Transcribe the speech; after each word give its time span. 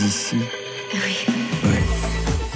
ici 0.00 0.36
Oui. 0.94 1.26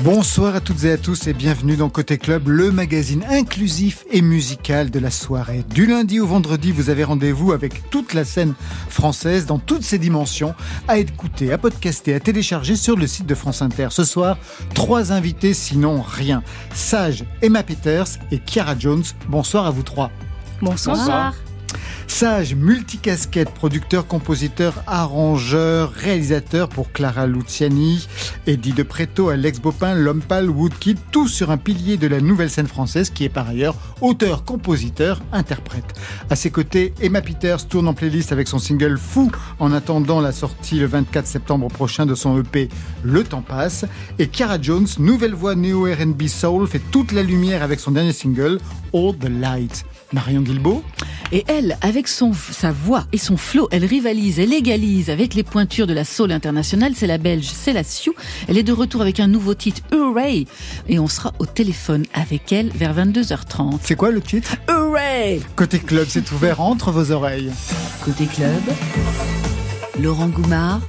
Bonsoir 0.01 0.55
à 0.55 0.61
toutes 0.61 0.85
et 0.85 0.93
à 0.93 0.99
tous 0.99 1.27
et 1.29 1.33
bienvenue 1.33 1.77
dans 1.77 1.89
Côté 1.89 2.19
Club, 2.19 2.49
le 2.49 2.71
magazine 2.71 3.25
inclusif 3.31 4.05
et 4.11 4.21
musical 4.21 4.91
de 4.91 4.99
la 4.99 5.11
soirée. 5.11 5.65
Du 5.71 5.87
lundi 5.87 6.21
au 6.21 6.27
vendredi, 6.27 6.73
vous 6.73 6.91
avez 6.91 7.05
rendez-vous 7.05 7.53
avec 7.53 7.89
toute 7.89 8.13
la 8.13 8.25
scène 8.25 8.53
française 8.89 9.47
dans 9.47 9.59
toutes 9.59 9.83
ses 9.83 9.99
dimensions, 9.99 10.55
à 10.89 10.99
écouter, 10.99 11.53
à 11.53 11.59
podcaster, 11.59 12.15
à 12.15 12.21
télécharger 12.21 12.77
sur 12.77 12.97
le 12.97 13.07
site 13.07 13.27
de 13.27 13.35
France 13.35 13.63
Inter. 13.63 13.89
Ce 13.91 14.05
soir, 14.05 14.37
trois 14.75 15.13
invités, 15.13 15.55
sinon 15.55 16.03
rien. 16.03 16.43
Sage, 16.75 17.25
Emma 17.41 17.63
Peters 17.63 18.19
et 18.31 18.39
Kiara 18.39 18.79
Jones. 18.79 19.05
Bonsoir 19.29 19.67
à 19.67 19.71
vous 19.71 19.83
trois. 19.83 20.11
Bonsoir. 20.61 20.97
Bonsoir. 20.97 21.35
Sage, 22.07 22.55
multicasquette, 22.55 23.51
producteur, 23.51 24.07
compositeur, 24.07 24.83
arrangeur, 24.87 25.91
réalisateur 25.93 26.69
pour 26.69 26.93
Clara 26.93 27.27
Luciani, 27.27 28.07
Eddie 28.47 28.73
de 28.73 28.83
Preto, 28.83 29.31
Alex 29.31 29.61
Bopin, 29.61 29.95
L'Homme 29.95 30.23
Pâle, 30.23 30.51
Woodkid, 30.51 30.99
tout 31.11 31.29
sur 31.29 31.51
un 31.51 31.57
pilier 31.57 31.97
de 31.97 32.07
la 32.07 32.21
nouvelle 32.21 32.51
scène 32.51 32.67
française 32.67 33.11
qui 33.11 33.25
est 33.25 33.29
par 33.29 33.49
ailleurs 33.49 33.77
auteur, 34.01 34.45
compositeur, 34.45 35.21
interprète. 35.33 35.99
À 36.31 36.37
ses 36.37 36.51
côtés, 36.51 36.95
Emma 37.01 37.21
Peters 37.21 37.67
tourne 37.67 37.89
en 37.89 37.95
playlist 37.95 38.33
avec 38.33 38.49
son 38.49 38.59
single 38.59 38.99
Fou 38.99 39.31
en 39.59 39.73
attendant 39.73 40.21
la 40.21 40.33
sortie 40.33 40.79
le 40.79 40.87
24 40.87 41.27
septembre 41.27 41.69
prochain 41.69 42.07
de 42.07 42.15
son 42.15 42.39
EP 42.41 42.69
Le 43.03 43.25
Temps 43.25 43.43
Passe. 43.43 43.87
Et 44.19 44.29
Kiara 44.29 44.61
Jones, 44.61 44.87
nouvelle 44.99 45.35
voix 45.35 45.55
néo 45.55 45.85
R&B 45.85 46.27
soul, 46.27 46.67
fait 46.67 46.83
toute 46.91 47.13
la 47.13 47.23
lumière 47.23 47.63
avec 47.63 47.81
son 47.81 47.91
dernier 47.91 48.13
single 48.13 48.59
All 48.93 49.17
the 49.19 49.29
Light. 49.29 49.85
Marion 50.15 50.41
Guilbeault 50.41 50.83
Et 51.33 51.45
elle, 51.49 51.77
avec 51.83 52.09
son, 52.09 52.33
sa 52.33 52.71
voix 52.71 53.05
et 53.13 53.19
son 53.19 53.37
flow, 53.37 53.69
elle 53.71 53.85
rivalise, 53.85 54.39
elle 54.39 54.53
égalise 54.55 55.11
avec 55.11 55.35
les 55.35 55.43
pointures 55.43 55.87
de 55.87 55.93
la 55.93 56.05
soul 56.05 56.33
internationale. 56.33 56.93
C'est 56.95 57.07
la 57.07 57.19
belge 57.19 57.47
Célassiou. 57.47 58.15
Elle 58.49 58.57
est 58.57 58.63
de 58.63 58.73
retour 58.73 59.03
avec 59.03 59.21
un 59.21 59.27
nouveau 59.27 59.55
titre, 59.55 59.83
Hooray 59.93 60.47
Et 60.89 60.99
on 60.99 61.09
sera 61.09 61.33
au 61.39 61.47
téléphone 61.47 62.05
avec 62.15 62.53
elle 62.53 62.71
vers 62.71 62.95
22h30. 62.95 63.79
C'est 63.83 63.97
quoi 63.97 64.11
le 64.11 64.21
titre? 64.21 64.57
Hooray 64.71 65.43
Côté 65.57 65.81
club, 65.81 66.07
c'est 66.09 66.31
ouvert 66.33 66.61
entre 66.61 66.93
vos 66.93 67.11
oreilles. 67.11 67.51
Côté 68.05 68.27
club, 68.27 68.63
Laurent 70.01 70.29
Goumard 70.29 70.81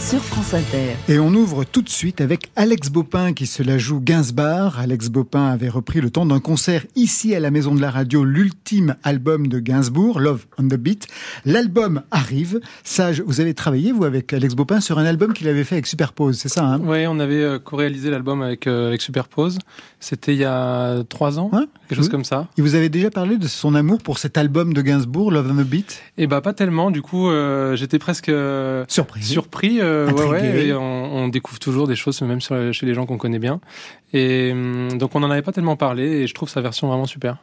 sur 0.00 0.18
France 0.20 0.54
Inter. 0.54 0.96
Et 1.08 1.18
on 1.20 1.28
ouvre 1.34 1.62
tout 1.64 1.82
de 1.82 1.88
suite 1.88 2.20
avec 2.20 2.50
Alex 2.56 2.90
Bopin 2.90 3.32
qui 3.32 3.46
se 3.46 3.62
la 3.62 3.78
joue 3.78 4.00
Gainsbourg. 4.00 4.76
Alex 4.78 5.08
Bopin 5.08 5.46
avait 5.46 5.68
repris 5.68 6.00
le 6.00 6.10
temps 6.10 6.26
d'un 6.26 6.40
concert 6.40 6.84
ici 6.96 7.34
à 7.34 7.40
la 7.40 7.50
Maison 7.52 7.74
de 7.74 7.80
la 7.80 7.90
Radio, 7.90 8.24
l'ultime 8.24 8.96
album 9.04 9.46
de 9.46 9.60
Gainsbourg, 9.60 10.18
Love 10.20 10.46
on 10.58 10.64
the 10.64 10.74
Beat. 10.74 11.06
L'album 11.44 12.02
arrive. 12.10 12.60
Sage, 12.82 13.22
vous 13.24 13.40
avez 13.40 13.54
travaillé, 13.54 13.92
vous, 13.92 14.04
avec 14.04 14.32
Alex 14.32 14.54
Bopin 14.54 14.80
sur 14.80 14.98
un 14.98 15.04
album 15.04 15.32
qu'il 15.32 15.46
avait 15.48 15.64
fait 15.64 15.76
avec 15.76 15.86
Superpose, 15.86 16.38
c'est 16.38 16.48
ça 16.48 16.64
hein? 16.64 16.80
Oui, 16.82 17.06
on 17.06 17.20
avait 17.20 17.42
euh, 17.42 17.58
co-réalisé 17.60 18.10
l'album 18.10 18.42
avec, 18.42 18.66
euh, 18.66 18.88
avec 18.88 19.00
Superpose. 19.00 19.58
C'était 20.00 20.32
il 20.34 20.38
y 20.40 20.44
a 20.44 21.04
trois 21.08 21.38
ans, 21.38 21.50
Ouais. 21.52 21.60
quelque 21.88 21.96
chose 21.98 22.06
Oui. 22.06 22.10
comme 22.10 22.24
ça. 22.24 22.48
Et 22.58 22.62
vous 22.62 22.74
avez 22.74 22.88
déjà 22.88 23.10
parlé 23.10 23.36
de 23.38 23.46
son 23.46 23.74
amour 23.76 24.02
pour 24.02 24.18
cet 24.18 24.36
album 24.36 24.74
de 24.74 24.82
Gainsbourg, 24.82 25.30
Love 25.30 25.52
on 25.52 25.62
the 25.62 25.66
Beat? 25.66 26.02
Et 26.18 26.26
bah 26.26 26.40
pas 26.40 26.52
tellement, 26.52 26.90
du 26.90 27.00
coup 27.02 27.30
euh, 27.30 27.76
j'étais 27.76 28.00
presque 28.00 28.28
euh, 28.28 28.84
Surprise. 28.88 29.28
Surpris. 29.52 29.80
euh, 29.80 30.10
ouais, 30.10 30.22
Intrigué. 30.22 30.52
ouais, 30.52 30.66
et 30.68 30.74
on, 30.74 31.16
on 31.16 31.28
découvre 31.28 31.58
toujours 31.58 31.86
des 31.86 31.96
choses, 31.96 32.20
même 32.22 32.40
sur- 32.40 32.72
chez 32.72 32.86
les 32.86 32.94
gens 32.94 33.06
qu'on 33.06 33.18
connaît 33.18 33.38
bien. 33.38 33.60
Et 34.12 34.50
hum, 34.52 34.96
donc 34.98 35.14
on 35.14 35.20
n'en 35.20 35.30
avait 35.30 35.42
pas 35.42 35.52
tellement 35.52 35.76
parlé 35.76 36.04
et 36.22 36.26
je 36.26 36.34
trouve 36.34 36.48
sa 36.48 36.60
version 36.60 36.88
vraiment 36.88 37.06
super. 37.06 37.36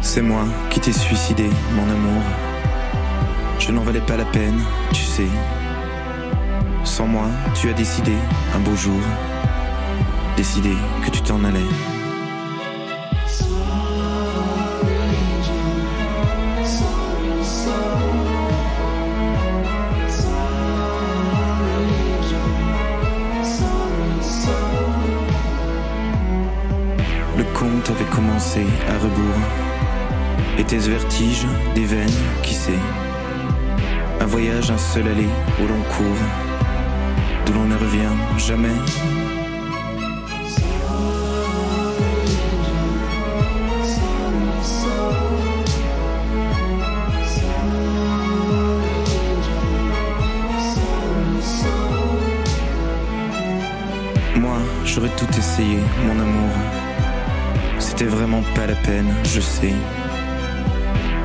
C'est 0.00 0.22
moi 0.22 0.44
qui 0.70 0.80
t'ai 0.80 0.92
suicidé, 0.92 1.44
mon 1.74 1.82
amour. 1.82 2.22
Je 3.58 3.72
n'en 3.72 3.82
valais 3.82 4.00
pas 4.00 4.16
la 4.16 4.24
peine, 4.24 4.58
tu 4.92 5.02
sais. 5.02 5.26
Sans 6.86 7.06
moi, 7.06 7.26
tu 7.54 7.68
as 7.68 7.74
décidé, 7.74 8.12
un 8.54 8.58
beau 8.60 8.74
jour, 8.74 9.00
décidé 10.34 10.70
que 11.04 11.10
tu 11.10 11.20
t'en 11.20 11.44
allais. 11.44 11.58
Le 27.36 27.44
conte 27.52 27.90
avait 27.90 28.04
commencé 28.14 28.64
à 28.88 28.94
rebours. 28.94 29.22
Était-ce 30.56 30.88
vertige 30.88 31.46
des 31.74 31.84
veines, 31.84 32.08
qui 32.42 32.54
sait? 32.54 32.72
Un 34.20 34.26
voyage, 34.26 34.70
un 34.70 34.78
seul 34.78 35.08
aller 35.08 35.28
au 35.62 35.66
long 35.66 35.82
cours, 35.90 36.45
d'où 37.46 37.52
l'on 37.52 37.64
ne 37.64 37.76
revient 37.76 38.14
jamais. 38.36 38.68
Moi, 54.36 54.58
j'aurais 54.84 55.08
tout 55.16 55.26
essayé, 55.38 55.78
mon 56.04 56.20
amour. 56.20 56.50
C'était 57.78 58.04
vraiment 58.04 58.42
pas 58.54 58.66
la 58.66 58.74
peine, 58.74 59.14
je 59.24 59.40
sais. 59.40 59.74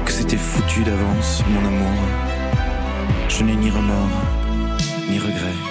Que 0.06 0.12
c'était 0.12 0.38
foutu 0.38 0.84
d'avance, 0.84 1.44
mon 1.50 1.68
amour. 1.68 2.00
Je 3.28 3.44
n'ai 3.44 3.56
ni 3.56 3.70
remords, 3.70 4.10
ni 5.10 5.20
regret. 5.20 5.71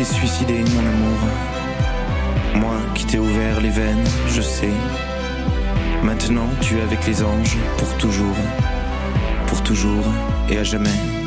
T'ai 0.00 0.14
suicidé, 0.14 0.54
mon 0.54 0.80
amour. 0.80 1.18
Moi 2.54 2.76
qui 2.94 3.04
t'ai 3.04 3.18
ouvert 3.18 3.60
les 3.60 3.68
veines, 3.68 4.04
je 4.28 4.40
sais. 4.40 4.72
Maintenant, 6.02 6.48
tu 6.62 6.78
es 6.78 6.80
avec 6.80 7.06
les 7.06 7.22
anges 7.22 7.58
pour 7.76 7.94
toujours, 7.98 8.36
pour 9.46 9.62
toujours 9.62 10.06
et 10.48 10.56
à 10.56 10.64
jamais. 10.64 11.19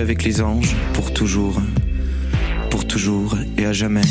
Avec 0.00 0.24
les 0.24 0.42
anges 0.42 0.74
pour 0.92 1.12
toujours, 1.14 1.62
pour 2.70 2.86
toujours 2.86 3.36
et 3.56 3.64
à 3.64 3.72
jamais. 3.72 4.02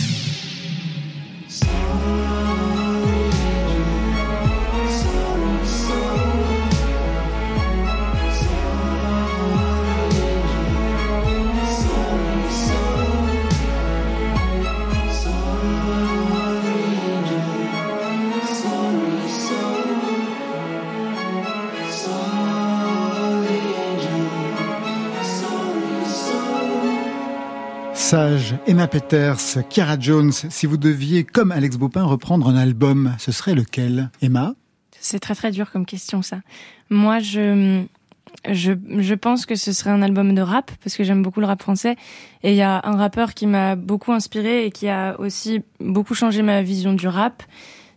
Sage, 28.03 28.55
Emma 28.67 28.89
Peters, 28.89 29.63
Kiara 29.69 29.97
Jones, 29.97 30.33
si 30.33 30.65
vous 30.65 30.75
deviez, 30.75 31.23
comme 31.23 31.53
Alex 31.53 31.77
Baupin, 31.77 32.03
reprendre 32.03 32.49
un 32.49 32.57
album, 32.57 33.15
ce 33.17 33.31
serait 33.31 33.55
lequel? 33.55 34.09
Emma? 34.21 34.55
C'est 34.99 35.19
très 35.19 35.35
très 35.35 35.51
dur 35.51 35.71
comme 35.71 35.85
question 35.85 36.21
ça. 36.21 36.41
Moi, 36.89 37.19
je, 37.19 37.81
je, 38.51 38.73
je 38.97 39.13
pense 39.13 39.45
que 39.45 39.55
ce 39.55 39.71
serait 39.71 39.89
un 39.89 40.01
album 40.01 40.35
de 40.35 40.41
rap, 40.41 40.69
parce 40.83 40.97
que 40.97 41.05
j'aime 41.05 41.23
beaucoup 41.23 41.39
le 41.39 41.45
rap 41.45 41.61
français. 41.61 41.95
Et 42.43 42.51
il 42.51 42.57
y 42.57 42.61
a 42.61 42.81
un 42.83 42.97
rappeur 42.97 43.33
qui 43.33 43.47
m'a 43.47 43.77
beaucoup 43.77 44.11
inspiré 44.11 44.65
et 44.65 44.71
qui 44.71 44.89
a 44.89 45.17
aussi 45.17 45.63
beaucoup 45.79 46.13
changé 46.13 46.41
ma 46.41 46.61
vision 46.61 46.91
du 46.91 47.07
rap 47.07 47.41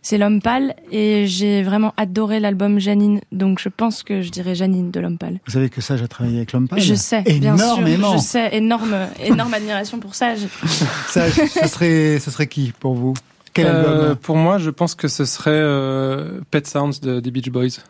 c'est 0.01 0.17
L'Homme 0.17 0.41
Pâle 0.41 0.75
et 0.91 1.27
j'ai 1.27 1.63
vraiment 1.63 1.93
adoré 1.97 2.39
l'album 2.39 2.79
Janine. 2.79 3.21
Donc 3.31 3.59
je 3.59 3.69
pense 3.69 4.03
que 4.03 4.21
je 4.21 4.29
dirais 4.29 4.55
Janine 4.55 4.91
de 4.91 4.99
L'Homme 4.99 5.17
Pâle. 5.17 5.39
Vous 5.45 5.53
savez 5.53 5.69
que 5.69 5.81
Sage 5.81 6.01
a 6.01 6.07
travaillé 6.07 6.37
avec 6.37 6.53
L'Homme 6.53 6.67
Pâle 6.67 6.79
Je 6.79 6.95
sais, 6.95 7.21
bien 7.21 7.57
sûr. 7.57 7.85
Je 7.85 8.17
sais, 8.17 8.55
énorme, 8.55 8.95
énorme 9.23 9.53
admiration 9.53 9.99
pour 9.99 10.15
Sage. 10.15 10.47
Sage, 11.07 11.33
ce 11.33 11.67
serait, 11.67 12.19
ce 12.19 12.31
serait 12.31 12.47
qui 12.47 12.73
pour 12.79 12.93
vous? 12.93 13.13
Quel 13.53 13.67
euh, 13.67 14.01
album? 14.01 14.15
Pour 14.17 14.37
moi, 14.37 14.57
je 14.59 14.69
pense 14.69 14.95
que 14.95 15.07
ce 15.07 15.25
serait 15.25 15.51
euh, 15.51 16.41
Pet 16.51 16.65
Sounds 16.67 16.99
de, 17.01 17.19
des 17.19 17.31
Beach 17.31 17.49
Boys. 17.49 17.81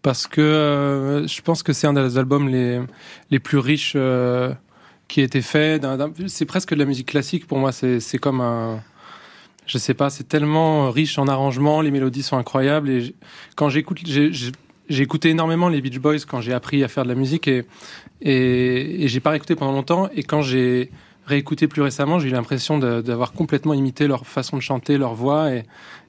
Parce 0.00 0.26
que 0.26 0.40
euh, 0.40 1.26
je 1.26 1.42
pense 1.42 1.62
que 1.62 1.72
c'est 1.72 1.86
un 1.86 1.92
des 1.92 2.18
albums 2.18 2.48
les, 2.48 2.80
les 3.30 3.38
plus 3.38 3.58
riches 3.58 3.96
qui 5.08 5.20
a 5.20 5.24
été 5.24 5.42
fait. 5.42 5.80
C'est 6.26 6.46
presque 6.46 6.74
de 6.74 6.78
la 6.78 6.84
musique 6.84 7.08
classique 7.08 7.46
pour 7.46 7.58
moi. 7.58 7.72
C'est 7.72 8.18
comme 8.18 8.40
un 8.40 8.80
je 9.66 9.78
sais 9.78 9.94
pas, 9.94 10.10
c'est 10.10 10.28
tellement 10.28 10.90
riche 10.90 11.18
en 11.18 11.28
arrangements, 11.28 11.80
les 11.80 11.90
mélodies 11.90 12.22
sont 12.22 12.36
incroyables 12.36 12.90
et 12.90 13.14
quand 13.56 13.68
j'écoute, 13.68 14.00
j'ai 14.04 15.02
écouté 15.02 15.30
énormément 15.30 15.68
les 15.68 15.80
Beach 15.80 15.98
Boys 15.98 16.18
quand 16.28 16.40
j'ai 16.40 16.52
appris 16.52 16.82
à 16.84 16.88
faire 16.88 17.04
de 17.04 17.08
la 17.08 17.14
musique 17.14 17.48
et 17.48 17.64
et, 18.20 19.04
et 19.04 19.08
j'ai 19.08 19.20
pas 19.20 19.30
réécouté 19.30 19.56
pendant 19.56 19.72
longtemps 19.72 20.08
et 20.14 20.22
quand 20.22 20.42
j'ai 20.42 20.90
réécouté 21.26 21.68
plus 21.68 21.82
récemment, 21.82 22.18
j'ai 22.18 22.28
eu 22.28 22.32
l'impression 22.32 22.78
d'avoir 22.78 23.32
complètement 23.32 23.74
imité 23.74 24.06
leur 24.06 24.26
façon 24.26 24.56
de 24.56 24.62
chanter, 24.62 24.98
leur 24.98 25.14
voix 25.14 25.52
et 25.52 25.64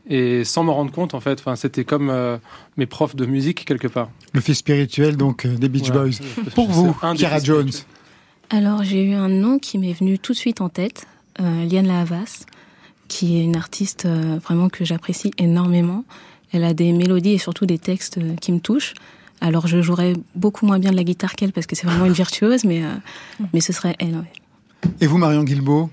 et 0.09 0.43
sans 0.43 0.65
m'en 0.65 0.73
rendre 0.73 0.91
compte 0.91 1.13
en 1.13 1.21
fait. 1.21 1.39
Enfin, 1.39 1.55
c'était 1.55 1.85
comme 1.85 2.09
euh, 2.09 2.37
mes 2.75 2.85
profs 2.85 3.15
de 3.15 3.25
musique 3.25 3.63
quelque 3.63 3.87
part. 3.87 4.09
Le 4.33 4.41
fils 4.41 4.57
spirituel 4.57 5.15
donc 5.15 5.45
euh, 5.45 5.55
des 5.55 5.69
Beach 5.69 5.91
Boys. 5.91 6.19
Pour 6.55 6.69
vous, 6.69 6.93
Kara 7.17 7.39
Jones. 7.39 7.71
Alors 8.49 8.83
j'ai 8.83 9.03
eu 9.03 9.13
un 9.13 9.29
nom 9.29 9.59
qui 9.59 9.77
m'est 9.77 9.93
venu 9.93 10.19
tout 10.19 10.33
de 10.33 10.37
suite 10.37 10.61
en 10.61 10.69
tête, 10.69 11.07
euh, 11.39 11.65
Liane 11.65 11.87
Lahavas 11.87 12.45
qui 13.07 13.37
est 13.37 13.43
une 13.43 13.55
artiste 13.55 14.05
euh, 14.05 14.39
vraiment 14.43 14.69
que 14.69 14.85
j'apprécie 14.85 15.31
énormément. 15.37 16.05
Elle 16.51 16.63
a 16.63 16.73
des 16.73 16.91
mélodies 16.91 17.33
et 17.33 17.37
surtout 17.37 17.65
des 17.65 17.79
textes 17.79 18.17
euh, 18.17 18.35
qui 18.35 18.51
me 18.51 18.59
touchent. 18.59 18.93
Alors 19.41 19.67
je 19.67 19.81
jouerais 19.81 20.13
beaucoup 20.35 20.65
moins 20.65 20.79
bien 20.79 20.91
de 20.91 20.95
la 20.95 21.03
guitare 21.03 21.35
qu'elle 21.35 21.51
parce 21.51 21.67
que 21.67 21.75
c'est 21.75 21.85
vraiment 21.85 22.05
une 22.05 22.13
virtuose, 22.13 22.63
mais, 22.63 22.83
euh, 22.83 22.87
mais 23.53 23.61
ce 23.61 23.73
serait 23.73 23.95
elle. 23.99 24.23
Et 25.01 25.07
vous, 25.07 25.17
Marion 25.17 25.43
Guilbeault 25.43 25.89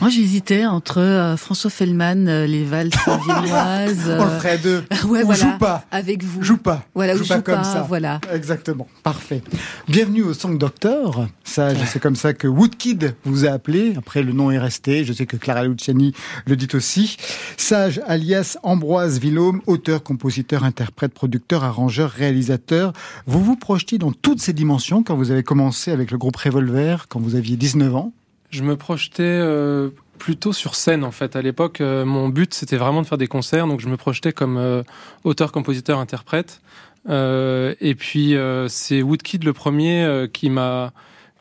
moi, 0.00 0.10
j'hésitais 0.10 0.66
entre 0.66 0.98
euh, 1.00 1.36
François 1.38 1.70
Fellman, 1.70 2.26
euh, 2.28 2.46
les 2.46 2.64
valses 2.64 2.90
viennoises. 3.26 4.10
On 4.18 4.24
le 4.24 4.30
ferait 4.32 4.50
à 4.50 4.56
deux. 4.58 4.84
ouais, 5.06 5.24
on 5.24 5.32
joue 5.32 5.56
pas. 5.58 5.84
Avec 5.90 6.22
vous. 6.22 6.42
Joue 6.42 6.58
pas. 6.58 6.84
Voilà, 6.94 7.16
joue, 7.16 7.24
pas, 7.24 7.40
comme 7.40 7.64
ça. 7.64 7.82
Voilà. 7.88 8.20
Exactement. 8.32 8.86
Parfait. 9.02 9.42
Bienvenue 9.88 10.22
au 10.22 10.34
Song 10.34 10.58
Doctor. 10.58 11.26
Sage, 11.44 11.78
c'est 11.86 11.98
comme 11.98 12.14
ça 12.14 12.34
que 12.34 12.46
Woodkid 12.46 13.14
vous 13.24 13.46
a 13.46 13.50
appelé. 13.50 13.94
Après, 13.96 14.22
le 14.22 14.32
nom 14.32 14.50
est 14.50 14.58
resté. 14.58 15.04
Je 15.04 15.14
sais 15.14 15.24
que 15.24 15.38
Clara 15.38 15.64
Luciani 15.64 16.12
le 16.46 16.56
dit 16.56 16.68
aussi. 16.74 17.16
Sage, 17.56 18.00
alias 18.06 18.58
Ambroise 18.62 19.18
Villaume, 19.18 19.62
auteur, 19.66 20.02
compositeur, 20.02 20.64
interprète, 20.64 21.14
producteur, 21.14 21.64
arrangeur, 21.64 22.10
réalisateur. 22.10 22.92
Vous 23.26 23.42
vous 23.42 23.56
projetiez 23.56 23.96
dans 23.96 24.12
toutes 24.12 24.40
ces 24.40 24.52
dimensions 24.52 25.02
quand 25.02 25.16
vous 25.16 25.30
avez 25.30 25.42
commencé 25.42 25.90
avec 25.90 26.10
le 26.10 26.18
groupe 26.18 26.36
Revolver, 26.36 27.06
quand 27.08 27.18
vous 27.18 27.34
aviez 27.34 27.56
19 27.56 27.96
ans 27.96 28.12
je 28.50 28.62
me 28.62 28.76
projetais 28.76 29.22
euh, 29.22 29.90
plutôt 30.18 30.52
sur 30.52 30.74
scène 30.74 31.04
en 31.04 31.10
fait. 31.10 31.36
À 31.36 31.42
l'époque, 31.42 31.80
euh, 31.80 32.04
mon 32.04 32.28
but 32.28 32.54
c'était 32.54 32.76
vraiment 32.76 33.02
de 33.02 33.06
faire 33.06 33.18
des 33.18 33.26
concerts, 33.26 33.66
donc 33.66 33.80
je 33.80 33.88
me 33.88 33.96
projetais 33.96 34.32
comme 34.32 34.56
euh, 34.56 34.82
auteur, 35.24 35.52
compositeur, 35.52 35.98
interprète. 35.98 36.60
et 37.08 37.94
puis 37.98 38.34
c'est 38.68 39.02
Woodkid 39.02 39.44
le 39.44 39.52
premier 39.52 40.28
qui 40.32 40.50
m'a 40.50 40.92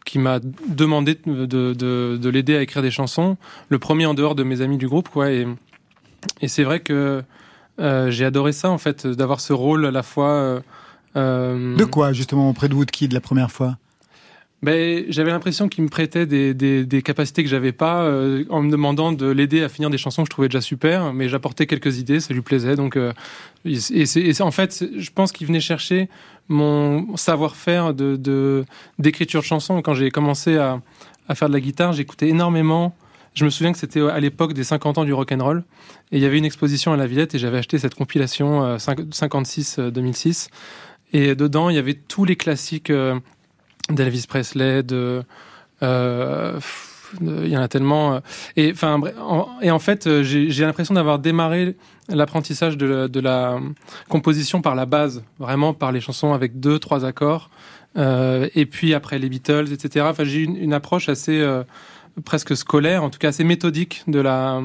qui 0.06 0.20
m'a 0.20 0.40
demandé 0.68 1.18
de, 1.26 1.46
de, 1.74 2.18
de 2.22 2.30
l'aider 2.30 2.56
à 2.56 2.62
écrire 2.62 2.84
des 2.84 2.92
chansons. 2.92 3.38
Le 3.70 3.80
premier 3.80 4.06
en 4.06 4.14
dehors 4.14 4.36
de 4.36 4.44
mes 4.44 4.62
amis 4.62 4.78
du 4.78 4.88
groupe, 4.88 5.10
quoi. 5.10 5.32
Et, 5.32 5.48
et 6.42 6.48
c'est 6.48 6.64
vrai 6.64 6.80
que 6.82 7.24
j'ai 7.80 8.26
adoré 8.26 8.52
ça 8.52 8.70
en 8.70 8.78
fait, 8.78 9.08
d'avoir 9.08 9.40
ce 9.40 9.54
rôle 9.54 9.86
à 9.88 9.92
la 9.92 10.04
fois. 10.04 10.62
de 11.16 11.86
quoi 11.86 12.14
justement 12.14 12.50
auprès 12.50 12.70
de 12.70 12.76
Woodkid 12.76 13.14
la 13.14 13.22
première 13.22 13.52
fois? 13.52 13.78
Ben, 14.66 15.06
j'avais 15.10 15.30
l'impression 15.30 15.70
qu'il 15.70 15.84
me 15.84 15.90
prêtait 15.90 16.26
des, 16.26 17.02
capacités 17.04 17.44
que 17.44 17.50
j'avais 17.50 17.72
pas, 17.72 18.02
euh, 18.02 18.46
en 18.50 18.64
me 18.64 18.72
demandant 18.72 19.12
de 19.12 19.28
l'aider 19.28 19.62
à 19.62 19.70
finir 19.70 19.92
des 19.92 20.00
chansons 20.00 20.24
que 20.24 20.26
je 20.26 20.32
trouvais 20.32 20.48
déjà 20.48 20.60
super, 20.60 21.14
mais 21.14 21.30
j'apportais 21.30 21.68
quelques 21.68 22.00
idées, 22.00 22.20
ça 22.20 22.34
lui 22.34 22.42
plaisait. 22.42 22.76
Donc, 22.76 22.98
euh, 22.98 23.14
en 23.66 24.52
fait, 24.52 24.86
je 24.98 25.12
pense 25.12 25.32
qu'il 25.32 25.46
venait 25.46 25.60
chercher 25.60 26.10
mon 26.50 27.16
savoir-faire 27.16 27.94
d'écriture 27.94 29.42
de 29.42 29.46
chansons. 29.46 29.84
Quand 29.84 29.94
j'ai 29.94 30.10
commencé 30.10 30.58
à, 30.58 30.82
à 31.30 31.36
faire 31.36 31.48
de 31.48 31.54
la 31.54 31.62
guitare, 31.62 31.94
j'écoutais 31.94 32.30
énormément. 32.30 32.96
Je 33.36 33.46
me 33.46 33.52
souviens 33.52 33.72
que 33.72 33.78
c'était 33.78 34.02
à 34.02 34.20
l'époque 34.20 34.54
des 34.54 34.64
50 34.64 34.98
ans 34.98 35.06
du 35.06 35.14
rock 35.14 35.32
and 35.32 35.44
roll, 35.44 35.64
et 36.12 36.18
il 36.18 36.24
y 36.24 36.26
avait 36.26 36.40
une 36.40 36.46
exposition 36.46 36.92
à 36.92 36.98
la 36.98 37.06
Villette, 37.06 37.36
et 37.36 37.38
j'avais 37.38 37.60
acheté 37.60 37.78
cette 37.78 37.94
compilation 37.94 38.78
56-2006. 38.78 40.48
Euh, 40.48 40.50
et 41.14 41.36
dedans, 41.36 41.70
il 41.70 41.76
y 41.76 41.80
avait 41.80 41.94
tous 41.94 42.26
les 42.26 42.36
classiques 42.36 42.92
d'Elvis 43.90 44.26
Presley, 44.28 44.84
de 44.84 45.24
euh, 45.84 46.60
il 47.22 47.48
y 47.48 47.58
en 47.58 47.62
a 47.62 47.68
tellement. 47.68 48.16
Euh, 48.16 48.20
et 48.56 48.72
enfin, 48.72 49.00
en 49.20 49.80
fait, 49.80 50.08
euh, 50.08 50.24
j'ai 50.24 50.66
l'impression 50.66 50.94
d'avoir 50.96 51.20
démarré 51.20 51.76
l'apprentissage 52.10 52.78
de, 52.78 53.20
la 53.20 53.60
composition 54.10 54.62
par 54.62 54.76
la 54.76 54.86
base, 54.86 55.24
vraiment 55.40 55.74
par 55.74 55.92
les 55.92 56.02
chansons 56.02 56.34
avec 56.34 56.60
deux, 56.60 56.80
trois 56.80 57.06
accords, 57.06 57.50
et 57.98 58.68
puis 58.70 58.94
après 58.94 59.18
les 59.18 59.30
Beatles, 59.30 59.72
etc. 59.72 60.06
Enfin, 60.10 60.24
j'ai 60.24 60.44
une, 60.44 60.58
une 60.58 60.74
approche 60.74 61.10
assez 61.10 61.44
presque 62.24 62.56
scolaire, 62.56 63.04
en 63.04 63.10
tout 63.10 63.20
cas 63.20 63.30
assez 63.30 63.44
méthodique 63.44 64.04
de 64.08 64.20
la 64.20 64.62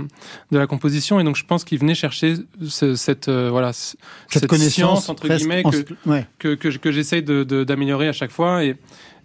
de 0.50 0.59
la 0.59 0.66
composition, 0.66 1.19
et 1.19 1.25
donc 1.25 1.37
je 1.37 1.45
pense 1.45 1.64
qu'il 1.64 1.78
venait 1.78 1.95
chercher 1.95 2.37
cette 2.69 3.28
voilà 3.28 3.73
cette, 3.73 4.47
connaissance 4.47 5.09
entre 5.09 5.28
guillemets 5.28 5.64
que, 6.38 6.54
que, 6.54 6.69
que, 6.69 6.92
j'essaye 6.92 7.23
de 7.23 7.64
d'améliorer 7.64 8.09
à 8.09 8.12
chaque 8.12 8.30
fois 8.30 8.64
et 8.64 8.76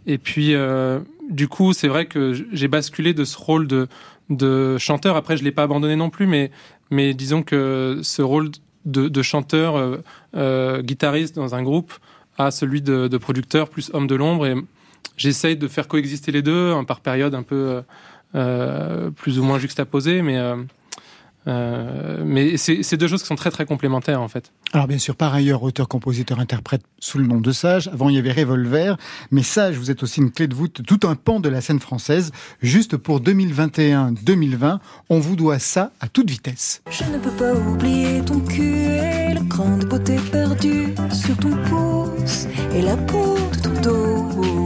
et 0.06 0.18
puis, 0.18 0.54
euh, 0.54 1.00
du 1.30 1.48
coup, 1.48 1.74
c'est 1.74 1.88
vrai 1.88 2.06
que 2.06 2.34
j'ai 2.52 2.68
basculé 2.68 3.14
de 3.14 3.24
ce 3.24 3.38
rôle 3.38 3.68
de, 3.68 3.88
de 4.30 4.78
chanteur. 4.78 5.16
Après, 5.16 5.38
je 5.38 5.44
l'ai 5.44 5.52
pas 5.52 5.64
abandonné 5.64 5.96
non 5.96 6.10
plus, 6.10 6.28
mais, 6.28 6.52
mais 6.92 7.14
disons 7.14 7.44
que 7.44 8.00
ce 8.04 8.22
rôle 8.22 8.52
de, 8.86 9.08
de 9.08 9.22
chanteur, 9.22 9.76
euh, 9.76 9.98
euh, 10.36 10.82
guitariste 10.82 11.36
dans 11.36 11.56
un 11.56 11.64
groupe, 11.64 11.94
à 12.38 12.52
celui 12.52 12.82
de, 12.82 13.08
de 13.08 13.18
producteur 13.18 13.70
plus 13.70 13.90
homme 13.94 14.08
de 14.08 14.16
l'ombre. 14.16 14.46
Et 14.46 14.56
j'essaye 15.18 15.58
de 15.58 15.68
faire 15.68 15.88
coexister 15.88 16.32
les 16.32 16.44
deux, 16.44 16.72
hein, 16.72 16.84
par 16.84 17.00
période 17.00 17.34
un 17.34 17.44
peu 17.44 17.56
euh, 17.56 17.82
plus 18.36 19.40
ou 19.40 19.44
moins 19.44 19.60
juxtaposées, 19.60 20.22
mais 20.22 20.38
euh, 20.38 20.56
euh, 21.48 22.24
mais 22.26 22.58
c'est 22.58 22.98
deux 22.98 23.08
choses 23.08 23.22
qui 23.22 23.28
sont 23.28 23.36
très 23.36 23.52
très 23.52 23.66
complémentaires 23.66 24.22
en 24.22 24.28
fait. 24.28 24.52
Alors 24.74 24.88
bien 24.88 24.98
sûr, 24.98 25.16
par 25.16 25.34
ailleurs, 25.34 25.64
auteur, 25.64 25.88
compositeur, 25.88 26.40
interprète 26.40 26.82
sous 27.00 27.20
le 27.20 27.28
nom 27.28 27.40
de 27.40 27.52
Sage. 27.52 27.88
Avant, 27.90 28.10
il 28.10 28.16
y 28.16 28.20
avait 28.20 28.32
Revolver, 28.32 28.98
mais 29.32 29.44
Sage, 29.44 29.78
vous 29.78 29.92
êtes 29.92 30.02
aussi 30.04 30.22
une 30.22 30.32
clé 30.32 30.48
de 30.48 30.56
voûte, 30.56 30.82
tout 30.86 31.08
un 31.08 31.16
pan 31.16 31.40
de 31.40 31.50
la 31.50 31.62
scène 31.62 31.80
française. 31.80 32.32
Juste 32.62 32.98
pour 32.98 33.22
2021-2020, 33.22 34.80
on 35.10 35.20
vous 35.20 35.36
doit 35.36 35.60
ça 35.60 35.92
à 36.00 36.08
toute 36.08 36.30
vitesse. 36.30 36.82
Je 36.90 37.04
ne 37.04 37.20
peux 37.20 37.32
pas 37.32 37.54
oublier 37.54 38.24
ton 38.26 38.40
cul 38.40 38.64
et 38.64 39.34
la 39.34 39.42
grande 39.42 39.86
beauté 39.86 40.18
perdue 40.32 40.96
sur 41.12 41.38
ton 41.38 41.56
pouce 41.70 42.48
et 42.74 42.82
la 42.82 42.98
peau 42.98 43.38
de 43.54 43.62
ton 43.62 43.82
dos. 43.82 44.65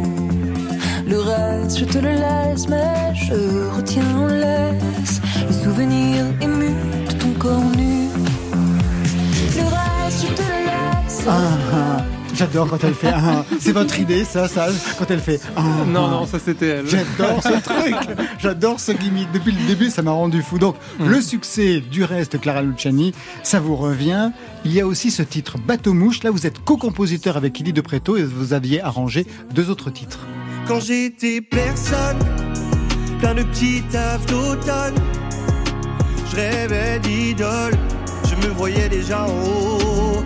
Le 1.52 1.70
je 1.70 1.86
te 1.86 1.98
le 1.98 2.10
laisse, 2.12 2.68
mais 2.68 3.14
je 3.16 3.70
retiens 3.76 4.04
en 4.18 4.28
laisse 4.28 5.22
les 5.48 5.64
souvenirs 5.64 6.26
émus 6.42 6.76
de 7.08 7.14
ton 7.14 7.32
corps 7.40 7.64
nu. 7.76 8.08
Le 9.56 9.64
reste, 9.64 10.26
je 10.28 10.34
te 10.34 10.42
le 10.42 10.66
laisse. 10.66 11.24
Ah, 11.28 11.40
ah. 11.74 12.04
J'adore 12.36 12.70
quand 12.70 12.84
elle 12.84 12.94
fait 12.94 13.08
un. 13.10 13.44
C'est 13.60 13.72
votre 13.74 14.00
idée, 14.00 14.24
ça, 14.24 14.48
ça, 14.48 14.68
quand 14.98 15.10
elle 15.10 15.20
fait 15.20 15.42
un. 15.58 15.86
Non, 15.86 16.08
non, 16.08 16.26
ça 16.26 16.38
c'était 16.40 16.68
elle. 16.68 16.88
J'adore 16.88 17.44
ce 17.44 17.62
truc. 17.62 17.96
J'adore 18.40 18.80
ce 18.80 18.92
gimmick. 18.94 19.30
Depuis 19.34 19.52
le 19.52 19.68
début, 19.68 19.90
ça 19.90 20.02
m'a 20.02 20.12
rendu 20.12 20.42
fou. 20.42 20.58
Donc, 20.60 20.76
Mm. 21.00 21.10
le 21.10 21.22
succès 21.22 21.80
du 21.82 22.04
reste, 22.04 22.40
Clara 22.40 22.62
Luciani, 22.62 23.14
ça 23.44 23.60
vous 23.60 23.76
revient. 23.76 24.32
Il 24.66 24.74
y 24.74 24.80
a 24.80 24.88
aussi 24.88 25.12
ce 25.12 25.22
titre 25.24 25.58
Bateau 25.58 25.94
Mouche. 25.94 26.24
Là, 26.24 26.32
vous 26.32 26.46
êtes 26.48 26.60
co-compositeur 26.64 27.36
avec 27.36 27.60
Illy 27.60 27.74
de 27.74 27.82
Preto 27.82 28.16
et 28.18 28.24
vous 28.24 28.54
aviez 28.54 28.82
arrangé 28.82 29.26
deux 29.54 29.70
autres 29.70 29.90
titres. 29.90 30.20
Quand 30.68 30.80
j'étais 30.80 31.42
personne, 31.42 32.18
plein 33.20 33.34
de 33.34 33.44
petits 33.44 33.82
tafs 33.92 34.26
d'automne, 34.28 34.94
je 36.32 36.36
rêvais 36.36 37.00
d'idole, 37.00 37.74
je 38.30 38.36
me 38.48 38.54
voyais 38.54 38.88
déjà 38.90 39.26
en 39.26 39.30
haut. 39.30 40.24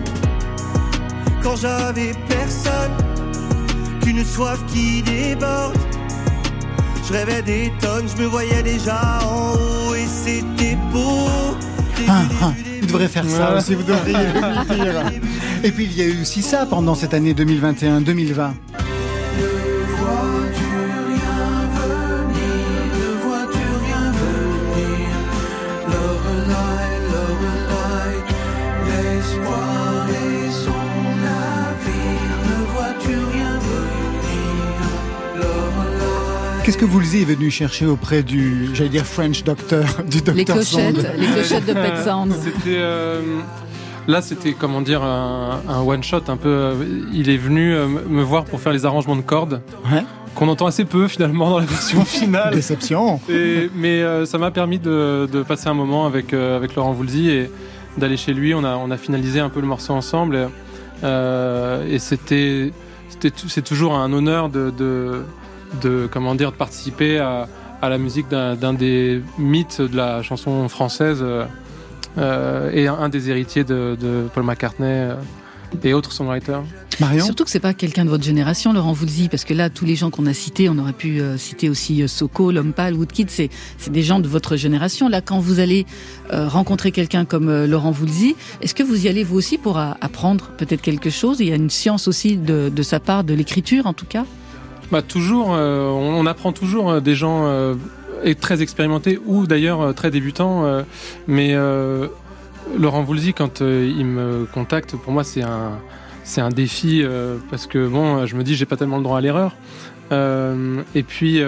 Quand 1.42 1.56
j'avais 1.56 2.12
personne, 2.28 2.92
qu'une 4.02 4.24
soif 4.24 4.58
qui 4.72 5.02
déborde, 5.02 5.74
je 7.08 7.12
rêvais 7.12 7.42
des 7.42 7.72
tonnes, 7.80 8.06
je 8.14 8.22
me 8.22 8.26
voyais 8.28 8.62
déjà 8.62 9.20
en 9.24 9.52
haut 9.54 9.94
et 9.94 10.06
c'était 10.06 10.76
beau. 10.92 11.28
Début, 11.96 12.08
Ah, 12.10 12.22
ah, 12.42 12.52
début, 12.56 12.80
vous 12.80 12.86
devrez 12.86 13.08
faire 13.08 13.24
ça 13.28 13.52
Ouais. 13.52 13.58
aussi, 13.58 13.74
vous 13.74 13.82
devriez 13.82 14.16
le 14.16 14.74
dire. 14.74 15.02
Et 15.62 15.70
puis, 15.70 15.84
il 15.84 15.96
y 15.96 16.02
a 16.02 16.06
eu 16.06 16.20
aussi 16.20 16.42
ça 16.42 16.66
pendant 16.66 16.94
cette 16.94 17.14
année 17.14 17.32
2021-2020. 17.34 18.52
Qu'est-ce 36.64 36.78
que 36.78 36.86
Woolsey 36.86 37.20
est 37.22 37.24
venu 37.24 37.50
chercher 37.50 37.84
auprès 37.84 38.22
du, 38.22 38.70
j'allais 38.74 38.88
dire 38.88 39.04
French 39.04 39.44
Doctor, 39.44 39.84
du 40.08 40.18
Docteur 40.18 40.34
Les 40.34 40.44
clochettes, 40.46 40.96
Sand 40.96 41.06
les 41.18 41.26
clochettes 41.26 41.66
de 41.66 41.72
Pet 41.74 41.98
Sounds. 42.02 42.34
C'était 42.42 42.78
euh, 42.78 43.20
là, 44.08 44.22
c'était 44.22 44.54
comment 44.54 44.80
dire 44.80 45.02
un, 45.02 45.60
un 45.68 45.80
one 45.82 46.02
shot 46.02 46.22
un 46.28 46.38
peu. 46.38 46.48
euh, 46.48 46.74
Il 47.12 47.28
est 47.28 47.36
venu 47.36 47.74
euh, 47.74 47.86
me 47.86 48.22
voir 48.22 48.44
pour 48.46 48.60
faire 48.60 48.72
les 48.72 48.86
arrangements 48.86 49.16
de 49.16 49.20
cordes 49.20 49.60
Ouais. 49.92 50.02
qu'on 50.34 50.48
entend 50.48 50.64
assez 50.66 50.86
peu 50.86 51.06
finalement 51.06 51.50
dans 51.50 51.58
la 51.58 51.66
version 51.66 52.02
finale. 52.06 52.54
Déception. 52.54 53.20
Et- 53.28 53.68
mais 53.74 54.00
euh, 54.02 54.24
ça 54.24 54.38
m'a 54.38 54.50
permis 54.50 54.78
de, 54.78 55.28
de 55.30 55.42
passer 55.42 55.68
un 55.68 55.74
moment 55.74 56.06
avec, 56.06 56.32
euh, 56.32 56.56
avec 56.56 56.74
Laurent 56.76 56.92
Voulzy 56.92 57.28
et 57.28 57.50
d'aller 57.98 58.16
chez 58.16 58.32
lui. 58.32 58.54
On 58.54 58.64
a, 58.64 58.76
on 58.76 58.90
a 58.90 58.96
finalisé 58.96 59.38
un 59.38 59.50
peu 59.50 59.60
le 59.60 59.66
morceau 59.66 59.92
ensemble. 59.92 60.36
Et, 60.36 60.46
euh, 61.04 61.86
et 61.90 61.98
c'était, 61.98 62.72
c'est 63.48 63.64
toujours 63.64 63.94
un 63.96 64.10
honneur 64.14 64.48
de, 64.48 64.72
de, 64.76 65.22
de, 65.82 66.08
comment 66.10 66.34
dire, 66.34 66.52
de 66.52 66.56
participer 66.56 67.18
à, 67.18 67.48
à 67.82 67.88
la 67.88 67.98
musique 67.98 68.28
d'un, 68.28 68.74
des 68.74 69.22
mythes 69.38 69.80
de 69.80 69.96
la 69.96 70.22
chanson 70.22 70.68
française 70.68 71.18
euh, 71.22 71.44
euh, 72.18 72.70
et 72.72 72.86
un, 72.86 72.94
un 72.94 73.08
des 73.08 73.30
héritiers 73.30 73.64
de, 73.64 73.96
de 74.00 74.26
Paul 74.32 74.44
McCartney 74.44 74.86
euh, 74.86 75.14
et 75.82 75.92
autres 75.92 76.12
songwriters. 76.12 76.62
Marion 77.00 77.24
Surtout 77.24 77.42
que 77.42 77.50
c'est 77.50 77.58
pas 77.58 77.74
quelqu'un 77.74 78.04
de 78.04 78.10
votre 78.10 78.22
génération, 78.22 78.72
Laurent 78.72 78.92
Voulzy, 78.92 79.28
parce 79.28 79.44
que 79.44 79.52
là, 79.52 79.68
tous 79.68 79.84
les 79.84 79.96
gens 79.96 80.10
qu'on 80.10 80.26
a 80.26 80.32
cités, 80.32 80.68
on 80.68 80.78
aurait 80.78 80.92
pu 80.92 81.20
euh, 81.20 81.36
citer 81.36 81.68
aussi 81.68 82.06
Soko, 82.08 82.52
Lompal, 82.52 82.94
Woodkid, 82.94 83.30
c'est 83.30 83.50
c'est 83.78 83.90
des 83.90 84.04
gens 84.04 84.20
de 84.20 84.28
votre 84.28 84.54
génération. 84.54 85.08
Là, 85.08 85.20
quand 85.20 85.40
vous 85.40 85.58
allez 85.58 85.86
euh, 86.32 86.46
rencontrer 86.46 86.92
quelqu'un 86.92 87.24
comme 87.24 87.48
euh, 87.48 87.66
Laurent 87.66 87.90
Voulzy, 87.90 88.36
est-ce 88.60 88.76
que 88.76 88.84
vous 88.84 89.06
y 89.06 89.08
allez 89.08 89.24
vous 89.24 89.36
aussi 89.36 89.58
pour 89.58 89.76
apprendre 89.76 90.50
peut-être 90.56 90.82
quelque 90.82 91.10
chose? 91.10 91.38
Il 91.40 91.48
y 91.48 91.52
a 91.52 91.56
une 91.56 91.70
science 91.70 92.06
aussi 92.06 92.36
de, 92.36 92.70
de 92.72 92.82
sa 92.84 93.00
part, 93.00 93.24
de 93.24 93.34
l'écriture 93.34 93.86
en 93.88 93.92
tout 93.92 94.06
cas? 94.06 94.24
Toujours, 95.02 95.54
euh, 95.54 95.88
on, 95.88 96.26
apprend 96.26 96.52
toujours 96.52 96.90
euh, 96.90 97.00
des 97.00 97.14
gens 97.14 97.46
euh, 97.46 97.74
très 98.40 98.62
expérimentés 98.62 99.18
ou 99.26 99.46
d'ailleurs 99.46 99.94
très 99.94 100.10
débutants. 100.10 100.64
mais 101.26 101.54
Laurent 102.78 103.02
Voulzy, 103.02 103.34
quand 103.34 103.60
il 103.60 104.06
me 104.06 104.46
contacte, 104.46 104.96
pour 104.96 105.12
moi 105.12 105.24
c'est 105.24 105.42
un 105.42 105.78
c'est 106.22 106.40
un 106.40 106.48
défi 106.48 107.04
parce 107.50 107.66
que 107.66 107.86
bon, 107.86 108.24
je 108.24 108.34
me 108.34 108.42
dis 108.42 108.54
j'ai 108.54 108.64
pas 108.64 108.76
tellement 108.78 108.96
le 108.96 109.02
droit 109.02 109.18
à 109.18 109.20
l'erreur. 109.20 109.52
Et 110.10 111.02
puis 111.02 111.42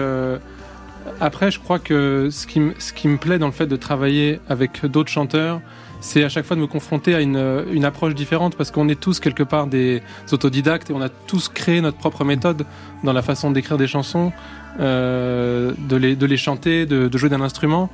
après, 1.19 1.49
je 1.49 1.59
crois 1.59 1.79
que 1.79 2.29
ce 2.29 2.45
qui, 2.45 2.61
ce 2.77 2.93
qui 2.93 3.07
me 3.07 3.17
plaît 3.17 3.39
dans 3.39 3.47
le 3.47 3.53
fait 3.53 3.65
de 3.65 3.75
travailler 3.75 4.39
avec 4.47 4.85
d'autres 4.85 5.09
chanteurs, 5.09 5.61
c'est 6.07 6.23
à 6.23 6.29
chaque 6.29 6.45
fois 6.45 6.55
de 6.55 6.61
me 6.61 6.67
confronter 6.67 7.13
à 7.15 7.19
une, 7.19 7.65
une 7.71 7.83
approche 7.83 8.15
différente 8.15 8.55
parce 8.55 8.71
qu'on 8.71 8.87
est 8.87 8.99
tous 8.99 9.19
quelque 9.19 9.43
part 9.43 9.67
des 9.67 10.01
autodidactes 10.31 10.89
et 10.89 10.93
on 10.93 11.01
a 11.01 11.09
tous 11.09 11.49
créé 11.49 11.81
notre 11.81 11.97
propre 11.97 12.23
méthode 12.23 12.65
dans 13.03 13.11
la 13.11 13.21
façon 13.21 13.51
d'écrire 13.51 13.77
des 13.77 13.87
chansons, 13.87 14.31
euh, 14.79 15.73
de, 15.77 15.97
les, 15.97 16.15
de 16.15 16.25
les 16.25 16.37
chanter, 16.37 16.85
de, 16.85 17.09
de 17.09 17.17
jouer 17.17 17.27
d'un 17.27 17.41
instrument. 17.41 17.89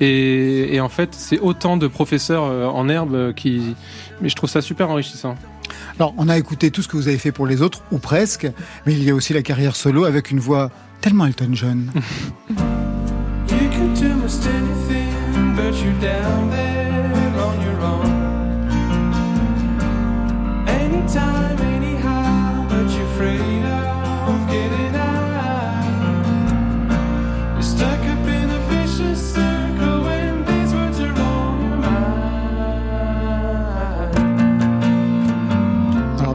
Et, 0.00 0.74
et 0.74 0.80
en 0.80 0.88
fait, 0.88 1.10
c'est 1.12 1.38
autant 1.40 1.76
de 1.76 1.86
professeurs 1.88 2.44
euh, 2.44 2.66
en 2.66 2.88
herbe 2.88 3.34
qui. 3.34 3.76
Mais 4.22 4.30
je 4.30 4.34
trouve 4.34 4.48
ça 4.48 4.62
super 4.62 4.88
enrichissant. 4.88 5.36
Alors, 5.98 6.14
on 6.16 6.28
a 6.30 6.38
écouté 6.38 6.70
tout 6.70 6.80
ce 6.80 6.88
que 6.88 6.96
vous 6.96 7.08
avez 7.08 7.18
fait 7.18 7.32
pour 7.32 7.46
les 7.46 7.60
autres, 7.60 7.82
ou 7.92 7.98
presque, 7.98 8.50
mais 8.86 8.94
il 8.94 9.04
y 9.04 9.10
a 9.10 9.14
aussi 9.14 9.34
la 9.34 9.42
carrière 9.42 9.76
solo 9.76 10.04
avec 10.04 10.30
une 10.30 10.40
voix 10.40 10.70
tellement 11.02 11.26
Elton 11.26 11.50
John. 11.52 11.92
You 13.50 13.68
could 13.70 13.94
do 13.94 14.14
most 14.14 14.46
anything, 14.46 15.56
but 15.56 15.74
you're 15.82 15.98
down 16.00 16.50
there 16.50 16.77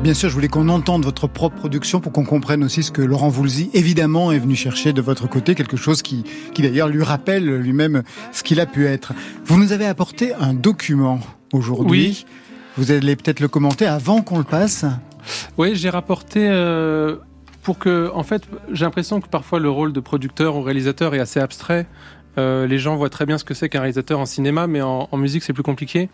bien 0.04 0.14
sûr, 0.14 0.28
je 0.28 0.34
voulais 0.34 0.50
qu'on 0.50 0.68
entende 0.68 1.06
votre 1.06 1.28
propre 1.28 1.56
production 1.56 2.02
pour 2.02 2.12
qu'on 2.12 2.26
comprenne 2.26 2.62
aussi 2.66 2.84
ce 2.84 2.92
que 2.92 3.02
Laurent 3.02 3.30
Voulzy, 3.30 3.70
évidemment, 3.74 4.34
est 4.34 4.38
venu 4.38 4.54
chercher 4.54 4.92
de 4.92 5.02
votre 5.02 5.30
côté, 5.30 5.56
quelque 5.56 5.78
chose 5.78 6.02
qui, 6.02 6.26
qui 6.54 6.62
d'ailleurs 6.62 6.90
lui 6.90 7.02
rappelle 7.02 7.46
lui-même 7.46 8.04
ce 8.34 8.44
qu'il 8.44 8.60
a 8.60 8.66
pu 8.66 8.86
être. 8.86 9.14
Vous 9.46 9.58
nous 9.58 9.72
avez 9.72 9.86
apporté 9.86 10.34
un 10.34 10.54
document 10.54 11.22
aujourd'hui. 11.54 12.26
Oui. 12.26 12.26
Vous 12.76 12.92
allez 12.92 13.16
peut-être 13.16 13.40
le 13.40 13.48
commenter 13.48 13.86
avant 13.86 14.22
qu'on 14.22 14.40
le 14.40 14.44
passe. 14.44 14.84
Oui, 15.58 15.72
j'ai 15.76 15.90
rapporté 15.90 16.50
euh, 16.50 17.16
pour 17.62 17.80
que, 17.80 18.12
en 18.14 18.24
fait, 18.24 18.44
j'ai 18.74 18.84
l'impression 18.84 19.22
que 19.22 19.30
parfois 19.30 19.60
le 19.60 19.70
rôle 19.70 19.94
de 19.94 20.02
producteur 20.02 20.58
ou 20.58 20.64
réalisateur 20.64 21.16
est 21.16 21.20
assez 21.20 21.40
abstrait. 21.40 21.88
Euh, 22.38 22.68
les 22.68 22.78
gens 22.78 22.98
voient 22.98 23.12
très 23.12 23.26
bien 23.26 23.38
ce 23.38 23.46
que 23.46 23.54
c'est 23.54 23.70
qu'un 23.70 23.80
réalisateur 23.80 24.20
en 24.20 24.26
cinéma, 24.26 24.68
mais 24.68 24.82
en, 24.82 25.08
en 25.10 25.18
musique 25.18 25.44
c'est 25.44 25.54
plus 25.54 25.64
compliqué. 25.64 26.10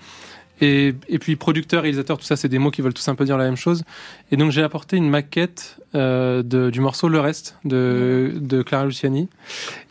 Et, 0.62 0.94
et 1.08 1.20
puis 1.20 1.36
producteur, 1.38 1.84
réalisateur, 1.84 2.18
tout 2.18 2.26
ça 2.26 2.36
c'est 2.36 2.50
des 2.50 2.60
mots 2.60 2.72
qui 2.72 2.82
veulent 2.82 2.94
tous 2.94 3.08
un 3.08 3.16
peu 3.16 3.24
dire 3.26 3.38
la 3.38 3.46
même 3.46 3.56
chose. 3.56 3.84
Et 4.32 4.38
donc 4.38 4.52
j'ai 4.52 4.62
apporté 4.64 4.98
une 4.98 5.10
maquette 5.10 5.78
euh, 5.96 6.44
de, 6.44 6.70
du 6.70 6.82
morceau 6.82 7.08
Le 7.08 7.20
Reste 7.20 7.58
de, 7.66 8.34
de 8.36 8.62
Clara 8.62 8.86
Luciani. 8.86 9.30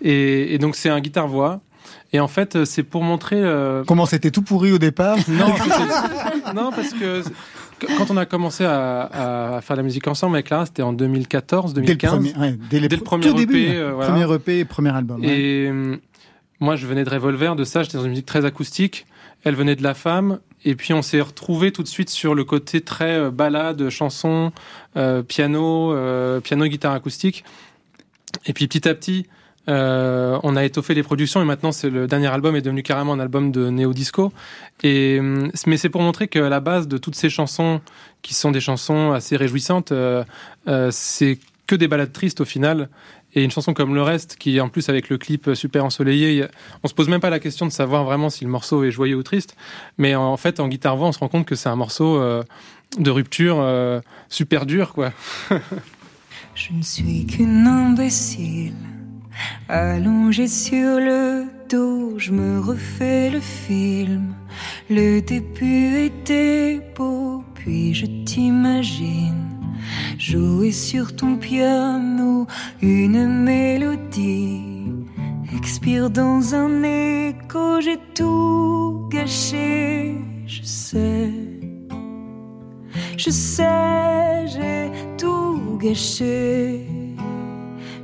Et, 0.03 0.55
et 0.55 0.59
donc 0.59 0.77
c'est 0.77 0.91
un 0.91 1.01
guitare-voix. 1.01 1.61
Et 2.13 2.21
en 2.21 2.29
fait 2.29 2.65
c'est 2.65 2.83
pour 2.83 3.03
montrer... 3.03 3.37
euh, 3.39 3.83
Comment 3.87 4.07
c'était 4.07 4.31
tout 4.31 4.43
pourri 4.43 4.73
au 4.73 4.79
départ 4.79 5.17
non, 5.29 5.47
non, 6.55 6.71
parce 6.71 6.91
que 6.93 7.23
quand 7.97 8.11
on 8.11 8.17
a 8.17 8.27
commencé 8.27 8.65
à, 8.65 9.57
à 9.57 9.61
faire 9.61 9.77
la 9.77 9.83
musique 9.83 10.09
ensemble 10.09 10.37
avec 10.37 10.47
Clara, 10.47 10.67
c'était 10.67 10.83
en 10.83 10.93
2014, 10.93 11.75
Dès 11.75 11.81
le 11.81 11.87
2015. 11.87 12.11
premier, 12.11 12.35
ouais, 12.37 12.59
dès 12.71 12.81
les 12.81 12.89
Dès 12.89 12.97
le 12.97 13.03
pr- 13.03 13.05
premier 13.05 13.29
tout 13.29 13.35
début, 13.35 13.63
EP, 13.67 13.71
hein. 13.71 13.75
euh, 13.75 13.93
voilà. 13.95 14.11
premier 14.13 14.35
EP, 14.35 14.65
premier 14.65 14.91
album. 14.91 15.21
ouais. 15.21 15.29
Et 15.29 15.69
euh, 15.71 15.97
moi, 16.61 16.75
je 16.75 16.87
venais 16.89 17.05
de 17.05 17.11
Revolver, 17.11 17.55
de 17.55 17.63
ça, 17.65 17.85
j'étais 17.85 17.97
dans 17.97 18.03
une 18.03 18.11
musique 18.11 18.27
très 18.27 18.45
acoustique. 18.45 19.07
Elle 19.45 19.55
venait 19.55 19.77
de 19.77 19.83
La 19.83 19.95
Femme. 19.95 20.41
Et 20.65 20.75
puis, 20.75 20.93
on 20.93 21.03
s'est 21.03 21.21
retrouvé 21.21 21.73
tout 21.73 21.83
de 21.83 21.89
suite 21.89 22.11
sur 22.11 22.35
le 22.35 22.45
côté 22.45 22.81
très 22.81 23.17
euh, 23.17 23.31
balade, 23.31 23.89
chanson, 23.91 24.53
euh, 24.97 25.23
piano, 25.23 25.93
euh, 25.93 26.41
piano, 26.41 26.67
guitare 26.67 26.93
acoustique. 26.93 27.45
Et 28.47 28.53
puis, 28.53 28.67
petit 28.67 28.89
à 28.89 28.95
petit, 28.95 29.27
on 29.67 30.57
a 30.57 30.65
étoffé 30.65 30.95
les 30.95 31.03
productions 31.03 31.43
et 31.43 31.45
maintenant, 31.45 31.73
c'est 31.73 31.91
le 31.91 32.07
dernier 32.07 32.29
album 32.29 32.57
est 32.57 32.63
devenu 32.63 32.83
carrément 32.83 33.13
un 33.13 33.21
album 33.21 33.53
de 33.53 33.69
néo-disco. 33.69 34.33
Et 34.83 35.19
euh, 35.21 35.49
mais 35.67 35.77
c'est 35.77 35.91
pour 35.91 36.01
montrer 36.01 36.27
qu'à 36.27 36.49
la 36.49 36.61
base 36.61 36.89
de 36.89 36.97
toutes 36.97 37.15
ces 37.15 37.29
chansons, 37.29 37.83
qui 38.23 38.33
sont 38.33 38.51
des 38.51 38.61
chansons 38.61 39.13
assez 39.13 39.37
réjouissantes, 39.37 39.93
c'est 40.91 41.39
que 41.67 41.77
des 41.77 41.87
balades 41.87 42.13
tristes 42.13 42.41
au 42.41 42.45
final. 42.45 42.89
Et 43.35 43.45
une 43.45 43.51
chanson 43.51 43.75
comme 43.75 43.95
Le 43.95 44.03
Reste, 44.03 44.37
qui 44.37 44.61
en 44.61 44.69
plus 44.69 44.89
avec 44.89 45.11
le 45.11 45.19
clip 45.19 45.51
super 45.55 45.85
ensoleillé, 45.85 46.47
on 46.83 46.89
se 46.89 46.95
pose 46.95 47.09
même 47.09 47.21
pas 47.21 47.31
la 47.31 47.41
question 47.41 47.67
de 47.67 47.73
savoir 47.73 48.05
vraiment 48.05 48.31
si 48.31 48.45
le 48.45 48.51
morceau 48.51 48.85
est 48.85 48.91
joyeux 48.91 49.17
ou 49.17 49.23
triste. 49.23 49.55
Mais 49.99 50.15
en 50.15 50.37
fait, 50.37 50.61
en 50.61 50.69
guitare 50.69 50.97
voix, 50.97 51.09
on 51.09 51.13
se 51.13 51.19
rend 51.19 51.29
compte 51.29 51.47
que 51.47 51.55
c'est 51.55 51.69
un 51.69 51.77
morceau 51.77 52.17
euh, 52.17 52.43
de 52.99 53.11
rupture 53.11 53.59
euh, 53.61 54.01
super 54.29 54.67
dur, 54.67 54.95
quoi. 54.95 55.13
Je 56.55 56.73
ne 56.73 56.83
suis 56.83 57.25
qu'une 57.27 57.69
imbécile, 57.69 58.75
allongée 59.69 60.49
sur 60.49 60.99
le 60.99 61.45
dos, 61.69 62.19
je 62.19 62.33
me 62.33 62.59
refais 62.59 63.31
le 63.31 63.39
film. 63.39 64.35
Le 64.91 65.21
début 65.21 65.99
était 65.99 66.81
beau, 66.97 67.45
puis 67.55 67.95
je 67.95 68.07
t'imagine 68.25 69.58
jouer 70.19 70.73
sur 70.73 71.15
ton 71.15 71.37
piano 71.37 72.47
une 72.83 73.27
mélodie. 73.45 74.63
Expire 75.57 76.11
dans 76.11 76.55
un 76.55 76.83
écho, 76.83 77.81
j'ai 77.81 77.99
tout 78.15 79.09
gâché, 79.11 80.17
je 80.47 80.63
sais. 80.63 81.33
Je 83.17 83.31
sais, 83.31 84.47
j'ai 84.47 84.91
tout 85.17 85.79
gâché. 85.81 86.87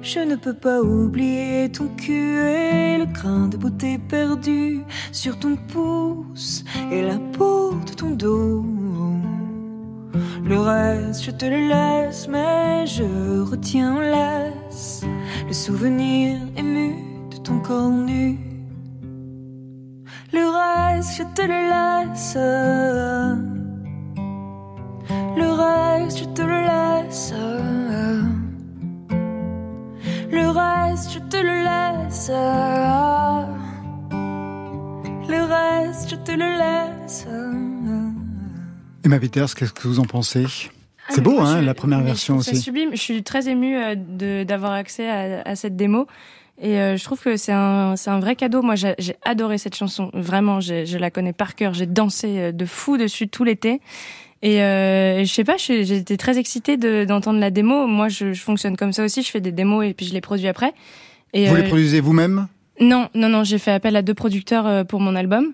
Je 0.02 0.20
ne 0.20 0.36
peux 0.36 0.52
pas 0.52 0.82
oublier 0.82 1.70
ton 1.70 1.88
cul 1.96 2.36
et 2.38 2.98
le 2.98 3.06
grain 3.06 3.48
de 3.48 3.56
beauté 3.56 3.98
perdu 3.98 4.82
sur 5.12 5.38
ton 5.38 5.56
pouce 5.56 6.64
et 6.92 7.00
la 7.00 7.18
peau 7.18 7.74
de 7.86 7.92
ton 7.94 8.10
dos. 8.10 8.64
Le 10.46 10.60
reste, 10.60 11.24
je 11.24 11.30
te 11.30 11.46
le 11.46 11.68
laisse, 11.68 12.28
mais 12.28 12.86
je 12.86 13.40
retiens 13.40 13.94
en 13.96 14.00
laisse 14.00 15.02
le 15.46 15.54
souvenir 15.54 16.38
ému 16.54 16.96
de 17.30 17.38
ton 17.38 17.60
corps 17.60 17.88
nu. 17.88 18.38
Le 20.34 20.44
reste, 20.58 21.16
je 21.16 21.22
te 21.34 21.40
le 21.40 21.60
laisse. 21.72 22.36
Le 25.34 25.50
reste, 25.50 26.18
je 26.18 26.24
te 26.24 26.42
le 26.42 26.60
laisse. 26.60 27.32
Le 30.30 30.50
reste, 30.50 31.12
je 31.14 31.18
te 31.20 31.38
le 31.38 31.62
laisse. 31.68 32.30
Le 35.26 35.42
reste, 35.42 36.10
je 36.10 36.16
te 36.16 36.32
le 36.32 36.58
laisse. 36.58 37.26
Emma 39.04 39.18
Peters, 39.18 39.54
qu'est-ce 39.54 39.72
que 39.72 39.86
vous 39.86 40.00
en 40.00 40.04
pensez? 40.04 40.46
C'est 41.10 41.20
beau, 41.20 41.38
hein, 41.40 41.60
la 41.60 41.74
première 41.74 42.00
version 42.00 42.38
aussi. 42.38 42.50
C'est 42.50 42.62
sublime. 42.62 42.90
Je 42.92 43.00
suis 43.00 43.22
très 43.22 43.48
émue 43.48 43.76
euh, 43.76 44.44
d'avoir 44.44 44.72
accès 44.72 45.08
à, 45.08 45.42
à 45.42 45.54
cette 45.56 45.76
démo. 45.76 46.06
Et 46.60 46.78
euh, 46.78 46.96
je 46.96 47.04
trouve 47.04 47.20
que 47.20 47.36
c'est 47.36 47.52
un, 47.52 47.94
vrai 48.20 48.36
cadeau. 48.36 48.62
Moi, 48.62 48.76
j'ai 48.76 49.16
adoré 49.24 49.58
cette 49.58 49.74
chanson. 49.74 50.10
Vraiment, 50.14 50.60
je 50.60 50.96
la 50.96 51.10
connais 51.10 51.32
par 51.32 51.56
cœur. 51.56 51.74
J'ai 51.74 51.86
dansé 51.86 52.38
euh, 52.38 52.52
de 52.52 52.64
fou 52.64 52.96
dessus 52.96 53.28
tout 53.28 53.44
l'été. 53.44 53.80
Et, 54.42 54.62
euh, 54.62 55.24
je 55.24 55.32
sais 55.32 55.44
pas, 55.44 55.56
été 55.68 56.16
très 56.16 56.38
excitée 56.38 56.76
de- 56.76 57.04
d'entendre 57.04 57.40
la 57.40 57.50
démo. 57.50 57.86
Moi, 57.86 58.08
je, 58.08 58.32
je 58.32 58.42
fonctionne 58.42 58.76
comme 58.76 58.92
ça 58.92 59.04
aussi. 59.04 59.22
Je 59.22 59.30
fais 59.30 59.40
des 59.40 59.52
démos 59.52 59.84
et 59.84 59.94
puis 59.94 60.06
je 60.06 60.12
les 60.12 60.20
produis 60.20 60.48
après. 60.48 60.72
Et, 61.32 61.48
Vous 61.48 61.56
les 61.56 61.64
produisez 61.64 62.00
vous-même? 62.00 62.46
Non, 62.80 63.08
non, 63.14 63.28
non, 63.28 63.44
j'ai 63.44 63.58
fait 63.58 63.70
appel 63.70 63.94
à 63.96 64.02
deux 64.02 64.14
producteurs 64.14 64.84
pour 64.86 65.00
mon 65.00 65.14
album, 65.14 65.52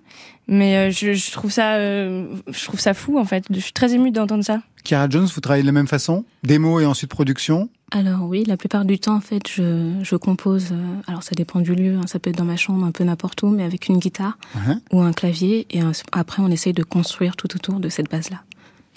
mais 0.51 0.77
euh, 0.77 0.91
je, 0.91 1.15
je 1.15 1.31
trouve 1.33 1.51
ça, 1.51 1.77
euh, 1.77 2.27
je 2.53 2.65
trouve 2.67 2.79
ça 2.81 2.93
fou 2.93 3.19
en 3.19 3.25
fait. 3.25 3.45
Je 3.51 3.59
suis 3.61 3.73
très 3.73 3.95
émue 3.95 4.11
d'entendre 4.11 4.45
ça. 4.45 4.61
Chiara 4.85 5.09
Jones, 5.09 5.27
vous 5.35 5.41
travaillez 5.41 5.63
de 5.63 5.67
la 5.67 5.73
même 5.73 5.87
façon 5.89 6.25
Démo 6.43 6.81
et 6.81 6.87
ensuite 6.87 7.09
production? 7.11 7.69
Alors 7.93 8.23
oui, 8.23 8.45
la 8.47 8.57
plupart 8.57 8.85
du 8.85 8.99
temps, 9.01 9.17
en 9.17 9.21
fait, 9.21 9.43
je, 9.49 9.93
je 10.03 10.17
compose. 10.17 10.69
euh, 10.73 10.77
alors 11.09 11.23
ça 11.23 11.33
dépend 11.37 11.61
du 11.61 11.75
lieu, 11.75 11.97
hein, 11.97 12.07
ça 12.07 12.19
peut 12.19 12.31
être 12.31 12.39
dans 12.39 12.45
ma 12.45 12.57
chambre, 12.57 12.85
un 12.87 12.93
peu 12.93 13.03
n'importe 13.05 13.43
où, 13.43 13.49
mais 13.49 13.65
avec 13.65 13.89
une 13.89 13.99
guitare 13.99 14.39
Ouais. 14.67 14.75
ou 14.93 15.01
un 15.01 15.13
clavier. 15.13 15.67
Et 15.71 15.81
un- 15.81 15.93
après, 16.13 16.41
on 16.43 16.49
essaye 16.49 16.73
de 16.73 16.83
construire 16.85 17.35
tout 17.37 17.55
autour 17.57 17.81
de 17.81 17.89
cette 17.89 18.11
base-là. 18.11 18.43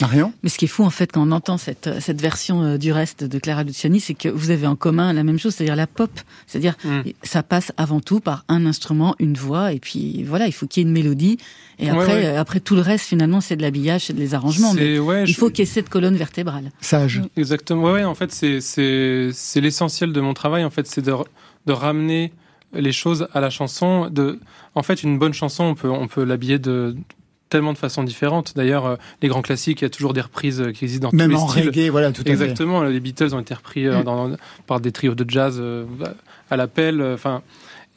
Marion 0.01 0.33
Mais 0.41 0.49
ce 0.49 0.57
qui 0.57 0.65
est 0.65 0.67
fou, 0.67 0.83
en 0.83 0.89
fait, 0.89 1.11
quand 1.11 1.21
on 1.27 1.31
entend 1.31 1.57
cette, 1.57 1.89
cette 2.01 2.19
version 2.19 2.63
euh, 2.63 2.77
du 2.77 2.91
reste 2.91 3.23
de 3.23 3.37
Clara 3.39 3.63
Luciani, 3.63 3.99
c'est 3.99 4.15
que 4.15 4.27
vous 4.27 4.49
avez 4.49 4.65
en 4.65 4.75
commun 4.75 5.13
la 5.13 5.23
même 5.23 5.37
chose, 5.37 5.53
c'est-à-dire 5.53 5.75
la 5.75 5.85
pop. 5.87 6.09
C'est-à-dire, 6.47 6.75
Mm. 6.83 7.01
ça 7.21 7.43
passe 7.43 7.71
avant 7.77 7.99
tout 7.99 8.19
par 8.19 8.43
un 8.47 8.65
instrument, 8.65 9.15
une 9.19 9.35
voix, 9.35 9.71
et 9.71 9.79
puis 9.79 10.23
voilà, 10.23 10.47
il 10.47 10.51
faut 10.51 10.65
qu'il 10.65 10.81
y 10.81 10.85
ait 10.85 10.87
une 10.89 10.93
mélodie. 10.93 11.37
Et 11.79 11.85
Ouais, 11.85 11.91
après, 11.91 12.13
ouais. 12.15 12.25
euh, 12.25 12.39
après 12.41 12.59
tout 12.59 12.73
le 12.75 12.81
reste, 12.81 13.05
finalement, 13.05 13.39
c'est 13.39 13.55
de 13.55 13.61
l'habillage, 13.61 14.05
c'est 14.05 14.13
de 14.13 14.19
les 14.19 14.33
arrangements. 14.33 14.73
Mais 14.73 14.95
C'est- 14.95 14.99
ouais, 14.99 15.23
il 15.23 15.27
je- 15.33 15.37
faut 15.37 15.49
qu'il 15.49 15.59
y 15.59 15.61
ait 15.61 15.71
cette 15.71 15.89
colonne 15.89 16.15
vertébrale. 16.15 16.71
Sage. 16.81 17.21
Exactement. 17.37 17.83
Ouais, 17.83 17.91
ouais, 17.93 18.03
en 18.03 18.15
fait, 18.15 18.31
c'est 18.31 18.61
c'est 18.61 19.29
c'est 19.31 19.61
l'essentiel 19.61 20.11
de 20.11 20.21
mon 20.21 20.33
travail. 20.33 20.63
En 20.65 20.69
fait, 20.71 20.87
c'est 20.87 21.01
de 21.03 21.13
de 21.65 21.71
ramener 21.71 22.33
les 22.73 22.91
choses 22.91 23.27
à 23.33 23.39
la 23.39 23.51
chanson. 23.51 24.09
De, 24.09 24.39
en 24.75 24.81
fait, 24.83 25.03
une 25.03 25.19
bonne 25.19 25.33
chanson, 25.33 25.63
on 25.65 25.75
peut 25.75 25.89
on 25.89 26.07
peut 26.07 26.23
l'habiller 26.23 26.57
de 26.57 26.95
tellement 27.53 27.73
de 27.73 27.77
façons 27.77 28.03
différentes. 28.03 28.53
D'ailleurs, 28.55 28.85
euh, 28.85 28.95
les 29.21 29.29
grands 29.29 29.41
classiques, 29.41 29.81
il 29.81 29.85
y 29.85 29.87
a 29.87 29.89
toujours 29.89 30.13
des 30.13 30.21
reprises 30.21 30.59
euh, 30.61 30.71
qui 30.71 30.83
existent 30.85 31.09
dans 31.09 31.15
Même 31.17 31.31
tous 31.31 31.37
les 31.37 31.41
en 31.43 31.47
styles. 31.47 31.65
reggae, 31.69 31.89
voilà, 31.89 32.11
tout 32.11 32.21
à 32.21 32.25
fait. 32.25 32.31
Exactement. 32.31 32.83
Les 32.83 32.99
Beatles 32.99 33.33
ont 33.33 33.39
été 33.39 33.53
repris 33.53 33.87
euh, 33.87 33.99
Mm. 33.99 34.03
dans- 34.03 34.31
par 34.67 34.79
des 34.79 34.91
trios 34.91 35.15
de 35.15 35.25
jazz 35.29 35.61
à 36.49 36.57
l'appel. 36.57 37.01
Enfin, 37.01 37.41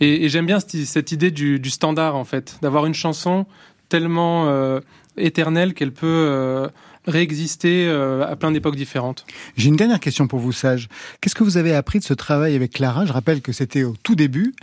et, 0.01 0.25
et 0.25 0.29
j'aime 0.29 0.47
bien 0.47 0.61
cette, 0.61 0.77
cette 0.85 1.11
idée 1.12 1.31
du, 1.31 1.59
du 1.59 1.71
standard 1.71 2.14
en 2.16 2.25
fait, 2.25 2.59
d'avoir 2.62 2.87
une 2.87 2.95
chanson 2.95 3.47
tellement 3.88 4.47
euh, 4.49 4.81
éternelle 5.16 5.73
qu'elle 5.75 5.92
peut 5.92 6.07
euh, 6.07 6.69
réexister 7.07 7.87
euh, 7.88 8.27
à 8.27 8.37
plein 8.37 8.51
d'époques 8.51 8.77
différentes. 8.77 9.25
J'ai 9.57 9.69
une 9.69 9.77
dernière 9.77 10.01
question 10.01 10.27
pour 10.27 10.38
vous, 10.40 10.53
Sage. 10.53 10.88
Qu'est-ce 11.21 11.35
que 11.35 11.45
vous 11.45 11.57
avez 11.57 11.75
appris 11.75 11.99
de 12.01 12.05
ce 12.05 12.14
travail 12.14 12.55
avec 12.55 12.73
Clara? 12.73 13.07
Je 13.07 13.12
rappelle 13.12 13.40
que 13.40 13.53
c'était 13.53 13.85
au 13.85 13.95
tout 14.03 14.14
début. 14.16 14.55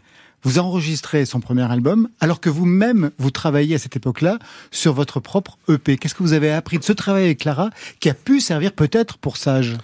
Vous 0.43 0.59
enregistrez 0.59 1.25
son 1.25 1.39
premier 1.39 1.69
album, 1.71 2.09
alors 2.19 2.39
que 2.39 2.49
vous-même, 2.49 3.11
vous 3.17 3.31
travaillez 3.31 3.75
à 3.75 3.79
cette 3.79 3.95
époque-là 3.95 4.39
sur 4.71 4.93
votre 4.93 5.19
propre 5.19 5.57
EP. 5.69 5.97
Qu'est-ce 5.97 6.15
que 6.15 6.23
vous 6.23 6.33
avez 6.33 6.51
appris 6.51 6.77
de 6.77 6.83
ce 6.83 6.93
travail 6.93 7.25
avec 7.25 7.39
Clara 7.39 7.69
qui 7.99 8.09
a 8.09 8.13
pu 8.13 8.39
servir 8.39 8.73
peut-être 8.73 9.17
pour 9.17 9.37
Sage? 9.37 9.77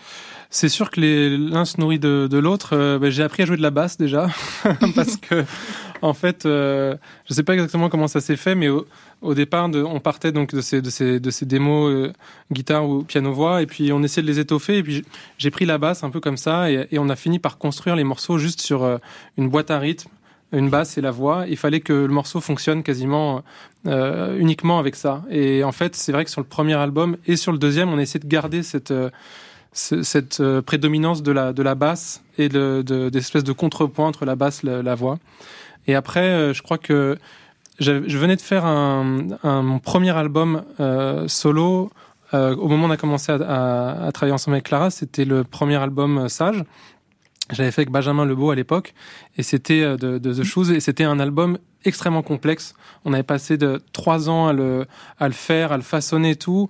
C'est 0.49 0.69
sûr 0.69 0.89
que 0.89 0.99
l'un 0.99 1.63
se 1.63 1.79
nourrit 1.79 1.99
de, 1.99 2.37
l'autre. 2.37 2.75
Euh, 2.75 2.97
ben, 2.97 3.11
j'ai 3.11 3.23
appris 3.23 3.43
à 3.43 3.45
jouer 3.45 3.57
de 3.57 3.61
la 3.61 3.69
basse 3.69 3.97
déjà, 3.97 4.27
parce 4.95 5.15
que 5.17 5.45
en 6.01 6.13
fait, 6.13 6.45
euh, 6.45 6.95
je 7.27 7.33
sais 7.33 7.43
pas 7.43 7.53
exactement 7.53 7.89
comment 7.89 8.07
ça 8.07 8.21
s'est 8.21 8.35
fait, 8.35 8.55
mais 8.55 8.69
au, 8.69 9.33
départ, 9.33 9.69
on 9.73 9.99
partait 9.99 10.31
donc 10.31 10.55
de 10.55 10.61
ces, 10.61 11.45
démos 11.45 11.91
euh, 11.91 12.13
guitare 12.51 12.87
ou 12.87 13.03
piano 13.03 13.33
voix, 13.33 13.61
et 13.61 13.65
puis 13.65 13.91
on 13.91 14.01
essayait 14.03 14.23
de 14.23 14.31
les 14.31 14.39
étoffer, 14.39 14.77
et 14.77 14.83
puis 14.83 15.03
j'ai 15.37 15.51
pris 15.51 15.65
la 15.65 15.77
basse 15.77 16.03
un 16.03 16.09
peu 16.09 16.19
comme 16.19 16.37
ça, 16.37 16.71
et, 16.71 16.87
et 16.91 16.99
on 16.99 17.09
a 17.09 17.15
fini 17.15 17.39
par 17.39 17.57
construire 17.57 17.95
les 17.95 18.03
morceaux 18.03 18.37
juste 18.37 18.61
sur 18.61 18.83
euh, 18.83 18.97
une 19.37 19.49
boîte 19.49 19.71
à 19.71 19.79
rythme, 19.79 20.09
une 20.51 20.69
basse 20.69 20.97
et 20.97 21.01
la 21.01 21.11
voix. 21.11 21.45
Il 21.47 21.57
fallait 21.57 21.79
que 21.81 21.93
le 21.93 22.07
morceau 22.13 22.39
fonctionne 22.41 22.81
quasiment 22.83 23.43
euh, 23.87 24.37
uniquement 24.39 24.79
avec 24.79 24.95
ça. 24.95 25.21
Et 25.29 25.63
en 25.63 25.71
fait, 25.71 25.95
c'est 25.95 26.11
vrai 26.11 26.25
que 26.25 26.31
sur 26.31 26.41
le 26.41 26.47
premier 26.47 26.73
album 26.75 27.17
et 27.27 27.35
sur 27.35 27.51
le 27.51 27.57
deuxième, 27.57 27.89
on 27.93 27.97
a 27.97 28.01
essayé 28.01 28.19
de 28.19 28.27
garder 28.27 28.63
cette 28.63 28.91
euh, 28.91 29.09
ce- 29.73 30.01
cette 30.01 30.39
euh, 30.39 30.61
prédominance 30.63 31.21
de 31.21 31.31
la, 31.31 31.53
de 31.53 31.61
la 31.61 31.75
basse 31.75 32.23
et 32.39 32.49
de, 32.49 32.81
de, 32.85 33.09
d'espèce 33.09 33.43
de 33.43 33.51
contrepoint 33.53 34.07
entre 34.07 34.25
la 34.25 34.35
basse 34.35 34.63
et 34.63 34.81
la, 34.81 34.95
voix. 34.95 35.19
Et 35.87 35.93
après, 35.93 36.21
euh, 36.27 36.53
je 36.53 36.63
crois 36.63 36.79
que 36.79 37.17
je 37.79 37.91
venais 38.17 38.35
de 38.35 38.41
faire 38.41 38.65
un, 38.65 39.27
un- 39.43 39.61
mon 39.61 39.79
premier 39.79 40.09
album 40.17 40.63
solo. 41.27 41.91
au 42.33 42.67
moment 42.67 42.85
où 42.85 42.89
on 42.89 42.91
a 42.91 42.97
commencé 42.97 43.31
à, 43.31 43.35
à- 43.35 44.07
à 44.07 44.11
travailler 44.11 44.33
ensemble 44.33 44.55
avec 44.55 44.65
Clara, 44.65 44.89
c'était 44.89 45.25
le 45.25 45.43
premier 45.43 45.75
album 45.77 46.27
Sage. 46.29 46.63
J'avais 47.51 47.71
fait 47.71 47.81
avec 47.81 47.91
Benjamin 47.91 48.25
Lebeau 48.25 48.51
à 48.51 48.55
l'époque, 48.55 48.93
et 49.37 49.43
c'était 49.43 49.81
euh, 49.81 49.97
de, 49.97 50.17
de 50.17 50.33
The 50.33 50.43
Shoes, 50.43 50.71
et 50.71 50.79
c'était 50.79 51.03
un 51.03 51.19
album 51.19 51.57
extrêmement 51.85 52.21
complexe. 52.21 52.75
On 53.05 53.13
avait 53.13 53.23
passé 53.23 53.57
de 53.57 53.81
trois 53.93 54.29
ans 54.29 54.47
à 54.47 54.53
le, 54.53 54.85
à 55.19 55.27
le 55.27 55.33
faire, 55.33 55.71
à 55.71 55.77
le 55.77 55.83
façonner 55.83 56.31
et 56.31 56.35
tout. 56.35 56.69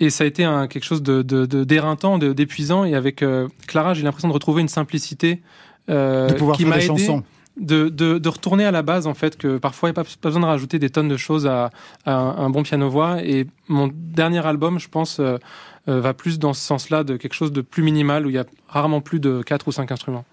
Et 0.00 0.10
ça 0.10 0.24
a 0.24 0.26
été 0.26 0.44
un, 0.44 0.68
quelque 0.68 0.84
chose 0.84 1.02
de, 1.02 1.22
de, 1.22 1.44
de 1.44 1.64
d'éreintant, 1.64 2.18
d'épuisant. 2.18 2.84
Et 2.84 2.94
avec 2.94 3.22
euh, 3.22 3.48
Clara, 3.66 3.94
j'ai 3.94 4.02
l'impression 4.02 4.28
de 4.28 4.32
retrouver 4.32 4.62
une 4.62 4.68
simplicité 4.68 5.42
euh, 5.90 6.28
De 6.28 6.34
pouvoir 6.34 6.56
qui 6.56 6.62
faire 6.62 6.70
m'a 6.70 6.78
des 6.78 6.84
aidé 6.84 6.98
chansons. 7.04 7.24
De, 7.58 7.88
de, 7.88 8.18
de 8.18 8.28
retourner 8.28 8.64
à 8.64 8.70
la 8.70 8.82
base, 8.82 9.06
en 9.06 9.14
fait, 9.14 9.36
que 9.36 9.58
parfois 9.58 9.88
il 9.88 9.92
n'y 9.92 9.98
a 9.98 10.04
pas, 10.04 10.10
pas 10.20 10.28
besoin 10.28 10.42
de 10.42 10.46
rajouter 10.46 10.78
des 10.78 10.90
tonnes 10.90 11.08
de 11.08 11.16
choses 11.16 11.46
à, 11.46 11.70
à 12.06 12.14
un, 12.14 12.36
un 12.46 12.50
bon 12.50 12.62
piano-voix. 12.62 13.22
Et 13.22 13.46
mon 13.68 13.90
dernier 13.92 14.44
album, 14.46 14.78
je 14.78 14.88
pense, 14.88 15.20
euh, 15.20 15.38
euh, 15.88 16.00
va 16.00 16.14
plus 16.14 16.38
dans 16.38 16.52
ce 16.52 16.60
sens-là, 16.60 17.04
de 17.04 17.16
quelque 17.16 17.34
chose 17.34 17.52
de 17.52 17.60
plus 17.60 17.82
minimal, 17.82 18.26
où 18.26 18.30
il 18.30 18.34
y 18.34 18.38
a 18.38 18.44
rarement 18.68 19.00
plus 19.00 19.20
de 19.20 19.42
quatre 19.42 19.68
ou 19.68 19.72
cinq 19.72 19.90
instruments. 19.90 20.24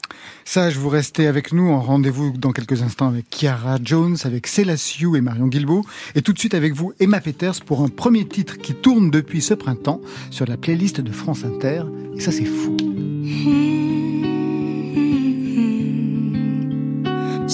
Sage, 0.44 0.78
vous 0.78 0.90
restez 0.90 1.28
avec 1.28 1.54
nous 1.54 1.70
en 1.70 1.82
rendez-vous 1.82 2.34
dans 2.38 2.52
quelques 2.52 2.82
instants 2.82 3.08
avec 3.08 3.26
Chiara 3.30 3.78
Jones, 3.82 4.18
avec 4.26 4.48
Célassiou 4.48 5.16
et 5.16 5.22
Marion 5.22 5.48
Guilbeault. 5.48 5.86
Et 6.16 6.22
tout 6.22 6.34
de 6.34 6.40
suite 6.40 6.54
avec 6.54 6.74
vous, 6.74 6.94
Emma 7.00 7.22
Peters, 7.22 7.62
pour 7.66 7.82
un 7.82 7.88
premier 7.88 8.26
titre 8.26 8.58
qui 8.58 8.74
tourne 8.74 9.10
depuis 9.10 9.42
ce 9.42 9.54
printemps 9.54 10.02
sur 10.32 10.46
la 10.46 10.58
playlist 10.58 11.00
de 11.00 11.12
France 11.12 11.46
Inter. 11.46 11.84
Et 12.16 12.20
ça, 12.20 12.32
c'est 12.32 12.46
fou. 12.46 12.76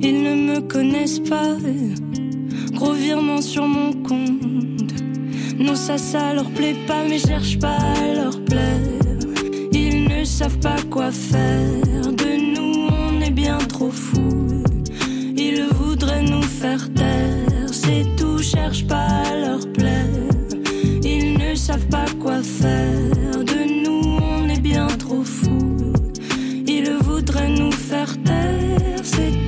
Ils 0.00 0.22
ne 0.22 0.34
me 0.34 0.60
connaissent 0.60 1.20
pas. 1.20 1.56
Gros 2.72 2.92
virement 2.92 3.42
sur 3.42 3.66
mon 3.66 3.92
compte. 3.92 5.02
Non, 5.58 5.74
ça, 5.74 5.98
ça 5.98 6.34
leur 6.34 6.50
plaît 6.50 6.76
pas, 6.86 7.02
mais 7.08 7.18
cherche 7.18 7.58
pas 7.58 7.76
à 7.76 8.14
leur 8.14 8.44
plaire. 8.44 9.18
Ils 9.72 10.04
ne 10.04 10.24
savent 10.24 10.58
pas 10.60 10.76
quoi 10.90 11.10
faire 11.10 12.12
de 12.12 12.38
bien 13.30 13.58
trop 13.58 13.90
fous. 13.90 14.62
Ils 15.36 15.64
voudraient 15.74 16.22
nous 16.22 16.42
faire 16.42 16.92
taire, 16.94 17.72
c'est 17.72 18.04
tout, 18.16 18.38
cherche 18.38 18.86
pas 18.86 19.06
à 19.06 19.36
leur 19.36 19.60
plaire. 19.72 20.06
Ils 21.04 21.38
ne 21.38 21.54
savent 21.54 21.86
pas 21.88 22.06
quoi 22.20 22.42
faire, 22.42 23.44
de 23.44 23.60
nous 23.84 24.18
on 24.20 24.48
est 24.48 24.60
bien 24.60 24.86
trop 24.86 25.22
fous. 25.22 25.76
Ils 26.66 26.90
voudraient 27.02 27.48
nous 27.48 27.72
faire 27.72 28.12
taire, 28.22 29.00
c'est 29.02 29.32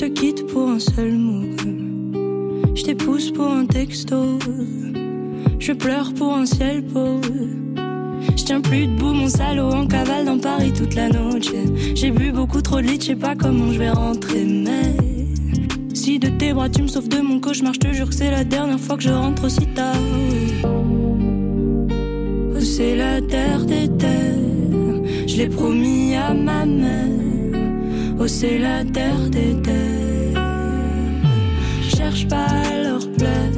Te 0.00 0.06
quitte 0.06 0.46
pour 0.46 0.66
un 0.70 0.78
seul 0.78 1.12
mot, 1.12 1.44
je 2.74 2.82
t'épouse 2.82 3.30
pour 3.32 3.48
un 3.48 3.66
texto. 3.66 4.38
Je 5.58 5.72
pleure 5.74 6.14
pour 6.14 6.34
un 6.34 6.46
ciel. 6.46 6.82
Je 8.34 8.42
tiens 8.42 8.62
plus 8.62 8.86
debout, 8.86 9.12
mon 9.12 9.28
salaud 9.28 9.70
en 9.70 9.86
cavale 9.86 10.24
dans 10.24 10.38
Paris 10.38 10.72
toute 10.72 10.94
la 10.94 11.10
nuit. 11.10 11.50
J'ai 11.94 12.10
bu 12.10 12.32
beaucoup 12.32 12.62
trop 12.62 12.80
de 12.80 12.86
lit, 12.86 12.98
je 12.98 13.08
sais 13.08 13.14
pas 13.14 13.34
comment 13.34 13.70
je 13.72 13.78
vais 13.78 13.90
rentrer, 13.90 14.42
mais 14.46 14.96
si 15.92 16.18
de 16.18 16.28
tes 16.28 16.54
bras 16.54 16.70
tu 16.70 16.80
me 16.80 16.88
sauves 16.88 17.10
de 17.10 17.20
mon 17.20 17.38
cauchemar, 17.38 17.74
je 17.74 17.80
te 17.80 17.92
jure 17.92 18.08
que 18.08 18.14
c'est 18.14 18.30
la 18.30 18.44
dernière 18.44 18.80
fois 18.80 18.96
que 18.96 19.02
je 19.02 19.10
rentre 19.10 19.44
aussi 19.44 19.66
tard. 19.74 19.96
C'est 22.58 22.96
la 22.96 23.20
terre 23.20 23.66
des 23.66 23.86
terres, 23.98 25.04
je 25.26 25.36
l'ai 25.36 25.48
promis 25.48 26.14
à 26.14 26.32
ma 26.32 26.64
mère. 26.64 27.29
Oh, 28.22 28.28
c'est 28.28 28.58
la 28.58 28.84
terre 28.84 29.30
des 29.30 29.56
je 31.80 31.96
cherche 31.96 32.28
pas 32.28 32.62
leur 32.84 33.10
plaire, 33.12 33.50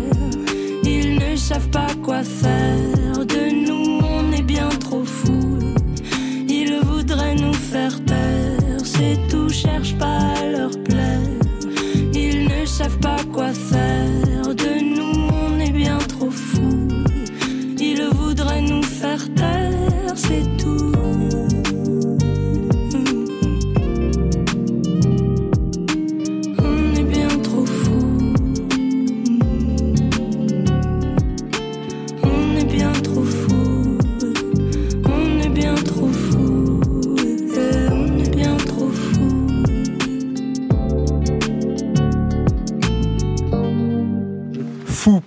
ils 0.84 1.18
ne 1.18 1.34
savent 1.34 1.68
pas 1.70 1.88
quoi 2.00 2.22
faire 2.22 3.01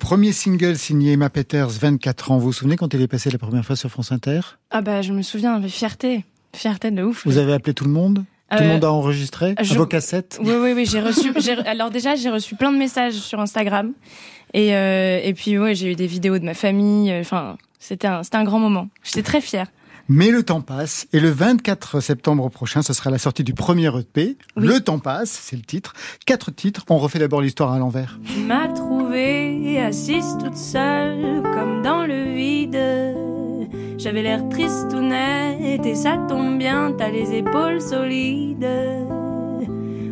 premier 0.05 0.33
single 0.33 0.77
signé 0.77 1.13
Emma 1.13 1.31
Peters, 1.31 1.67
24 1.67 2.29
ans. 2.31 2.37
Vous 2.37 2.45
vous 2.45 2.53
souvenez 2.53 2.75
quand 2.77 2.93
elle 2.93 3.01
est 3.01 3.07
passée 3.07 3.31
la 3.31 3.39
première 3.39 3.65
fois 3.65 3.75
sur 3.75 3.89
France 3.89 4.11
Inter? 4.11 4.39
Ah 4.69 4.81
bah 4.81 5.01
je 5.01 5.11
me 5.11 5.23
souviens, 5.23 5.57
mais 5.57 5.67
fierté. 5.67 6.23
Fierté 6.55 6.91
de 6.91 7.01
ouf. 7.01 7.23
Vous 7.25 7.39
avez 7.39 7.53
appelé 7.53 7.73
tout 7.73 7.85
le 7.85 7.89
monde? 7.89 8.23
Tout 8.51 8.57
le 8.61 8.65
Euh, 8.69 8.73
monde 8.73 8.83
a 8.85 8.91
enregistré? 8.91 9.55
je- 9.59 9.73
vos 9.73 9.87
cassettes 9.87 10.37
Oui, 10.43 10.53
oui, 10.61 10.73
oui, 10.75 10.85
j'ai 10.85 11.01
reçu. 11.01 11.31
alors 11.65 11.89
déjà, 11.89 12.15
j'ai 12.15 12.29
reçu 12.29 12.55
plein 12.55 12.71
de 12.71 12.77
messages 12.77 13.15
sur 13.15 13.39
Instagram. 13.39 13.93
Et, 14.53 14.75
euh, 14.75 15.19
et 15.23 15.33
puis, 15.33 15.57
ouais, 15.57 15.73
j'ai 15.73 15.93
eu 15.93 15.95
des 15.95 16.05
vidéos 16.05 16.37
de 16.37 16.45
ma 16.45 16.53
famille. 16.53 17.11
Enfin, 17.19 17.57
c'était 17.79 18.05
un, 18.05 18.21
c'était 18.21 18.37
un 18.37 18.43
grand 18.43 18.59
moment. 18.59 18.89
J'étais 19.03 19.23
très 19.23 19.41
fière. 19.41 19.65
Mais 20.07 20.29
le 20.29 20.43
temps 20.43 20.61
passe 20.61 21.07
et 21.13 21.19
le 21.19 21.29
24 21.29 21.99
septembre 21.99 22.49
prochain, 22.49 22.81
ce 22.81 22.93
sera 22.93 23.09
la 23.09 23.17
sortie 23.17 23.43
du 23.43 23.53
premier 23.53 23.87
EP. 23.97 24.37
Oui. 24.55 24.67
Le 24.67 24.79
temps 24.79 24.99
passe, 24.99 25.31
c'est 25.31 25.55
le 25.55 25.63
titre. 25.63 25.93
Quatre 26.25 26.51
titres. 26.51 26.83
On 26.89 26.97
refait 26.97 27.19
d'abord 27.19 27.41
l'histoire 27.41 27.71
à 27.71 27.79
l'envers. 27.79 28.19
Tu 28.25 28.41
m'as 28.41 28.67
trouvée 28.67 29.79
assise 29.79 30.37
toute 30.39 30.57
seule, 30.57 31.41
comme 31.53 31.81
dans 31.81 32.05
le 32.05 32.33
vide. 32.33 32.79
J'avais 33.97 34.21
l'air 34.21 34.47
triste 34.49 34.93
ou 34.93 35.01
net, 35.01 35.85
et 35.85 35.95
ça 35.95 36.17
tombe 36.27 36.57
bien, 36.57 36.93
t'as 36.97 37.09
les 37.09 37.33
épaules 37.33 37.81
solides. 37.81 38.67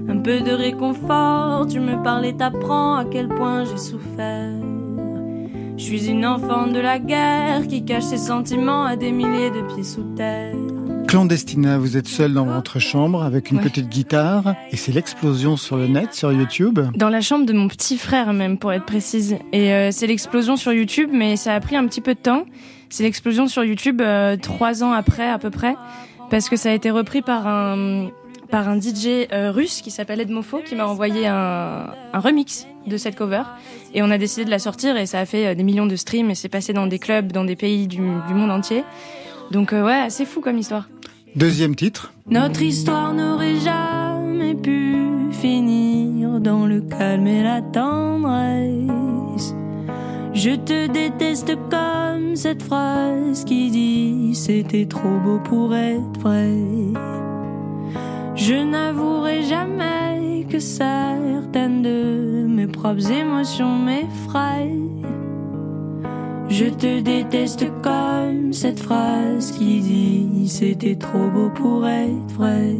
Un 0.10 0.18
peu 0.18 0.42
de 0.42 0.52
réconfort, 0.52 1.68
tu 1.68 1.80
me 1.80 2.02
parlais, 2.04 2.34
t'apprends 2.34 2.96
à 2.96 3.06
quel 3.06 3.28
point 3.28 3.66
j'ai 3.66 3.78
souffert. 3.78 4.54
Je 5.84 5.90
suis 5.98 6.10
une 6.10 6.26
enfant 6.26 6.68
de 6.68 6.80
la 6.80 6.98
guerre 6.98 7.68
qui 7.68 7.84
cache 7.84 8.04
ses 8.04 8.18
sentiments 8.18 8.86
à 8.86 8.96
des 8.96 9.12
milliers 9.12 9.50
de 9.52 9.62
pieds 9.68 9.84
sous 9.84 10.04
terre. 10.16 10.54
Clandestina, 11.10 11.78
vous 11.78 11.98
êtes 11.98 12.08
seul 12.08 12.34
dans 12.34 12.46
votre 12.46 12.80
chambre 12.80 13.22
avec 13.22 13.52
une 13.52 13.58
Ouais. 13.58 13.64
petite 13.64 13.90
guitare 13.90 14.56
et 14.72 14.78
c'est 14.78 14.94
l'explosion 14.94 15.58
sur 15.58 15.76
le 15.76 15.88
net, 15.88 16.14
sur 16.14 16.32
YouTube. 16.32 16.80
Dans 16.96 17.10
la 17.10 17.20
chambre 17.20 17.46
de 17.46 17.52
mon 17.52 17.68
petit 17.68 17.98
frère, 17.98 18.32
même, 18.32 18.58
pour 18.58 18.72
être 18.72 18.86
précise. 18.86 19.36
Et 19.52 19.74
euh, 19.74 19.90
c'est 19.92 20.08
l'explosion 20.08 20.56
sur 20.56 20.72
YouTube, 20.72 21.10
mais 21.12 21.36
ça 21.36 21.54
a 21.54 21.60
pris 21.60 21.76
un 21.76 21.86
petit 21.86 22.00
peu 22.02 22.14
de 22.14 22.20
temps. 22.20 22.46
C'est 22.90 23.04
l'explosion 23.04 23.48
sur 23.48 23.66
YouTube 23.66 24.00
euh, 24.02 24.38
trois 24.38 24.86
ans 24.86 24.94
après, 24.94 25.30
à 25.30 25.38
peu 25.38 25.50
près. 25.50 25.76
Parce 26.30 26.48
que 26.48 26.56
ça 26.56 26.70
a 26.70 26.74
été 26.74 26.92
repris 26.92 27.22
par 27.22 27.46
un, 27.46 28.08
par 28.54 28.70
un 28.70 28.80
DJ 28.80 29.26
euh, 29.32 29.52
russe 29.52 29.82
qui 29.82 29.90
s'appelle 29.90 30.20
Edmofo, 30.20 30.60
qui 30.60 30.76
m'a 30.76 30.86
envoyé 30.86 31.26
un, 31.26 31.90
un 32.14 32.20
remix 32.20 32.68
de 32.86 32.98
cette 32.98 33.16
cover. 33.16 33.42
Et 33.96 34.04
on 34.04 34.12
a 34.12 34.20
décidé 34.20 34.46
de 34.46 34.52
la 34.52 34.60
sortir 34.60 34.96
et 34.96 35.08
ça 35.08 35.22
a 35.22 35.26
fait 35.26 35.48
euh, 35.48 35.56
des 35.56 35.64
millions 35.64 35.88
de 35.88 35.96
streams 35.96 36.30
et 36.30 36.36
c'est 36.36 36.50
passé 36.50 36.72
dans 36.72 36.86
des 36.86 37.00
clubs, 37.00 37.32
dans 37.32 37.46
des 37.46 37.56
pays 37.56 37.88
du, 37.88 37.98
du 37.98 38.34
monde 38.36 38.52
entier. 38.52 38.84
Donc 39.50 39.74
euh, 39.74 39.84
ouais, 39.84 39.96
assez 39.96 40.24
fou 40.24 40.40
comme 40.40 40.60
histoire. 40.60 40.88
Deuxième 41.36 41.76
titre. 41.76 42.14
Notre 42.30 42.62
histoire 42.62 43.16
n'aurait 43.16 43.56
jamais 43.56 44.54
pu 44.54 45.32
finir 45.32 46.40
dans 46.40 46.68
le 46.68 46.82
calme 46.82 47.26
et 47.26 47.42
la 47.42 47.60
tendresse. 47.60 49.56
Je 50.36 50.52
te 50.52 50.86
déteste 50.86 51.56
comme 51.72 52.36
cette 52.36 52.62
phrase 52.62 53.46
qui 53.46 53.72
dit 53.72 54.36
c'était 54.36 54.86
trop 54.86 55.18
beau 55.26 55.40
pour 55.40 55.74
être 55.74 56.20
vrai. 56.20 57.33
Je 58.36 58.56
n'avouerai 58.56 59.44
jamais 59.44 60.46
que 60.50 60.60
certaines 60.60 61.82
de 61.84 62.46
mes 62.48 62.68
propres 62.68 63.12
émotions 63.12 63.78
m'effraient. 63.78 64.72
Je 66.50 66.66
te 66.66 67.00
déteste 67.00 67.66
comme 67.82 68.52
cette 68.54 68.80
phrase 68.80 69.52
qui 69.58 69.80
dit 69.82 70.48
c'était 70.50 70.96
trop 70.96 71.28
beau 71.30 71.50
pour 71.50 71.88
être 71.88 72.34
vrai. 72.38 72.74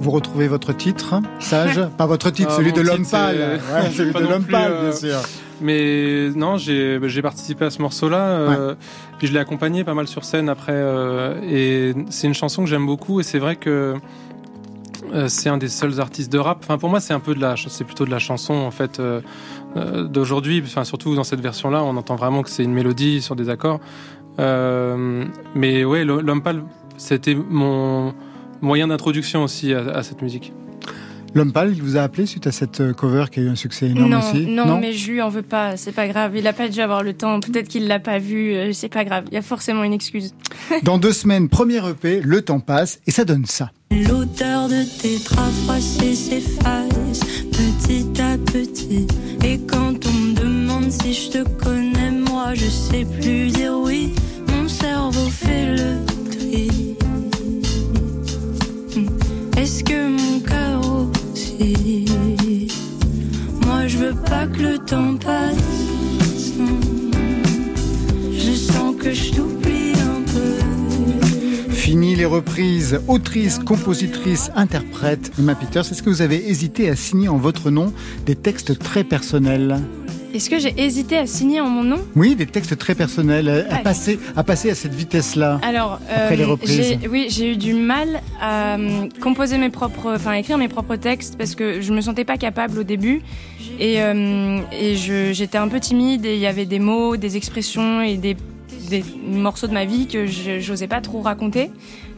Vous 0.00 0.10
retrouvez 0.10 0.48
votre 0.48 0.72
titre, 0.74 1.20
Sage? 1.40 1.80
Pas 1.98 2.06
votre 2.06 2.30
titre, 2.30 2.50
Ah, 2.52 2.56
celui 2.56 2.70
mon 2.70 2.76
de 2.76 2.80
l'homme 2.82 3.06
pâle. 3.06 3.60
c'est- 3.60 3.74
Ouais, 3.74 3.90
celui 3.96 4.12
pas 4.12 4.20
de 4.20 4.26
l'homme 4.28 4.44
pâle, 4.44 4.72
euh, 4.72 4.82
bien 4.90 4.92
sûr. 4.92 5.16
Mais 5.60 6.28
non, 6.36 6.56
j'ai 6.56 7.00
j'ai 7.04 7.20
participé 7.22 7.64
à 7.64 7.70
ce 7.70 7.82
morceau-là. 7.82 8.20
euh, 8.28 8.74
Puis 9.18 9.26
je 9.26 9.32
l'ai 9.32 9.40
accompagné 9.40 9.82
pas 9.82 9.94
mal 9.94 10.06
sur 10.06 10.24
scène 10.24 10.48
après. 10.48 10.72
euh, 10.74 11.34
et 11.42 11.94
c'est 12.10 12.26
une 12.28 12.34
chanson 12.34 12.62
que 12.62 12.68
j'aime 12.70 12.86
beaucoup. 12.86 13.18
Et 13.20 13.22
c'est 13.24 13.40
vrai 13.40 13.56
que 13.56 13.94
euh, 15.12 15.28
c'est 15.28 15.48
un 15.48 15.58
des 15.58 15.68
seuls 15.68 16.00
artistes 16.00 16.32
de 16.32 16.38
rap. 16.38 16.58
Enfin, 16.62 16.78
pour 16.78 16.88
moi, 16.88 17.00
c'est 17.00 17.14
un 17.14 17.20
peu 17.20 17.34
de 17.34 17.40
la, 17.40 17.54
c'est 17.56 17.84
plutôt 17.84 18.04
de 18.04 18.10
la 18.10 18.18
chanson 18.18 18.54
en 18.54 18.70
fait 18.70 19.00
euh, 19.00 19.20
euh, 19.76 20.04
d'aujourd'hui. 20.04 20.62
Enfin, 20.64 20.84
surtout 20.84 21.14
dans 21.14 21.24
cette 21.24 21.40
version-là, 21.40 21.82
on 21.82 21.96
entend 21.96 22.16
vraiment 22.16 22.42
que 22.42 22.50
c'est 22.50 22.64
une 22.64 22.72
mélodie 22.72 23.22
sur 23.22 23.36
des 23.36 23.48
accords. 23.48 23.80
Mais 24.38 25.84
ouais, 25.84 26.04
l'homme 26.04 26.42
pâle, 26.42 26.62
c'était 26.96 27.34
mon 27.34 28.14
moyen 28.60 28.88
d'introduction 28.88 29.42
aussi 29.42 29.72
à 29.72 30.02
cette 30.02 30.22
musique. 30.22 30.52
L'homme 31.34 31.52
pâle, 31.52 31.72
il 31.74 31.82
vous 31.82 31.96
a 31.96 32.02
appelé 32.02 32.26
suite 32.26 32.46
à 32.46 32.52
cette 32.52 32.80
euh, 32.80 32.92
cover 32.92 33.26
qui 33.30 33.40
a 33.40 33.42
eu 33.42 33.48
un 33.48 33.54
succès 33.54 33.86
énorme 33.88 34.10
non, 34.10 34.18
aussi? 34.18 34.46
non, 34.46 34.78
mais 34.78 34.92
je 34.92 35.10
lui 35.10 35.20
en 35.22 35.28
veux 35.28 35.42
pas, 35.42 35.76
c'est 35.76 35.92
pas 35.92 36.08
grave. 36.08 36.32
Il 36.36 36.46
a 36.46 36.52
pas 36.52 36.68
dû 36.68 36.80
avoir 36.80 37.02
le 37.02 37.12
temps, 37.12 37.40
peut-être 37.40 37.68
qu'il 37.68 37.86
l'a 37.86 37.98
pas 37.98 38.18
vu, 38.18 38.54
euh, 38.54 38.72
c'est 38.72 38.88
pas 38.88 39.04
grave. 39.04 39.24
Il 39.28 39.34
y 39.34 39.36
a 39.36 39.42
forcément 39.42 39.84
une 39.84 39.92
excuse. 39.92 40.34
Dans 40.82 40.98
deux 40.98 41.12
semaines, 41.12 41.48
premier 41.48 41.86
EP, 41.88 42.20
le 42.22 42.42
temps 42.42 42.60
passe 42.60 43.00
et 43.06 43.10
ça 43.10 43.24
donne 43.24 43.44
ça. 43.46 43.70
L'odeur 43.90 44.68
de 44.68 44.84
tes 45.00 45.18
draps 45.18 45.54
froissés 45.64 46.14
s'efface 46.14 47.20
petit 47.52 48.20
à 48.20 48.36
petit. 48.38 49.06
Et 49.44 49.58
quand 49.66 49.94
on 50.06 50.12
me 50.12 50.34
demande 50.34 50.90
si 50.90 51.14
je 51.14 51.30
te 51.30 51.48
connais, 51.62 52.10
moi 52.10 52.54
je 52.54 52.66
sais 52.66 53.04
plus 53.04 53.48
dire 53.48 53.74
oui. 53.78 54.14
Mon 54.48 54.68
cerveau 54.68 55.28
fait 55.30 55.76
le 55.76 56.04
tri. 56.30 56.87
Pas 64.38 64.46
que 64.46 64.62
le 64.62 64.78
temps 64.78 65.16
passe. 65.16 66.52
Je 68.32 68.52
sens 68.52 68.94
que 68.96 69.12
je 69.12 69.32
t'oublie 69.32 69.94
un 70.00 70.22
peu. 70.32 71.72
Fini 71.74 72.14
les 72.14 72.24
reprises, 72.24 73.00
autrice, 73.08 73.58
compositrice, 73.58 74.52
interprète. 74.54 75.32
Emma 75.40 75.56
Peters, 75.56 75.80
est-ce 75.90 76.04
que 76.04 76.10
vous 76.10 76.22
avez 76.22 76.48
hésité 76.48 76.88
à 76.88 76.94
signer 76.94 77.28
en 77.28 77.36
votre 77.38 77.70
nom 77.72 77.92
des 78.26 78.36
textes 78.36 78.78
très 78.78 79.02
personnels? 79.02 79.80
Est-ce 80.34 80.50
que 80.50 80.58
j'ai 80.58 80.74
hésité 80.76 81.16
à 81.16 81.26
signer 81.26 81.60
en 81.62 81.68
mon 81.70 81.82
nom? 81.82 81.96
Oui, 82.14 82.36
des 82.36 82.44
textes 82.44 82.76
très 82.76 82.94
personnels, 82.94 83.48
à, 83.48 83.74
Ouais. 83.76 83.82
passer, 83.82 84.20
à 84.36 84.44
passer 84.44 84.70
à 84.70 84.74
cette 84.74 84.94
vitesse-là. 84.94 85.58
Alors, 85.62 85.98
Après 86.14 86.36
les 86.36 86.42
euh, 86.44 86.48
reprises. 86.48 86.96
j'ai- 87.00 87.08
oui, 87.08 87.26
j'ai 87.30 87.52
eu 87.52 87.56
du 87.56 87.72
mal 87.72 88.20
à 88.40 88.76
euh, 88.76 89.06
composer 89.22 89.56
mes 89.56 89.70
propres, 89.70 90.12
enfin 90.14 90.34
écrire 90.34 90.58
mes 90.58 90.68
propres 90.68 90.96
textes 90.96 91.36
parce 91.38 91.54
que 91.54 91.80
je 91.80 91.92
me 91.94 92.02
sentais 92.02 92.26
pas 92.26 92.36
capable 92.36 92.78
au 92.78 92.82
début 92.82 93.22
et, 93.78 94.02
euh, 94.02 94.60
et 94.72 94.94
j'étais 94.96 95.58
un 95.58 95.68
peu 95.68 95.80
timide 95.80 96.24
et 96.26 96.34
il 96.34 96.40
y 96.40 96.46
avait 96.46 96.66
des 96.66 96.78
mots, 96.78 97.16
des 97.16 97.36
expressions 97.36 98.00
et 98.02 98.16
des, 98.16 98.36
des 98.90 99.04
morceaux 99.30 99.66
de 99.66 99.72
ma 99.74 99.84
vie 99.84 100.06
que 100.06 100.26
je- 100.26 100.58
j'osais 100.60 100.88
pas 100.88 101.00
trop 101.00 101.20
raconter. 101.20 101.70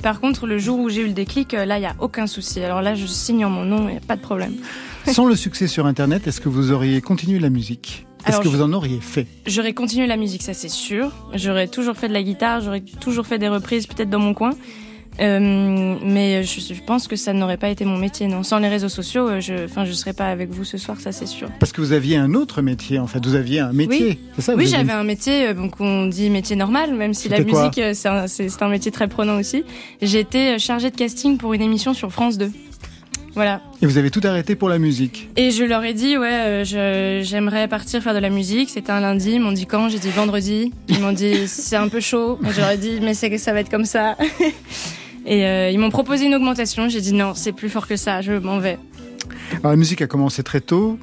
Par 0.03 0.21
contre, 0.21 0.47
le 0.47 0.59
jour 0.59 0.79
où 0.79 0.89
j'ai 0.89 1.03
eu 1.03 1.07
le 1.07 1.13
déclic, 1.13 1.53
euh, 1.53 1.65
là, 1.67 1.79
il 1.79 1.83
y 1.83 1.87
a 1.87 1.95
aucun 2.01 2.27
souci. 2.27 2.61
Alors 2.61 2.81
là, 2.81 2.95
je 2.95 3.05
signe 3.07 3.45
en 3.45 3.51
mon 3.51 3.65
nom, 3.65 3.89
il 3.89 3.95
y 3.95 3.99
a 3.99 4.01
pas 4.01 4.17
de 4.17 4.23
problème. 4.23 4.55
Sans 5.07 5.27
le 5.27 5.37
succès 5.37 5.67
sur 5.67 5.87
Internet, 5.87 6.27
est-ce 6.27 6.41
que 6.41 6.49
vous 6.49 6.73
auriez 6.73 7.01
continué 7.01 7.39
la 7.39 7.51
musique? 7.51 8.07
Est-ce 8.27 8.39
que 8.41 8.49
vous 8.49 8.61
en 8.61 8.73
auriez 8.75 9.01
fait? 9.01 9.27
J'aurais 9.47 9.73
continué 9.73 10.07
la 10.07 10.19
musique, 10.19 10.43
ça 10.43 10.53
c'est 10.53 10.69
sûr. 10.69 11.11
J'aurais 11.35 11.69
toujours 11.69 11.97
fait 11.97 12.07
de 12.09 12.13
la 12.13 12.23
guitare, 12.23 12.61
j'aurais 12.61 12.83
toujours 13.01 13.27
fait 13.27 13.39
des 13.39 13.49
reprises, 13.49 13.87
peut-être 13.87 14.11
dans 14.11 14.19
mon 14.19 14.35
coin. 14.35 14.51
Euh, 15.21 15.97
mais 16.03 16.43
je, 16.45 16.61
je 16.75 16.81
pense 16.81 17.07
que 17.07 17.17
ça 17.17 17.33
n'aurait 17.33 17.57
pas 17.59 17.69
été 17.69 17.85
mon 17.85 17.99
métier, 17.99 18.27
non. 18.27 18.43
Sans 18.43 18.59
les 18.59 18.69
réseaux 18.69 18.89
sociaux, 18.89 19.29
euh, 19.29 19.41
je, 19.41 19.65
enfin, 19.67 19.85
je 19.85 19.93
serais 19.93 20.13
pas 20.15 20.27
avec 20.29 20.49
vous 20.51 20.65
ce 20.65 20.79
soir, 20.79 20.99
ça 21.01 21.13
c'est 21.13 21.27
sûr. 21.27 21.49
Parce 21.59 21.73
que 21.73 21.81
vous 21.81 21.93
aviez 21.93 22.17
un 22.17 22.33
autre 22.35 22.63
métier, 22.63 22.99
en 22.99 23.07
fait. 23.07 23.25
Vous 23.25 23.35
aviez 23.35 23.61
un 23.61 23.73
métier. 23.73 24.07
Oui. 24.07 24.19
C'est 24.37 24.43
ça 24.43 24.55
oui, 24.55 24.67
j'avais 24.67 24.93
un 24.93 25.05
métier, 25.05 25.49
euh, 25.49 25.55
donc 25.55 25.81
on 25.81 26.07
dit 26.07 26.31
métier 26.31 26.57
normal, 26.57 26.95
même 26.95 27.13
si 27.15 27.29
la 27.29 27.41
musique 27.41 27.81
c'est 27.95 28.09
un, 28.09 28.27
c'est- 28.27 28.49
c'est 28.49 28.63
un 28.63 28.69
métier 28.69 28.91
très 28.91 29.09
prenant 29.09 29.39
aussi. 29.39 29.65
J'étais 30.01 30.59
chargée 30.59 30.91
de 30.91 30.97
casting 30.97 31.37
pour 31.37 31.53
une 31.53 31.63
émission 31.63 31.93
sur 31.95 32.11
France 32.13 32.39
2. 32.39 32.51
Voilà. 33.35 33.61
Et 33.81 33.87
vous 33.87 33.97
avez 33.97 34.11
tout 34.11 34.21
arrêté 34.25 34.57
pour 34.57 34.69
la 34.69 34.79
musique. 34.81 35.29
Et 35.37 35.53
je 35.53 35.63
leur 35.63 35.85
ai 35.85 35.95
dit, 35.95 36.19
ouais, 36.19 36.65
euh, 36.65 37.23
j'aimerais 37.23 37.69
partir 37.69 38.03
faire 38.03 38.13
de 38.13 38.19
la 38.19 38.29
musique. 38.31 38.69
C'était 38.71 38.91
un 38.91 38.99
lundi. 39.01 39.33
Ils 39.35 39.41
m'ont 39.41 39.53
dit 39.53 39.67
quand? 39.67 39.89
J'ai 39.89 40.01
dit 40.01 40.11
vendredi. 40.11 40.73
Ils 40.89 40.99
m'ont 40.99 41.13
dit, 41.13 41.47
c'est 41.47 41.77
un 41.77 41.89
peu 41.89 42.01
chaud. 42.01 42.41
Je 42.43 42.61
leur 42.61 42.71
ai 42.71 42.77
dit, 42.77 42.99
mais 43.01 43.15
c'est 43.15 43.31
que 43.31 43.39
ça 43.39 43.53
va 43.53 43.61
être 43.61 43.71
comme 43.71 43.85
ça. 43.85 44.17
Et 45.27 45.45
euh, 45.45 45.71
ils 45.71 45.79
m'ont 45.79 45.91
proposé 45.91 46.27
une 46.27 46.35
augmentation. 46.35 46.89
J'ai 46.89 47.01
dit, 47.01 47.13
non, 47.13 47.35
c'est 47.35 47.53
plus 47.53 47.69
fort 47.69 47.87
que 47.87 47.97
ça. 47.97 48.21
Je 48.21 48.33
m'en 48.33 48.59
vais. 48.59 48.79
Alors, 49.59 49.73
la 49.73 49.77
musique 49.77 50.03
a 50.03 50.07
commencé 50.07 50.43
très 50.43 50.61
tôt. 50.61 50.99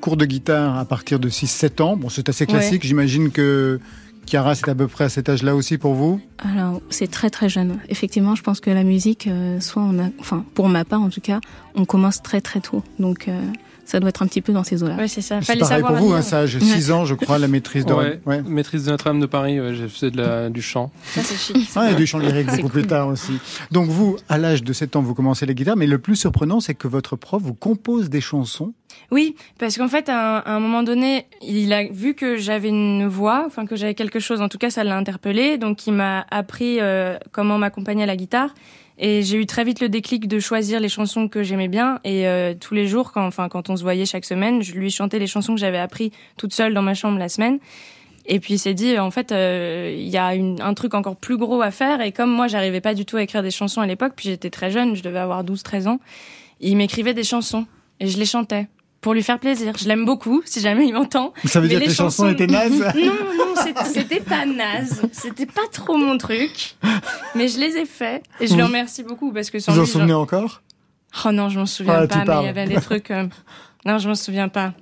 Cours 0.00 0.16
de 0.16 0.26
guitare 0.26 0.78
à 0.78 0.84
partir 0.84 1.18
de 1.18 1.28
6-7 1.28 1.82
ans. 1.82 1.96
Bon, 1.96 2.08
c'est 2.08 2.28
assez 2.28 2.46
classique. 2.46 2.84
J'imagine 2.84 3.30
que 3.30 3.80
Chiara, 4.26 4.54
c'est 4.54 4.68
à 4.68 4.74
peu 4.74 4.86
près 4.86 5.04
à 5.04 5.08
cet 5.08 5.28
âge-là 5.28 5.54
aussi 5.54 5.78
pour 5.78 5.94
vous. 5.94 6.20
Alors, 6.38 6.80
c'est 6.90 7.10
très 7.10 7.30
très 7.30 7.48
jeune. 7.48 7.78
Effectivement, 7.88 8.34
je 8.34 8.42
pense 8.42 8.60
que 8.60 8.70
la 8.70 8.84
musique, 8.84 9.26
euh, 9.26 9.60
soit 9.60 9.82
on 9.82 9.98
a, 9.98 10.08
enfin, 10.18 10.44
pour 10.54 10.68
ma 10.68 10.84
part 10.84 11.02
en 11.02 11.10
tout 11.10 11.20
cas, 11.20 11.40
on 11.74 11.84
commence 11.84 12.22
très 12.22 12.40
très 12.40 12.60
tôt. 12.60 12.82
Donc, 12.98 13.28
euh, 13.28 13.40
ça 13.84 14.00
doit 14.00 14.08
être 14.08 14.22
un 14.22 14.26
petit 14.26 14.40
peu 14.40 14.52
dans 14.52 14.64
ces 14.64 14.82
eaux-là. 14.82 14.96
Ouais, 14.96 15.08
c'est 15.08 15.20
ça. 15.20 15.40
C'est 15.40 15.46
Fallait 15.46 15.60
pareil 15.60 15.82
savoir. 15.82 15.98
pour 15.98 16.08
vous, 16.08 16.14
hein, 16.14 16.22
ça, 16.22 16.40
âge 16.40 16.58
6 16.58 16.90
ans, 16.90 17.04
je 17.04 17.14
crois, 17.14 17.38
la 17.38 17.48
maîtrise 17.48 17.84
de... 17.84 17.92
Ouais. 17.92 18.20
Ouais. 18.26 18.42
Maîtrise 18.42 18.84
de 18.86 18.90
Notre-Dame 18.90 19.20
de 19.20 19.26
Paris, 19.26 19.60
ouais, 19.60 19.74
j'ai 19.74 19.88
fait 19.88 20.10
de 20.10 20.18
la, 20.18 20.50
du 20.50 20.62
chant. 20.62 20.90
Ça, 21.04 21.22
c'est 21.22 21.36
chic. 21.36 21.68
Ah, 21.76 21.90
et 21.90 21.94
du 21.94 22.06
chant 22.06 22.18
lyrique 22.18 22.46
beaucoup 22.56 22.68
plus 22.68 22.86
tard 22.86 23.08
aussi. 23.08 23.38
Donc 23.70 23.88
vous, 23.88 24.16
à 24.28 24.38
l'âge 24.38 24.62
de 24.62 24.72
7 24.72 24.96
ans, 24.96 25.02
vous 25.02 25.14
commencez 25.14 25.46
la 25.46 25.54
guitare, 25.54 25.76
mais 25.76 25.86
le 25.86 25.98
plus 25.98 26.16
surprenant, 26.16 26.60
c'est 26.60 26.74
que 26.74 26.88
votre 26.88 27.16
prof 27.16 27.42
vous 27.42 27.54
compose 27.54 28.10
des 28.10 28.20
chansons. 28.20 28.72
Oui, 29.10 29.34
parce 29.58 29.76
qu'en 29.76 29.88
fait, 29.88 30.08
à 30.08 30.38
un, 30.38 30.38
à 30.40 30.52
un 30.52 30.60
moment 30.60 30.82
donné, 30.82 31.26
il 31.42 31.72
a 31.72 31.84
vu 31.84 32.14
que 32.14 32.36
j'avais 32.36 32.68
une 32.68 33.06
voix, 33.06 33.44
enfin 33.46 33.66
que 33.66 33.76
j'avais 33.76 33.94
quelque 33.94 34.20
chose. 34.20 34.40
En 34.40 34.48
tout 34.48 34.58
cas, 34.58 34.70
ça 34.70 34.84
l'a 34.84 34.96
interpellé. 34.96 35.58
Donc, 35.58 35.86
il 35.86 35.92
m'a 35.92 36.26
appris 36.30 36.80
euh, 36.80 37.16
comment 37.32 37.58
m'accompagner 37.58 38.04
à 38.04 38.06
la 38.06 38.16
guitare. 38.16 38.54
Et 38.98 39.22
j'ai 39.22 39.38
eu 39.38 39.46
très 39.46 39.64
vite 39.64 39.80
le 39.80 39.88
déclic 39.88 40.28
de 40.28 40.38
choisir 40.38 40.78
les 40.78 40.88
chansons 40.88 41.28
que 41.28 41.42
j'aimais 41.42 41.68
bien. 41.68 41.98
Et 42.04 42.28
euh, 42.28 42.54
tous 42.58 42.74
les 42.74 42.86
jours, 42.86 43.10
quand, 43.12 43.26
enfin, 43.26 43.48
quand 43.48 43.68
on 43.70 43.76
se 43.76 43.82
voyait 43.82 44.06
chaque 44.06 44.24
semaine, 44.24 44.62
je 44.62 44.72
lui 44.74 44.90
chantais 44.90 45.18
les 45.18 45.26
chansons 45.26 45.54
que 45.54 45.60
j'avais 45.60 45.78
appris 45.78 46.12
toute 46.36 46.52
seule 46.52 46.74
dans 46.74 46.82
ma 46.82 46.94
chambre 46.94 47.18
la 47.18 47.28
semaine. 47.28 47.58
Et 48.26 48.40
puis 48.40 48.54
il 48.54 48.58
s'est 48.58 48.72
dit, 48.72 48.98
en 48.98 49.10
fait, 49.10 49.32
euh, 49.32 49.92
il 49.98 50.08
y 50.08 50.16
a 50.16 50.34
une- 50.34 50.60
un 50.62 50.72
truc 50.74 50.94
encore 50.94 51.16
plus 51.16 51.36
gros 51.36 51.60
à 51.60 51.70
faire. 51.70 52.00
Et 52.00 52.12
comme 52.12 52.30
moi, 52.30 52.46
j'arrivais 52.46 52.80
pas 52.80 52.94
du 52.94 53.04
tout 53.04 53.16
à 53.16 53.22
écrire 53.22 53.42
des 53.42 53.50
chansons 53.50 53.80
à 53.80 53.86
l'époque, 53.86 54.12
puis 54.16 54.28
j'étais 54.30 54.48
très 54.50 54.70
jeune, 54.70 54.94
je 54.96 55.02
devais 55.02 55.18
avoir 55.18 55.44
12-13 55.44 55.88
ans, 55.88 55.98
il 56.60 56.76
m'écrivait 56.76 57.14
des 57.14 57.24
chansons. 57.24 57.66
Et 58.00 58.06
je 58.08 58.18
les 58.18 58.26
chantais. 58.26 58.66
Pour 59.04 59.12
lui 59.12 59.22
faire 59.22 59.38
plaisir. 59.38 59.74
Je 59.78 59.86
l'aime 59.86 60.06
beaucoup, 60.06 60.40
si 60.46 60.60
jamais 60.60 60.86
il 60.86 60.94
m'entend. 60.94 61.34
Ça 61.44 61.60
veut 61.60 61.66
Mais 61.68 61.74
dire 61.74 61.82
que 61.82 61.88
les 61.88 61.94
chansons 61.94 62.26
étaient 62.30 62.46
nazes 62.46 62.80
Non, 62.96 63.12
non, 63.36 63.54
c'était 63.84 64.20
pas 64.20 64.46
naze. 64.46 65.02
C'était 65.12 65.44
pas 65.44 65.60
trop 65.70 65.98
mon 65.98 66.16
truc. 66.16 66.74
Mais 67.34 67.48
je 67.48 67.58
les 67.60 67.76
ai 67.76 67.84
faits. 67.84 68.22
Et 68.40 68.46
je 68.46 68.56
le 68.56 68.64
remercie 68.64 69.02
beaucoup 69.02 69.30
parce 69.30 69.50
que 69.50 69.58
sans 69.58 69.72
Vous 69.72 69.80
en 69.80 69.82
lui, 69.82 69.90
souvenez 69.90 70.08
genre- 70.12 70.22
encore? 70.22 70.62
Oh 71.26 71.32
non, 71.32 71.50
je 71.50 71.58
m'en 71.58 71.66
souviens 71.66 72.00
Ah, 72.02 72.06
pas, 72.06 72.24
mais 72.24 72.42
il 72.42 72.46
y 72.46 72.48
avait 72.48 72.64
des 72.64 72.80
trucs. 72.80 73.10
euh, 73.10 73.26
Non, 73.84 73.98
je 73.98 74.08
m'en 74.08 74.14
souviens 74.14 74.48
pas. 74.48 74.72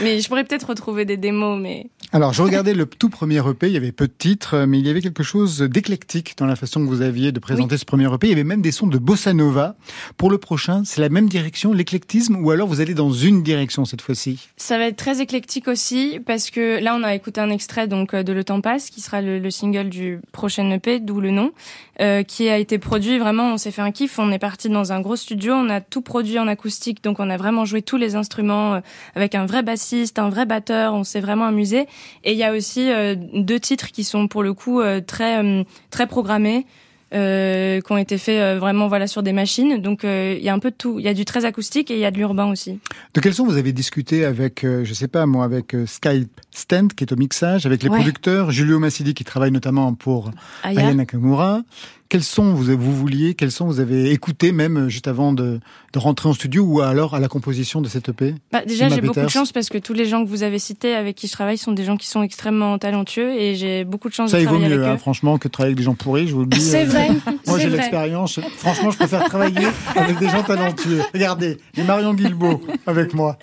Mais 0.00 0.20
je 0.20 0.26
pourrais 0.28 0.44
peut-être 0.44 0.70
retrouver 0.70 1.04
des 1.04 1.18
démos, 1.18 1.60
mais. 1.60 1.90
Alors, 2.12 2.32
je 2.32 2.42
regardais 2.42 2.74
le 2.74 2.86
tout 2.86 3.08
premier 3.08 3.38
EP, 3.38 3.68
il 3.68 3.72
y 3.72 3.76
avait 3.76 3.92
peu 3.92 4.08
de 4.08 4.12
titres, 4.12 4.64
mais 4.66 4.80
il 4.80 4.86
y 4.86 4.90
avait 4.90 5.00
quelque 5.00 5.22
chose 5.22 5.60
d'éclectique 5.60 6.34
dans 6.36 6.46
la 6.46 6.56
façon 6.56 6.80
que 6.80 6.86
vous 6.86 7.02
aviez 7.02 7.30
de 7.30 7.38
présenter 7.38 7.76
ce 7.76 7.84
premier 7.84 8.12
EP. 8.12 8.26
Il 8.26 8.30
y 8.30 8.32
avait 8.32 8.42
même 8.42 8.62
des 8.62 8.72
sons 8.72 8.88
de 8.88 8.98
bossa 8.98 9.32
nova. 9.32 9.76
Pour 10.16 10.28
le 10.28 10.38
prochain, 10.38 10.82
c'est 10.84 11.00
la 11.00 11.08
même 11.08 11.28
direction, 11.28 11.72
l'éclectisme, 11.72 12.34
ou 12.34 12.50
alors 12.50 12.66
vous 12.66 12.80
allez 12.80 12.94
dans 12.94 13.12
une 13.12 13.44
direction 13.44 13.84
cette 13.84 14.02
fois-ci? 14.02 14.48
Ça 14.56 14.76
va 14.76 14.86
être 14.86 14.96
très 14.96 15.20
éclectique 15.20 15.68
aussi 15.68 16.18
parce 16.26 16.50
que 16.50 16.82
là 16.82 16.96
on 16.98 17.04
a 17.04 17.14
écouté 17.14 17.40
un 17.40 17.50
extrait 17.50 17.86
donc 17.86 18.12
euh, 18.12 18.24
de 18.24 18.32
Le 18.32 18.42
Temps 18.42 18.60
passe 18.60 18.90
qui 18.90 19.00
sera 19.00 19.22
le, 19.22 19.38
le 19.38 19.50
single 19.52 19.88
du 19.88 20.18
prochain 20.32 20.68
EP 20.72 20.98
d'où 20.98 21.20
le 21.20 21.30
nom 21.30 21.52
euh, 22.00 22.22
qui 22.22 22.48
a 22.48 22.58
été 22.58 22.78
produit 22.78 23.18
vraiment 23.18 23.52
on 23.52 23.56
s'est 23.56 23.70
fait 23.70 23.82
un 23.82 23.92
kiff 23.92 24.18
on 24.18 24.32
est 24.32 24.38
parti 24.38 24.68
dans 24.68 24.92
un 24.92 25.00
gros 25.00 25.16
studio 25.16 25.54
on 25.54 25.68
a 25.68 25.80
tout 25.80 26.02
produit 26.02 26.38
en 26.38 26.48
acoustique 26.48 27.04
donc 27.04 27.20
on 27.20 27.30
a 27.30 27.36
vraiment 27.36 27.64
joué 27.64 27.82
tous 27.82 27.96
les 27.96 28.16
instruments 28.16 28.74
euh, 28.74 28.80
avec 29.14 29.34
un 29.34 29.46
vrai 29.46 29.62
bassiste 29.62 30.18
un 30.18 30.28
vrai 30.28 30.46
batteur 30.46 30.94
on 30.94 31.04
s'est 31.04 31.20
vraiment 31.20 31.46
amusé 31.46 31.86
et 32.24 32.32
il 32.32 32.38
y 32.38 32.44
a 32.44 32.52
aussi 32.52 32.90
euh, 32.90 33.14
deux 33.34 33.60
titres 33.60 33.90
qui 33.92 34.04
sont 34.04 34.28
pour 34.28 34.42
le 34.42 34.52
coup 34.54 34.80
euh, 34.80 35.00
très 35.00 35.42
euh, 35.42 35.64
très 35.90 36.06
programmés 36.06 36.66
euh, 37.12 37.80
qui 37.80 37.90
ont 37.92 37.96
été 37.96 38.18
faits 38.18 38.40
euh, 38.40 38.58
vraiment 38.60 38.86
voilà 38.86 39.08
sur 39.08 39.22
des 39.24 39.32
machines 39.32 39.78
donc 39.78 40.04
euh, 40.04 40.36
il 40.38 40.44
y 40.44 40.48
a 40.48 40.54
un 40.54 40.60
peu 40.60 40.70
de 40.70 40.76
tout 40.76 41.00
il 41.00 41.04
y 41.04 41.08
a 41.08 41.14
du 41.14 41.24
très 41.24 41.44
acoustique 41.44 41.90
et 41.90 41.94
il 41.94 42.00
y 42.00 42.04
a 42.04 42.10
de 42.12 42.16
l'urbain 42.16 42.48
aussi 42.50 42.78
De 43.14 43.20
quels 43.20 43.34
sons 43.34 43.44
vous 43.46 43.56
avez 43.56 43.72
discuté 43.72 44.24
avec, 44.24 44.62
euh, 44.64 44.84
je 44.84 44.94
sais 44.94 45.08
pas 45.08 45.26
moi, 45.26 45.44
avec 45.44 45.74
euh, 45.74 45.86
Skype 45.86 46.30
Stent 46.52 46.88
qui 46.94 47.02
est 47.02 47.12
au 47.12 47.16
mixage, 47.16 47.66
avec 47.66 47.82
les 47.82 47.88
Ouais. 47.88 47.96
producteurs, 47.96 48.52
Julio 48.52 48.78
Massidi 48.78 49.14
qui 49.14 49.24
travaille 49.24 49.50
notamment 49.50 49.92
pour 49.94 50.30
Aya. 50.62 50.78
Aya 50.80 50.94
Nakamura. 50.94 51.62
Quels 52.10 52.24
sons 52.24 52.52
vous, 52.54 52.64
vous 52.76 52.96
vouliez, 52.96 53.34
quels 53.34 53.52
sons 53.52 53.66
vous 53.66 53.78
avez 53.78 54.10
écouté 54.10 54.50
même 54.50 54.76
euh, 54.76 54.88
juste 54.88 55.06
avant 55.06 55.32
de, 55.32 55.60
de 55.92 55.98
rentrer 56.00 56.28
en 56.28 56.32
studio 56.32 56.64
ou 56.64 56.80
alors 56.80 57.14
à 57.14 57.20
la 57.20 57.28
composition 57.28 57.80
de 57.80 57.88
cette 57.88 58.08
EP 58.08 58.34
Bah, 58.50 58.62
déjà, 58.66 58.88
j'ai 58.88 59.00
beaucoup 59.00 59.20
de 59.20 59.28
chance 59.28 59.52
parce 59.52 59.68
que 59.68 59.78
tous 59.78 59.92
les 59.92 60.06
gens 60.06 60.24
que 60.24 60.28
vous 60.28 60.42
avez 60.42 60.58
cités 60.58 60.94
avec 60.96 61.14
qui 61.14 61.28
je 61.28 61.32
travaille 61.32 61.56
sont 61.56 61.70
des 61.70 61.84
gens 61.84 61.96
qui 61.96 62.08
sont 62.08 62.24
extrêmement 62.24 62.76
talentueux 62.78 63.32
et 63.40 63.54
j'ai 63.54 63.84
beaucoup 63.84 64.08
de 64.08 64.14
chance 64.14 64.32
Ça, 64.32 64.40
de 64.40 64.44
travailler 64.44 64.68
mieux, 64.74 64.84
hein, 64.84 64.94
eux. 64.94 64.98
franchement, 64.98 65.38
que 65.38 65.46
de 65.46 65.52
travailler 65.52 65.68
avec 65.70 65.78
des 65.78 65.84
gens 65.84 65.94
pourris, 65.94 66.26
je 66.26 66.34
vous 66.34 66.40
le 66.40 66.46
dis. 66.48 66.60
C'est 66.60 66.82
Euh, 66.82 66.86
vrai, 66.86 67.10
Moi, 67.46 67.60
j'ai 67.60 67.70
l'expérience. 67.70 68.40
Franchement, 68.58 68.90
je 68.90 68.96
préfère 68.96 69.22
travailler 69.26 69.68
avec 69.94 70.18
des 70.18 70.28
gens 70.28 70.42
talentueux. 70.42 71.02
Regardez, 71.14 71.58
et 71.76 71.82
Marion 71.84 72.12
Guilbeault 72.12 72.60
avec 72.88 73.14
moi. 73.14 73.38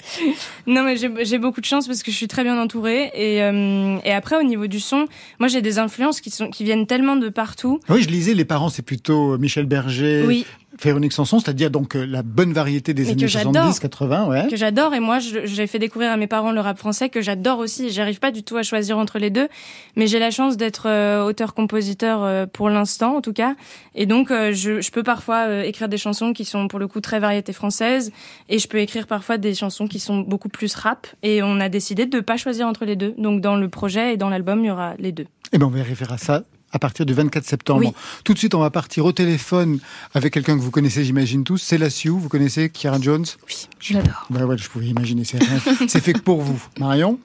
Non, 0.65 0.83
mais 0.83 0.95
j'ai 0.97 1.37
beaucoup 1.37 1.61
de 1.61 1.65
chance 1.65 1.87
parce 1.87 2.03
que 2.03 2.11
je 2.11 2.17
suis 2.17 2.27
très 2.27 2.43
bien 2.43 2.61
entourée 2.61 3.11
et, 3.15 3.41
euh, 3.43 3.97
et 4.03 4.11
après 4.11 4.35
au 4.35 4.43
niveau 4.43 4.67
du 4.67 4.81
son, 4.81 5.05
moi 5.39 5.47
j'ai 5.47 5.61
des 5.61 5.79
influences 5.79 6.19
qui 6.19 6.31
sont 6.31 6.49
qui 6.49 6.65
viennent 6.65 6.85
tellement 6.85 7.15
de 7.15 7.29
partout. 7.29 7.79
Oui, 7.87 8.01
je 8.03 8.09
lisais, 8.09 8.33
les 8.33 8.43
parents, 8.57 8.69
c'est 8.69 8.81
plutôt 8.81 9.33
euh, 9.33 9.37
Michel 9.37 9.65
Berger, 9.67 10.23
Oui. 10.25 10.45
Véronique 10.83 11.13
Sanson, 11.13 11.39
c'est-à-dire 11.39 11.71
donc 11.71 11.95
euh, 11.95 12.05
la 12.05 12.21
bonne 12.21 12.53
variété 12.53 12.93
des 12.93 13.03
Mais 13.03 13.09
années 13.11 13.21
que 13.23 13.27
j'adore. 13.27 13.53
70, 13.53 13.79
80, 13.79 14.27
ouais. 14.27 14.47
que 14.47 14.55
j'adore 14.55 14.93
et 14.93 14.99
moi 14.99 15.17
j'ai 15.19 15.65
fait 15.65 15.79
découvrir 15.79 16.11
à 16.11 16.17
mes 16.17 16.27
parents 16.27 16.51
le 16.51 16.59
rap 16.61 16.77
français 16.77 17.09
que 17.09 17.19
j'adore 17.21 17.57
aussi 17.57 17.89
j'arrive 17.89 18.19
pas 18.19 18.29
du 18.31 18.43
tout 18.43 18.57
à 18.57 18.63
choisir 18.63 18.97
entre 18.99 19.17
les 19.17 19.31
deux 19.31 19.47
mais 19.95 20.05
j'ai 20.05 20.19
la 20.19 20.29
chance 20.29 20.55
d'être 20.55 20.87
euh, 20.87 21.23
auteur-compositeur 21.23 22.23
euh, 22.23 22.45
pour 22.45 22.69
l'instant 22.69 23.15
en 23.17 23.21
tout 23.21 23.33
cas 23.33 23.55
et 23.95 24.05
donc 24.05 24.29
euh, 24.29 24.53
je, 24.53 24.79
je 24.81 24.91
peux 24.91 25.01
parfois 25.03 25.65
écrire 25.65 25.89
des 25.89 25.97
chansons 25.97 26.31
qui 26.31 26.45
sont 26.45 26.67
pour 26.67 26.77
le 26.77 26.87
coup 26.87 27.01
très 27.01 27.19
variété 27.19 27.53
française 27.53 28.11
et 28.47 28.59
je 28.59 28.67
peux 28.67 28.77
écrire 28.79 29.07
parfois 29.07 29.39
des 29.39 29.55
chansons 29.55 29.87
qui 29.87 29.99
sont 29.99 30.19
beaucoup 30.19 30.49
plus 30.49 30.75
rap 30.75 31.07
et 31.23 31.41
on 31.41 31.59
a 31.59 31.69
décidé 31.69 32.05
de 32.05 32.19
pas 32.19 32.37
choisir 32.37 32.67
entre 32.67 32.85
les 32.85 32.95
deux 32.95 33.15
donc 33.17 33.41
dans 33.41 33.55
le 33.55 33.67
projet 33.67 34.13
et 34.13 34.17
dans 34.17 34.29
l'album 34.29 34.59
il 34.63 34.67
y 34.67 34.71
aura 34.71 34.93
les 34.99 35.11
deux 35.11 35.25
Eh 35.53 35.57
ben, 35.57 35.65
on 35.65 35.69
va 35.69 35.81
référer 35.81 36.13
à 36.13 36.17
ça 36.17 36.43
à 36.71 36.79
partir 36.79 37.05
du 37.05 37.13
24 37.13 37.45
septembre. 37.45 37.81
Oui. 37.85 37.91
Tout 38.23 38.33
de 38.33 38.37
suite, 38.37 38.53
on 38.55 38.59
va 38.59 38.69
partir 38.69 39.05
au 39.05 39.11
téléphone 39.11 39.79
avec 40.13 40.33
quelqu'un 40.33 40.57
que 40.57 40.61
vous 40.61 40.71
connaissez, 40.71 41.03
j'imagine 41.03 41.43
tous. 41.43 41.57
C'est 41.57 41.77
la 41.77 41.89
Sioux, 41.89 42.19
vous 42.19 42.29
connaissez 42.29 42.69
Kiara 42.69 42.99
Jones? 42.99 43.25
Oui, 43.47 43.67
j'adore. 43.79 44.25
Bah 44.29 44.45
ouais, 44.45 44.57
je 44.57 44.69
pouvais 44.69 44.87
imaginer, 44.87 45.23
c'est 45.23 45.99
fait 46.01 46.21
pour 46.21 46.41
vous. 46.41 46.61
Marion? 46.79 47.19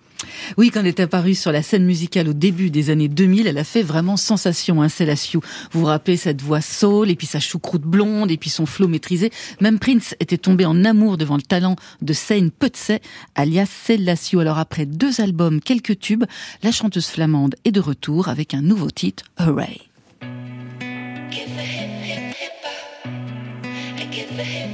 Oui, 0.57 0.71
quand 0.71 0.81
elle 0.81 0.87
est 0.87 1.01
apparue 1.01 1.35
sur 1.35 1.53
la 1.53 1.63
scène 1.63 1.85
musicale 1.85 2.29
au 2.29 2.33
début 2.33 2.71
des 2.71 2.91
années 2.91 3.09
2000, 3.09 3.47
elle 3.47 3.59
a 3.59 3.65
fait 3.65 3.83
vraiment 3.83 4.17
sensation, 4.17 4.83
hein, 4.83 4.89
c'est 4.89 5.07
la 5.07 5.17
Sioux. 5.17 5.41
Vous 5.73 5.81
vous 5.81 5.87
rappelez 5.87 6.17
cette 6.17 6.43
voix 6.43 6.61
soul, 6.61 7.11
et 7.11 7.17
puis 7.17 7.27
sa 7.27 7.41
choucroute 7.41 7.83
blonde, 7.83 8.31
et 8.31 8.37
puis 8.37 8.51
son 8.51 8.67
flow 8.67 8.89
maîtrisé. 8.89 9.31
Même 9.61 9.79
Prince 9.79 10.15
était 10.21 10.39
tombé 10.39 10.65
en 10.65 10.85
amour 10.85 11.17
devant 11.17 11.37
le 11.37 11.43
talent 11.43 11.77
de 12.01 12.13
Seine 12.13 12.51
Putse, 12.51 12.93
alias 13.35 13.67
Selassie. 13.67 14.39
Alors 14.39 14.59
après 14.59 14.87
deux 14.87 15.21
albums, 15.21 15.61
quelques 15.61 15.99
tubes, 15.99 16.25
la 16.63 16.73
chanteuse 16.73 17.07
flamande 17.07 17.55
est 17.65 17.73
de 17.73 17.81
retour 17.81 18.29
avec 18.29 18.55
un 18.55 18.63
nouveau 18.63 18.91
titre, 18.91 19.25
Hooray. 19.39 19.81
Give 21.31 21.49
hip 21.59 22.37
hip 23.99 24.39
hip 24.39 24.72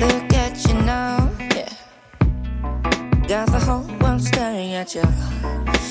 Look 0.00 0.32
at 0.32 0.56
you 0.66 0.74
now, 0.82 1.30
yeah. 1.54 1.68
Got 3.28 3.48
the 3.52 3.60
whole 3.60 3.84
world 4.00 4.22
staring 4.22 4.72
at 4.72 4.94
you. 4.94 5.02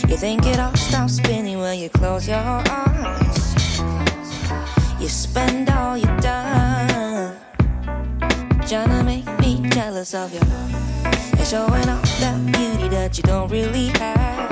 You 0.09 0.17
think 0.17 0.47
it 0.47 0.59
all 0.59 0.75
stops 0.75 1.17
spinning 1.17 1.59
when 1.59 1.77
you 1.77 1.89
close 1.89 2.27
your 2.27 2.37
eyes. 2.37 3.79
You 4.99 5.07
spend 5.07 5.69
all 5.69 5.95
your 5.95 6.17
time 6.19 7.37
trying 8.67 8.89
to 8.89 9.03
make 9.03 9.27
me 9.39 9.69
jealous 9.69 10.15
of 10.15 10.33
you. 10.33 10.41
And 11.37 11.47
showing 11.47 11.87
off 11.87 12.19
that 12.19 12.37
beauty 12.47 12.89
that 12.89 13.15
you 13.15 13.23
don't 13.23 13.51
really 13.51 13.89
have. 13.99 14.49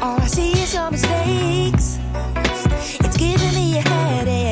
All 0.00 0.20
I 0.20 0.26
see 0.28 0.52
is 0.52 0.72
your 0.72 0.92
mistakes. 0.92 1.98
It's 3.00 3.16
giving 3.16 3.54
me 3.54 3.78
a 3.78 3.82
headache. 3.82 4.43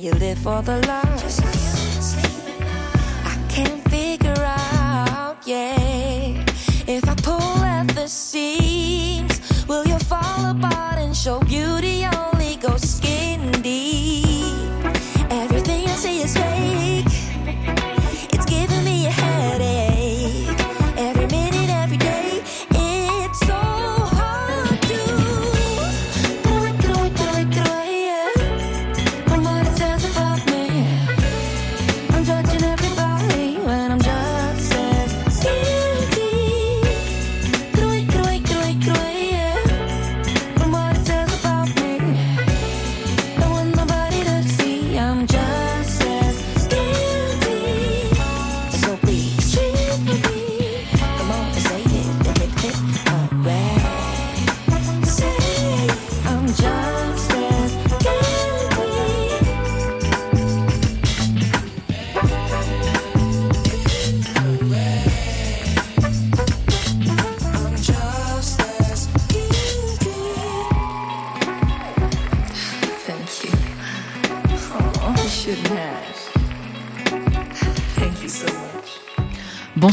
You 0.00 0.12
live 0.12 0.38
for 0.38 0.62
the 0.62 0.80
love. 0.86 1.09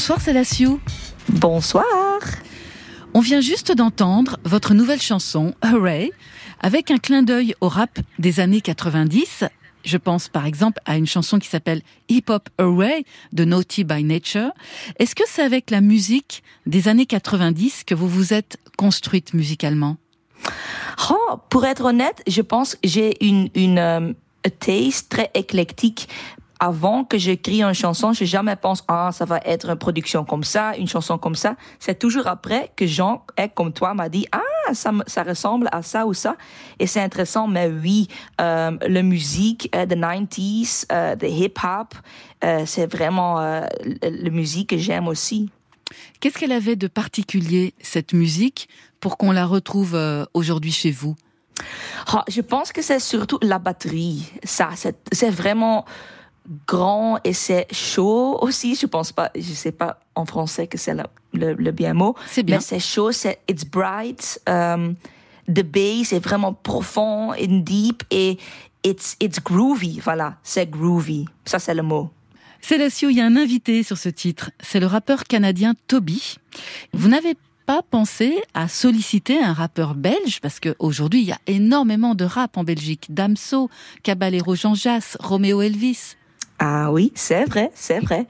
Bonsoir 0.07 0.21
Célassiou. 0.21 0.79
Bonsoir. 1.27 1.83
On 3.13 3.19
vient 3.19 3.41
juste 3.41 3.73
d'entendre 3.73 4.39
votre 4.45 4.73
nouvelle 4.73 5.01
chanson, 5.01 5.53
Hooray, 5.61 6.13
avec 6.61 6.91
un 6.91 6.97
clin 6.97 7.23
d'œil 7.23 7.55
au 7.59 7.67
rap 7.67 7.99
des 8.17 8.39
années 8.39 8.61
90. 8.61 9.43
Je 9.83 9.97
pense 9.97 10.29
par 10.29 10.45
exemple 10.45 10.79
à 10.85 10.95
une 10.95 11.07
chanson 11.07 11.39
qui 11.39 11.49
s'appelle 11.49 11.81
Hip 12.07 12.23
Hop 12.29 12.47
Hooray 12.57 13.03
de 13.33 13.43
Naughty 13.43 13.83
by 13.83 14.05
Nature. 14.05 14.51
Est-ce 14.97 15.13
que 15.13 15.23
c'est 15.27 15.43
avec 15.43 15.71
la 15.71 15.81
musique 15.81 16.41
des 16.65 16.87
années 16.87 17.05
90 17.05 17.83
que 17.83 17.93
vous 17.93 18.07
vous 18.07 18.33
êtes 18.33 18.59
construite 18.77 19.33
musicalement? 19.33 19.97
Oh, 21.09 21.35
pour 21.49 21.65
être 21.65 21.83
honnête, 21.83 22.23
je 22.27 22.41
pense 22.41 22.75
que 22.75 22.87
j'ai 22.87 23.21
une, 23.25 23.49
une 23.55 23.77
euh, 23.77 24.13
très 25.09 25.31
éclectique. 25.33 26.07
Avant 26.59 27.03
que 27.03 27.17
j'écris 27.17 27.61
une 27.61 27.73
chanson, 27.73 28.13
je 28.13 28.25
jamais 28.25 28.55
pense 28.55 28.83
ah 28.87 29.11
ça 29.11 29.25
va 29.25 29.39
être 29.45 29.69
une 29.69 29.75
production 29.75 30.23
comme 30.23 30.43
ça, 30.43 30.75
une 30.77 30.87
chanson 30.87 31.17
comme 31.17 31.35
ça. 31.35 31.55
C'est 31.79 31.99
toujours 31.99 32.27
après 32.27 32.71
que 32.75 32.87
Jean, 32.87 33.23
comme 33.55 33.73
toi, 33.73 33.93
m'a 33.93 34.09
dit 34.09 34.27
ah 34.31 34.41
ça 34.73 35.23
ressemble 35.23 35.69
à 35.71 35.81
ça 35.81 36.05
ou 36.05 36.13
ça. 36.13 36.35
Et 36.79 36.87
c'est 36.87 37.01
intéressant, 37.01 37.47
mais 37.47 37.67
oui, 37.67 38.07
euh, 38.41 38.71
la 38.81 39.01
musique 39.03 39.69
euh, 39.75 39.85
de 39.85 39.95
90s, 39.95 40.85
euh, 40.91 41.15
de 41.15 41.27
hip 41.27 41.53
hop, 41.63 41.93
euh, 42.43 42.63
c'est 42.65 42.91
vraiment 42.91 43.39
euh, 43.39 43.61
la 44.01 44.29
musique 44.29 44.71
que 44.71 44.77
j'aime 44.77 45.07
aussi. 45.07 45.49
Qu'est-ce 46.19 46.37
qu'elle 46.37 46.51
avait 46.51 46.75
de 46.75 46.87
particulier, 46.87 47.73
cette 47.81 48.13
musique, 48.13 48.67
pour 48.99 49.17
qu'on 49.17 49.31
la 49.31 49.45
retrouve 49.45 49.95
euh, 49.95 50.25
aujourd'hui 50.33 50.71
chez 50.71 50.91
vous? 50.91 51.15
Ah, 52.07 52.23
je 52.27 52.41
pense 52.41 52.71
que 52.71 52.81
c'est 52.81 52.99
surtout 52.99 53.39
la 53.41 53.57
batterie. 53.59 54.31
Ça, 54.43 54.69
c'est 55.11 55.29
vraiment 55.29 55.85
grand 56.65 57.19
et 57.23 57.33
c'est 57.33 57.67
chaud 57.73 58.37
aussi. 58.41 58.75
Je 58.75 58.85
pense 58.85 59.11
pas, 59.11 59.31
je 59.35 59.53
sais 59.53 59.71
pas 59.71 59.99
en 60.15 60.25
français 60.25 60.67
que 60.67 60.77
c'est 60.77 60.93
le, 60.93 61.03
le, 61.33 61.53
le 61.53 61.71
bien 61.71 61.93
mot. 61.93 62.15
C'est 62.27 62.43
bien. 62.43 62.57
Mais 62.57 62.61
c'est 62.61 62.79
chaud, 62.79 63.11
c'est 63.11 63.39
it's 63.49 63.65
bright. 63.65 64.39
Um, 64.47 64.95
the 65.47 65.63
bass 65.63 66.13
est 66.13 66.19
vraiment 66.23 66.53
profond 66.53 67.33
et 67.33 67.47
deep 67.47 68.03
et 68.11 68.37
it's 68.83 69.15
it's 69.19 69.39
groovy. 69.41 69.99
Voilà, 69.99 70.37
c'est 70.43 70.69
groovy. 70.69 71.25
Ça 71.45 71.59
c'est 71.59 71.73
le 71.73 71.83
mot. 71.83 72.09
Célassio, 72.61 73.09
il 73.09 73.17
y 73.17 73.21
a 73.21 73.25
un 73.25 73.35
invité 73.35 73.83
sur 73.83 73.97
ce 73.97 74.09
titre. 74.09 74.51
C'est 74.59 74.79
le 74.79 74.87
rappeur 74.87 75.25
canadien 75.25 75.73
Toby. 75.87 76.37
Vous 76.91 77.07
n'avez 77.07 77.35
pas 77.65 77.81
pensé 77.81 78.41
à 78.53 78.67
solliciter 78.67 79.41
un 79.41 79.53
rappeur 79.53 79.93
belge? 79.93 80.39
Parce 80.41 80.59
qu'aujourd'hui, 80.59 81.21
il 81.21 81.27
y 81.27 81.31
a 81.31 81.39
énormément 81.47 82.15
de 82.15 82.25
rap 82.25 82.57
en 82.57 82.63
Belgique. 82.63 83.05
Damso, 83.09 83.69
Caballero 84.03 84.55
Jean 84.55 84.73
Jass, 84.73 85.17
Roméo 85.19 85.61
Elvis. 85.61 86.15
Ah 86.59 86.91
oui, 86.91 87.11
c'est 87.15 87.45
vrai, 87.45 87.71
c'est 87.75 87.99
vrai. 87.99 88.25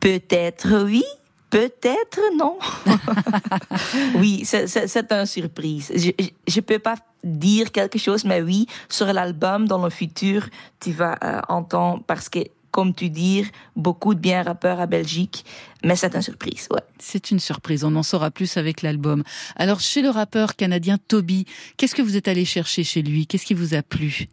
Peut-être 0.00 0.84
oui, 0.84 1.04
peut-être 1.50 2.20
non. 2.36 2.58
oui, 4.16 4.42
c'est- 4.44 4.66
une 5.12 5.26
surprise. 5.26 5.92
Je, 5.94 6.10
je, 6.18 6.28
je 6.48 6.60
peux 6.60 6.78
pas 6.78 6.96
dire 7.22 7.70
quelque 7.70 7.98
chose, 7.98 8.24
mais 8.24 8.40
oui, 8.42 8.66
sur 8.88 9.12
l'album, 9.12 9.68
dans 9.68 9.82
le 9.84 9.90
futur, 9.90 10.48
tu 10.80 10.92
vas 10.92 11.16
euh, 11.22 11.40
entendre, 11.48 12.02
parce 12.06 12.28
que, 12.28 12.40
comme 12.70 12.94
tu 12.94 13.10
dis, 13.10 13.44
beaucoup 13.76 14.14
de 14.14 14.20
bien 14.20 14.42
rappeurs 14.42 14.80
à 14.80 14.86
Belgique, 14.86 15.44
mais 15.84 15.96
c'est 15.96 16.14
une 16.14 16.22
surprise, 16.22 16.66
ouais. 16.72 16.80
C'est 16.98 17.30
une 17.30 17.40
surprise, 17.40 17.84
on 17.84 17.94
en 17.96 18.02
saura 18.02 18.30
plus 18.30 18.56
avec 18.56 18.82
l'album. 18.82 19.22
Alors, 19.56 19.80
chez 19.80 20.02
le 20.02 20.08
rappeur 20.10 20.56
canadien 20.56 20.96
Toby, 21.08 21.46
qu'est-ce 21.76 21.94
que 21.94 22.02
vous 22.02 22.16
êtes 22.16 22.28
allé 22.28 22.44
chercher 22.44 22.84
chez 22.84 23.02
lui? 23.02 23.26
Qu'est-ce 23.26 23.44
qui 23.46 23.54
vous 23.54 23.74
a 23.74 23.82
plu? 23.82 24.28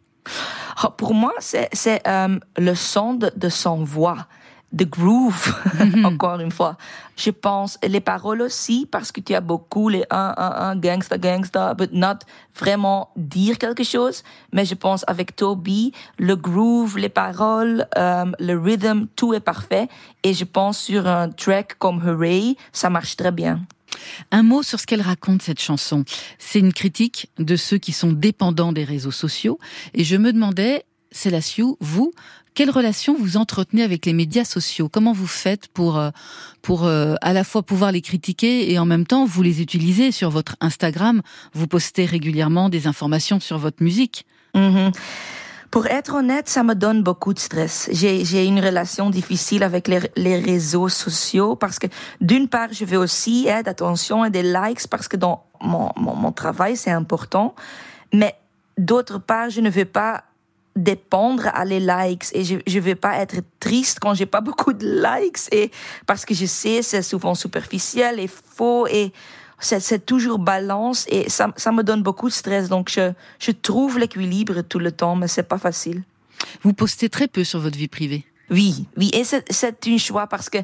Pour 0.96 1.14
moi, 1.14 1.32
c'est 1.40 2.06
euh, 2.06 2.38
le 2.56 2.74
son 2.74 3.14
de, 3.14 3.30
de 3.34 3.48
son 3.48 3.82
voix, 3.84 4.26
de 4.72 4.84
groove, 4.84 5.54
encore 6.04 6.40
une 6.40 6.50
fois. 6.50 6.76
Je 7.16 7.30
pense, 7.30 7.78
les 7.82 8.00
paroles 8.00 8.42
aussi, 8.42 8.86
parce 8.90 9.10
que 9.10 9.20
tu 9.20 9.34
as 9.34 9.40
beaucoup 9.40 9.88
les 9.88 10.04
1, 10.10 10.34
1, 10.36 10.70
1, 10.70 10.76
gangsta, 10.76 11.18
gangsta, 11.18 11.74
but 11.74 11.92
not 11.92 12.18
vraiment 12.56 13.10
dire 13.16 13.58
quelque 13.58 13.82
chose. 13.82 14.22
Mais 14.52 14.64
je 14.64 14.74
pense 14.74 15.04
avec 15.08 15.34
Toby, 15.34 15.92
le 16.18 16.36
groove, 16.36 16.98
les 16.98 17.08
paroles, 17.08 17.86
euh, 17.96 18.26
le 18.38 18.58
rhythm, 18.58 19.06
tout 19.16 19.34
est 19.34 19.40
parfait. 19.40 19.88
Et 20.22 20.34
je 20.34 20.44
pense 20.44 20.78
sur 20.78 21.06
un 21.06 21.30
track 21.30 21.76
comme 21.78 22.06
Hooray, 22.06 22.56
ça 22.72 22.90
marche 22.90 23.16
très 23.16 23.32
bien. 23.32 23.60
Un 24.30 24.42
mot 24.42 24.62
sur 24.62 24.80
ce 24.80 24.86
qu'elle 24.86 25.02
raconte, 25.02 25.42
cette 25.42 25.60
chanson. 25.60 26.04
C'est 26.38 26.58
une 26.58 26.72
critique 26.72 27.30
de 27.38 27.56
ceux 27.56 27.78
qui 27.78 27.92
sont 27.92 28.12
dépendants 28.12 28.72
des 28.72 28.84
réseaux 28.84 29.10
sociaux. 29.10 29.58
Et 29.94 30.04
je 30.04 30.16
me 30.16 30.32
demandais, 30.32 30.84
Célassiou, 31.10 31.76
vous, 31.80 32.12
quelle 32.54 32.70
relation 32.70 33.16
vous 33.16 33.36
entretenez 33.36 33.82
avec 33.82 34.04
les 34.04 34.12
médias 34.12 34.44
sociaux? 34.44 34.88
Comment 34.88 35.12
vous 35.12 35.28
faites 35.28 35.68
pour, 35.68 35.96
euh, 35.96 36.10
pour 36.60 36.86
euh, 36.86 37.14
à 37.20 37.32
la 37.32 37.44
fois 37.44 37.62
pouvoir 37.62 37.92
les 37.92 38.00
critiquer 38.00 38.72
et 38.72 38.78
en 38.80 38.84
même 38.84 39.06
temps 39.06 39.24
vous 39.24 39.42
les 39.42 39.62
utilisez 39.62 40.10
sur 40.10 40.30
votre 40.30 40.56
Instagram? 40.60 41.22
Vous 41.52 41.68
postez 41.68 42.04
régulièrement 42.04 42.68
des 42.68 42.86
informations 42.88 43.38
sur 43.38 43.58
votre 43.58 43.82
musique. 43.82 44.26
Mhm. 44.54 44.90
Pour 45.70 45.86
être 45.86 46.14
honnête, 46.14 46.48
ça 46.48 46.62
me 46.62 46.74
donne 46.74 47.02
beaucoup 47.02 47.34
de 47.34 47.38
stress. 47.38 47.90
J'ai, 47.92 48.46
une 48.46 48.60
relation 48.60 49.10
difficile 49.10 49.62
avec 49.62 49.86
les, 49.86 50.00
les 50.16 50.38
réseaux 50.38 50.88
sociaux 50.88 51.56
parce 51.56 51.78
que 51.78 51.86
d'une 52.20 52.48
part, 52.48 52.72
je 52.72 52.86
veux 52.86 52.96
aussi 52.96 53.46
être 53.48 53.68
attention 53.68 54.24
et 54.24 54.30
des 54.30 54.42
likes 54.42 54.88
parce 54.88 55.08
que 55.08 55.16
dans 55.18 55.44
mon, 55.60 55.90
mon, 55.96 56.32
travail, 56.32 56.76
c'est 56.76 56.90
important. 56.90 57.54
Mais 58.14 58.34
d'autre 58.78 59.18
part, 59.18 59.50
je 59.50 59.60
ne 59.60 59.68
veux 59.68 59.84
pas 59.84 60.24
dépendre 60.74 61.48
à 61.52 61.64
les 61.64 61.80
likes 61.80 62.26
et 62.32 62.44
je 62.44 62.56
je 62.64 62.78
veux 62.78 62.94
pas 62.94 63.16
être 63.16 63.38
triste 63.58 63.98
quand 64.00 64.14
j'ai 64.14 64.26
pas 64.26 64.40
beaucoup 64.48 64.72
de 64.72 64.86
likes 64.86 65.52
et 65.52 65.72
parce 66.06 66.24
que 66.24 66.34
je 66.34 66.46
sais 66.46 66.82
c'est 66.82 67.02
souvent 67.02 67.34
superficiel 67.34 68.20
et 68.20 68.28
faux 68.28 68.86
et 68.86 69.12
c'est 69.60 70.04
toujours 70.04 70.38
balance 70.38 71.06
et 71.08 71.28
ça 71.28 71.52
ça 71.56 71.72
me 71.72 71.82
donne 71.82 72.02
beaucoup 72.02 72.28
de 72.28 72.34
stress 72.34 72.68
donc 72.68 72.90
je 72.90 73.12
je 73.38 73.50
trouve 73.50 73.98
l'équilibre 73.98 74.62
tout 74.62 74.78
le 74.78 74.92
temps 74.92 75.16
mais 75.16 75.28
c'est 75.28 75.42
pas 75.42 75.58
facile. 75.58 76.02
Vous 76.62 76.72
postez 76.72 77.08
très 77.08 77.26
peu 77.26 77.42
sur 77.44 77.60
votre 77.60 77.76
vie 77.76 77.88
privée. 77.88 78.24
Oui, 78.50 78.86
oui 78.96 79.10
et 79.12 79.24
c'est 79.24 79.44
c'est 79.52 79.86
un 79.88 79.98
choix 79.98 80.26
parce 80.26 80.48
que 80.48 80.58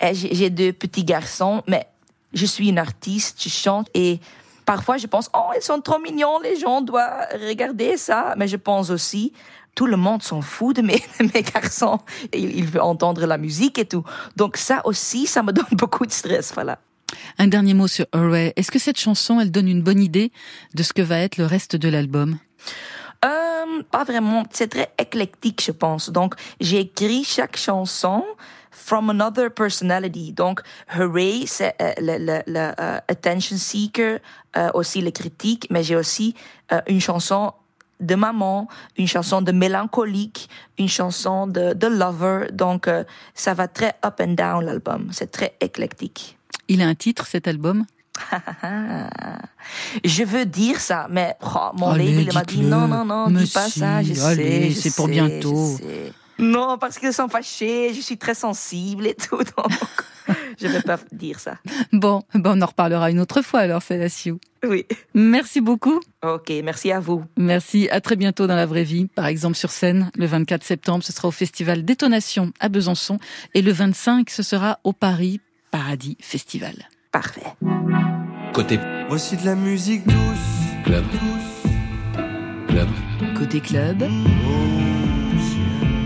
eh, 0.00 0.14
j'ai 0.14 0.50
deux 0.50 0.72
petits 0.72 1.04
garçons 1.04 1.62
mais 1.66 1.86
je 2.32 2.46
suis 2.46 2.68
une 2.68 2.78
artiste, 2.78 3.42
je 3.42 3.48
chante 3.48 3.88
et 3.94 4.20
parfois 4.64 4.96
je 4.96 5.06
pense 5.06 5.30
oh 5.34 5.50
ils 5.56 5.62
sont 5.62 5.80
trop 5.80 5.98
mignons 5.98 6.40
les 6.40 6.58
gens 6.58 6.80
doivent 6.80 7.26
regarder 7.46 7.96
ça 7.96 8.34
mais 8.36 8.48
je 8.48 8.56
pense 8.56 8.90
aussi 8.90 9.32
tout 9.74 9.86
le 9.86 9.96
monde 9.96 10.24
s'en 10.24 10.40
fout 10.40 10.74
de 10.74 10.82
mes, 10.82 11.00
de 11.20 11.30
mes 11.32 11.42
garçons. 11.42 12.00
Il, 12.34 12.56
il 12.56 12.66
veut 12.66 12.82
entendre 12.82 13.24
la 13.26 13.38
musique 13.38 13.78
et 13.78 13.84
tout. 13.84 14.02
Donc 14.34 14.56
ça 14.56 14.80
aussi, 14.84 15.28
ça 15.28 15.44
me 15.44 15.52
donne 15.58 15.66
beaucoup 15.70 16.04
de 16.04 16.10
stress, 16.10 16.52
voilà. 16.52 16.80
Un 17.38 17.46
dernier 17.46 17.74
mot 17.74 17.88
sur 17.88 18.06
Hooray. 18.14 18.52
Est-ce 18.56 18.70
que 18.70 18.78
cette 18.78 18.98
chanson, 18.98 19.40
elle 19.40 19.50
donne 19.50 19.68
une 19.68 19.82
bonne 19.82 20.00
idée 20.00 20.32
de 20.74 20.82
ce 20.82 20.92
que 20.92 21.02
va 21.02 21.18
être 21.18 21.36
le 21.36 21.46
reste 21.46 21.76
de 21.76 21.88
l'album? 21.88 22.38
Euh, 23.24 23.82
pas 23.90 24.04
vraiment. 24.04 24.44
C'est 24.50 24.68
très 24.68 24.92
éclectique, 24.98 25.62
je 25.64 25.72
pense. 25.72 26.10
Donc, 26.10 26.34
j'ai 26.60 26.80
écrit 26.80 27.24
chaque 27.24 27.56
chanson 27.56 28.24
from 28.88 29.10
another 29.10 29.50
personality. 29.50 30.32
Donc, 30.32 30.62
Hooray, 30.96 31.46
c'est 31.46 31.74
euh, 31.80 31.92
le, 31.98 32.42
euh, 32.56 32.98
attention 33.08 33.56
seeker, 33.56 34.20
euh, 34.56 34.70
aussi 34.74 35.00
les 35.00 35.12
critiques, 35.12 35.66
mais 35.70 35.82
j'ai 35.82 35.96
aussi 35.96 36.34
une 36.86 37.00
chanson 37.00 37.52
de 38.00 38.14
maman, 38.14 38.68
une 38.96 39.08
chanson 39.08 39.42
de 39.42 39.52
mélancolique, 39.52 40.48
une 40.78 40.88
chanson 40.88 41.46
de, 41.46 41.86
lover. 41.86 42.46
Donc, 42.52 42.88
ça 43.34 43.54
va 43.54 43.68
très 43.68 43.94
up 44.04 44.20
and 44.20 44.34
down 44.34 44.64
l'album. 44.64 45.08
C'est 45.12 45.30
très 45.30 45.56
éclectique. 45.60 46.37
Il 46.68 46.82
a 46.82 46.86
un 46.86 46.94
titre, 46.94 47.26
cet 47.26 47.48
album? 47.48 47.86
Je 50.04 50.24
veux 50.24 50.44
dire 50.44 50.80
ça, 50.80 51.06
mais 51.10 51.34
oh, 51.42 51.70
mon 51.74 51.90
Allez, 51.90 52.14
label 52.14 52.34
m'a 52.34 52.44
dit 52.44 52.60
non, 52.60 52.88
non, 52.88 53.04
non, 53.04 53.30
dis 53.30 53.50
pas 53.50 53.68
si, 53.68 53.80
ça, 53.80 54.02
je 54.02 54.20
allez, 54.22 54.62
sais. 54.62 54.70
je 54.70 54.80
c'est 54.80 54.94
pour 54.96 55.06
sais, 55.06 55.12
bientôt. 55.12 55.76
sais. 55.78 56.12
Non, 56.38 56.78
parce 56.78 56.98
qu'ils 56.98 57.12
sont 57.12 57.28
fâchés, 57.28 57.92
je 57.94 58.00
suis 58.00 58.16
très 58.16 58.34
sensible 58.34 59.06
et 59.06 59.14
tout, 59.14 59.36
donc 59.56 59.72
je 60.60 60.66
vais 60.68 60.82
pas 60.82 60.98
dire 61.12 61.40
ça. 61.40 61.58
Bon, 61.92 62.22
ben 62.34 62.52
on 62.56 62.62
en 62.62 62.66
reparlera 62.66 63.10
une 63.10 63.20
autre 63.20 63.42
fois 63.42 63.60
alors, 63.60 63.82
Célassiou. 63.82 64.38
Oui. 64.64 64.84
Merci 65.14 65.60
beaucoup. 65.60 66.00
Ok, 66.22 66.52
merci 66.64 66.92
à 66.92 67.00
vous. 67.00 67.24
Merci, 67.36 67.88
à 67.90 68.00
très 68.00 68.16
bientôt 68.16 68.46
dans 68.46 68.56
la 68.56 68.66
vraie 68.66 68.84
vie. 68.84 69.06
Par 69.06 69.26
exemple, 69.26 69.56
sur 69.56 69.70
scène, 69.70 70.10
le 70.16 70.26
24 70.26 70.64
septembre, 70.64 71.04
ce 71.04 71.12
sera 71.12 71.28
au 71.28 71.32
festival 71.32 71.84
Détonation 71.84 72.52
à 72.60 72.68
Besançon. 72.68 73.18
Et 73.54 73.62
le 73.62 73.72
25, 73.72 74.28
ce 74.30 74.42
sera 74.42 74.78
au 74.84 74.92
Paris 74.92 75.40
Paradis 75.70 76.16
Festival. 76.20 76.74
Parfait. 77.12 77.42
Côté 78.52 78.78
Voici 79.08 79.36
de 79.36 79.44
la 79.46 79.54
musique 79.54 80.06
douce. 80.06 80.14
club. 80.84 81.04
Club. 82.68 82.88
Côté 83.36 83.60
club, 83.60 84.04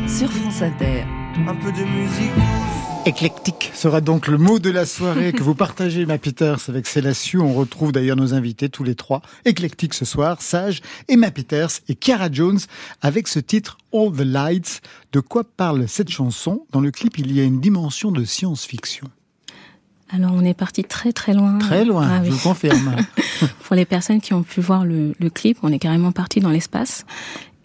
sur 0.06 0.30
France 0.30 0.62
Inter. 0.62 1.04
Un 1.48 1.54
peu 1.54 1.72
de 1.72 1.84
musique 1.84 2.34
douce. 2.34 3.06
Éclectique 3.06 3.72
sera 3.74 4.00
donc 4.00 4.28
le 4.28 4.38
mot 4.38 4.60
de 4.60 4.70
la 4.70 4.86
soirée 4.86 5.32
que 5.32 5.42
vous 5.42 5.56
partagez, 5.56 6.06
ma 6.06 6.18
Peters, 6.18 6.68
avec 6.68 6.86
Célassiou. 6.86 7.42
On 7.42 7.52
retrouve 7.52 7.90
d'ailleurs 7.90 8.16
nos 8.16 8.32
invités 8.34 8.68
tous 8.68 8.84
les 8.84 8.94
trois. 8.94 9.22
Éclectique 9.44 9.94
ce 9.94 10.04
soir, 10.04 10.40
Sage, 10.40 10.82
Emma 11.08 11.32
Peters 11.32 11.80
et 11.88 11.96
Kiara 11.96 12.30
Jones 12.30 12.60
avec 13.00 13.26
ce 13.26 13.40
titre 13.40 13.78
All 13.92 14.12
the 14.12 14.20
Lights. 14.20 14.82
De 15.12 15.18
quoi 15.18 15.42
parle 15.42 15.88
cette 15.88 16.10
chanson? 16.10 16.64
Dans 16.70 16.80
le 16.80 16.92
clip, 16.92 17.18
il 17.18 17.32
y 17.32 17.40
a 17.40 17.44
une 17.44 17.60
dimension 17.60 18.12
de 18.12 18.24
science-fiction. 18.24 19.08
Alors 20.14 20.32
on 20.34 20.44
est 20.44 20.54
parti 20.54 20.84
très 20.84 21.12
très 21.12 21.32
loin. 21.34 21.58
Très 21.58 21.84
loin, 21.84 22.06
Ah 22.10 22.18
je 22.22 22.30
oui. 22.30 22.36
vous 22.36 22.48
confirme. 22.48 22.96
pour 23.64 23.76
les 23.76 23.84
personnes 23.84 24.20
qui 24.20 24.34
ont 24.34 24.42
pu 24.42 24.60
voir 24.60 24.84
le, 24.84 25.14
le 25.18 25.30
clip, 25.30 25.58
on 25.62 25.72
est 25.72 25.78
carrément 25.78 26.12
parti 26.12 26.40
dans 26.40 26.50
l'espace. 26.50 27.04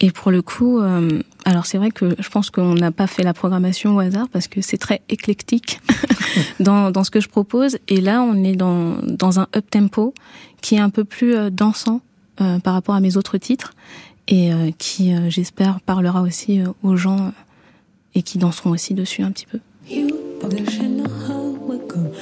Et 0.00 0.12
pour 0.12 0.30
le 0.30 0.42
coup, 0.42 0.78
euh, 0.80 1.22
alors 1.44 1.66
c'est 1.66 1.76
vrai 1.76 1.90
que 1.90 2.14
je 2.18 2.28
pense 2.30 2.50
qu'on 2.50 2.74
n'a 2.74 2.92
pas 2.92 3.06
fait 3.08 3.24
la 3.24 3.34
programmation 3.34 3.96
au 3.96 3.98
hasard 3.98 4.28
parce 4.32 4.46
que 4.46 4.60
c'est 4.60 4.78
très 4.78 5.02
éclectique 5.08 5.80
dans, 6.60 6.90
dans 6.92 7.02
ce 7.04 7.10
que 7.10 7.20
je 7.20 7.28
propose. 7.28 7.78
Et 7.88 8.00
là, 8.00 8.22
on 8.22 8.44
est 8.44 8.54
dans, 8.56 8.96
dans 9.02 9.40
un 9.40 9.48
up 9.56 9.68
tempo 9.70 10.14
qui 10.62 10.76
est 10.76 10.80
un 10.80 10.90
peu 10.90 11.04
plus 11.04 11.34
euh, 11.34 11.50
dansant 11.50 12.00
euh, 12.40 12.60
par 12.60 12.74
rapport 12.74 12.94
à 12.94 13.00
mes 13.00 13.16
autres 13.16 13.38
titres 13.38 13.72
et 14.28 14.52
euh, 14.52 14.70
qui, 14.78 15.12
euh, 15.14 15.28
j'espère, 15.30 15.80
parlera 15.80 16.22
aussi 16.22 16.60
euh, 16.60 16.68
aux 16.82 16.96
gens 16.96 17.18
euh, 17.26 17.30
et 18.14 18.22
qui 18.22 18.38
danseront 18.38 18.70
aussi 18.70 18.94
dessus 18.94 19.22
un 19.22 19.32
petit 19.32 19.46
peu. 19.46 19.58
You 19.90 20.08
welcome, 21.88 22.14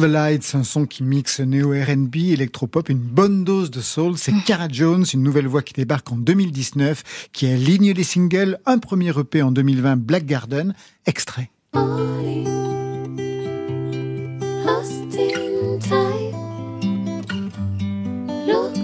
the 0.00 0.04
Lights, 0.04 0.54
un 0.54 0.64
son 0.64 0.86
qui 0.86 1.02
mixe 1.02 1.40
néo-R&B, 1.40 2.16
électropop, 2.16 2.88
une 2.88 2.98
bonne 2.98 3.44
dose 3.44 3.70
de 3.70 3.80
soul. 3.80 4.16
C'est 4.16 4.32
Cara 4.46 4.68
Jones, 4.70 5.04
une 5.12 5.22
nouvelle 5.22 5.46
voix 5.46 5.62
qui 5.62 5.74
débarque 5.74 6.10
en 6.10 6.16
2019, 6.16 7.28
qui 7.32 7.46
aligne 7.46 7.92
les 7.92 8.04
singles, 8.04 8.58
un 8.66 8.78
premier 8.78 9.10
EP 9.10 9.42
en 9.42 9.52
2020, 9.52 9.96
Black 9.96 10.24
Garden, 10.26 10.74
extrait. 11.06 11.50
Lost 14.64 15.18
in 15.18 15.78
time. 15.80 16.34
Look 18.46 18.79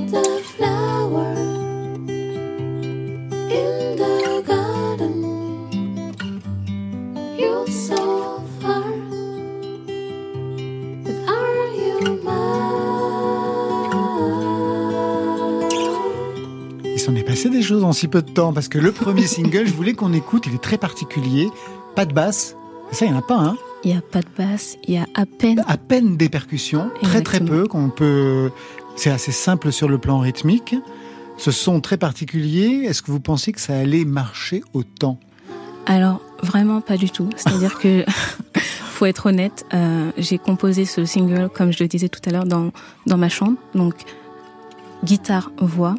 Des 17.50 17.62
choses 17.62 17.84
en 17.84 17.92
si 17.92 18.08
peu 18.08 18.22
de 18.22 18.30
temps, 18.30 18.52
parce 18.52 18.68
que 18.68 18.76
le 18.76 18.90
premier 18.90 19.26
single, 19.26 19.66
je 19.66 19.72
voulais 19.72 19.94
qu'on 19.94 20.12
écoute, 20.12 20.44
il 20.46 20.54
est 20.54 20.62
très 20.62 20.78
particulier. 20.78 21.48
Pas 21.94 22.04
de 22.04 22.12
basse. 22.12 22.56
Ça, 22.90 23.04
il 23.06 23.12
n'y 23.12 23.16
en 23.16 23.20
a 23.20 23.22
pas, 23.22 23.38
hein 23.38 23.56
Il 23.84 23.92
n'y 23.92 23.96
a 23.96 24.00
pas 24.00 24.20
de 24.20 24.28
basse, 24.36 24.76
il 24.86 24.94
y 24.94 24.98
a 24.98 25.06
à 25.14 25.26
peine. 25.26 25.62
À 25.66 25.76
peine 25.76 26.16
des 26.16 26.28
percussions, 26.28 26.90
très 27.02 27.22
très 27.22 27.40
peu, 27.40 27.66
qu'on 27.68 27.88
peut. 27.88 28.50
C'est 28.96 29.10
assez 29.10 29.30
simple 29.30 29.70
sur 29.70 29.88
le 29.88 29.98
plan 29.98 30.18
rythmique. 30.18 30.74
Ce 31.38 31.50
son 31.50 31.80
très 31.80 31.96
particulier, 31.96 32.84
est-ce 32.84 33.00
que 33.00 33.12
vous 33.12 33.20
pensez 33.20 33.52
que 33.52 33.60
ça 33.60 33.76
allait 33.76 34.04
marcher 34.04 34.62
autant 34.74 35.18
Alors, 35.86 36.20
vraiment 36.42 36.80
pas 36.80 36.96
du 36.96 37.10
tout. 37.10 37.30
C'est-à-dire 37.36 37.78
que, 37.78 38.04
faut 38.58 39.06
être 39.06 39.26
honnête, 39.26 39.64
euh, 39.72 40.10
j'ai 40.18 40.38
composé 40.38 40.84
ce 40.84 41.04
single, 41.04 41.48
comme 41.48 41.72
je 41.72 41.82
le 41.82 41.88
disais 41.88 42.08
tout 42.08 42.20
à 42.26 42.32
l'heure, 42.32 42.46
dans, 42.46 42.72
dans 43.06 43.16
ma 43.16 43.28
chambre. 43.28 43.56
Donc, 43.74 43.94
guitare, 45.04 45.52
voix. 45.58 45.94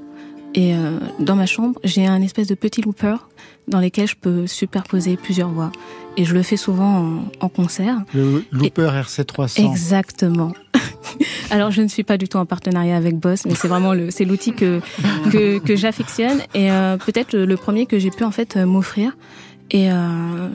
Et 0.57 0.73
euh, 0.73 0.97
dans 1.19 1.35
ma 1.35 1.45
chambre, 1.45 1.79
j'ai 1.83 2.07
un 2.07 2.19
espèce 2.23 2.47
de 2.47 2.55
petit 2.55 2.81
looper 2.81 3.15
dans 3.67 3.79
lequel 3.79 4.07
je 4.07 4.15
peux 4.15 4.47
superposer 4.47 5.15
plusieurs 5.15 5.49
voix. 5.49 5.71
Et 6.17 6.25
je 6.25 6.33
le 6.33 6.41
fais 6.41 6.57
souvent 6.57 6.97
en, 6.97 7.45
en 7.45 7.47
concert. 7.47 7.99
Le 8.15 8.43
Looper 8.51 8.89
RC300. 8.89 9.69
Exactement. 9.69 10.51
Alors 11.51 11.69
je 11.69 11.83
ne 11.83 11.87
suis 11.87 12.03
pas 12.03 12.17
du 12.17 12.27
tout 12.27 12.37
en 12.37 12.47
partenariat 12.47 12.97
avec 12.97 13.17
Boss, 13.19 13.45
mais 13.45 13.53
c'est 13.53 13.67
vraiment 13.67 13.93
le, 13.93 14.09
c'est 14.09 14.25
l'outil 14.25 14.53
que 14.53 14.81
que, 15.31 15.59
que 15.59 15.75
j'affectionne 15.75 16.39
et 16.55 16.71
euh, 16.71 16.97
peut-être 16.97 17.33
le, 17.33 17.45
le 17.45 17.55
premier 17.55 17.85
que 17.85 17.99
j'ai 17.99 18.09
pu 18.09 18.23
en 18.23 18.31
fait 18.31 18.57
euh, 18.57 18.65
m'offrir. 18.65 19.15
Et 19.71 19.91
euh, 19.91 19.95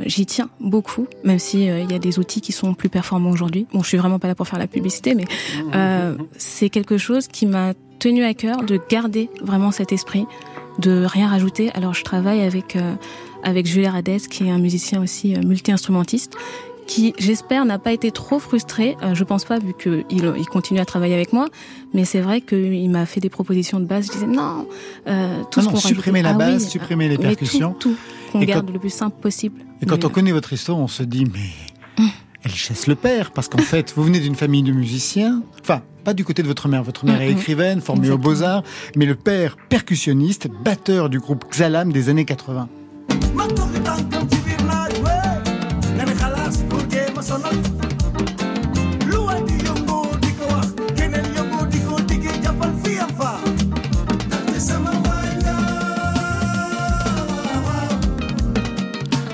j'y 0.07 0.27
tiens 0.27 0.49
beaucoup, 0.61 1.07
même 1.25 1.39
si 1.39 1.69
euh, 1.69 1.81
il 1.81 1.91
y 1.91 1.95
a 1.95 1.99
des 1.99 2.19
outils 2.19 2.41
qui 2.41 2.53
sont 2.53 2.75
plus 2.75 2.89
performants 2.89 3.31
aujourd'hui. 3.31 3.67
Bon, 3.73 3.83
je 3.83 3.89
suis 3.89 3.99
vraiment 3.99 4.19
pas 4.19 4.29
là 4.29 4.35
pour 4.35 4.49
faire 4.49 4.59
la 4.59 4.67
publicité, 4.67 5.15
mais 5.15 5.25
euh, 5.75 6.17
c'est 6.39 6.71
quelque 6.71 6.97
chose 6.97 7.29
qui 7.29 7.47
m'a 7.47 7.75
tenu 7.99 8.25
à 8.25 8.35
cœur 8.35 8.65
de 8.65 8.81
garder 8.89 9.31
vraiment 9.43 9.71
cet 9.71 9.93
esprit, 9.93 10.27
de 10.79 11.05
rien 11.05 11.29
rajouter. 11.29 11.71
Alors 11.75 11.95
je 11.95 12.03
travaille 12.03 12.43
avec 12.43 12.75
euh, 12.75 12.95
avec 13.45 13.67
Julien 13.67 13.93
Radès, 13.93 14.19
qui 14.19 14.49
est 14.49 14.51
un 14.51 14.59
musicien 14.59 15.01
aussi 15.03 15.37
euh, 15.37 15.41
multi-instrumentiste, 15.43 16.37
qui, 16.95 17.15
j'espère, 17.19 17.65
n'a 17.65 17.79
pas 17.79 17.93
été 17.93 18.11
trop 18.11 18.39
frustré. 18.39 18.97
Euh, 19.03 19.15
je 19.15 19.25
pense 19.25 19.45
pas, 19.45 19.59
vu 19.59 19.73
qu'il 19.81 20.05
il 20.11 20.47
continue 20.47 20.81
à 20.81 20.85
travailler 20.85 21.15
avec 21.15 21.33
moi. 21.33 21.47
Mais 21.95 22.05
c'est 22.05 22.21
vrai 22.21 22.41
qu'il 22.41 22.91
m'a 22.91 23.07
fait 23.07 23.21
des 23.21 23.31
propositions 23.31 23.81
de 23.81 23.85
base. 23.87 24.07
Je 24.09 24.13
disais 24.13 24.27
non, 24.27 24.67
euh, 25.07 25.43
tout 25.51 25.61
Non, 25.61 25.67
ce 25.67 25.69
non, 25.69 25.71
qu'on 25.73 25.81
supprimer 25.81 26.23
rajoutait- 26.23 26.39
la 26.39 26.47
Ah 26.47 26.51
base, 26.53 26.65
oui, 26.65 26.69
supprimer 26.71 27.05
les 27.09 27.11
mais 27.11 27.17
tout, 27.17 27.23
percussions. 27.23 27.75
Tout, 27.79 27.95
qu'on 28.31 28.41
garde 28.41 28.67
quand- 28.67 28.73
le 28.73 28.79
plus 28.79 28.93
simple 28.93 29.17
possible. 29.21 29.61
Et 29.81 29.87
quand 29.87 29.97
Mais, 29.99 30.05
on 30.05 30.09
connaît 30.11 30.33
votre 30.33 30.53
histoire, 30.53 30.79
on 30.79 30.89
se 30.89 31.03
dit, 31.03 31.25
mais 31.25 32.05
elle 32.45 32.51
chasse 32.53 32.87
le 32.87 32.95
père, 32.95 33.31
parce 33.31 33.49
qu'en 33.49 33.59
fait, 33.63 33.93
vous 33.97 34.03
venez 34.03 34.21
d'une 34.21 34.35
famille 34.35 34.63
de 34.63 34.73
musiciens, 34.73 35.43
enfin, 35.63 35.81
pas 36.05 36.13
du 36.15 36.25
côté 36.25 36.43
de 36.43 36.49
votre 36.49 36.69
mère, 36.69 36.83
votre 36.83 37.05
mère 37.07 37.21
est 37.23 37.31
Mhm. 37.31 37.39
écrivaine, 37.39 37.81
formée 37.81 38.11
aux 38.11 38.19
beaux-arts, 38.19 38.63
mais 38.97 39.07
le 39.07 39.15
père 39.15 39.57
percussionniste, 39.69 40.49
batteur 40.65 41.09
du 41.09 41.21
groupe 41.21 41.45
Xalam 41.51 41.93
des 41.93 42.09
années 42.09 42.25
80. 42.25 42.69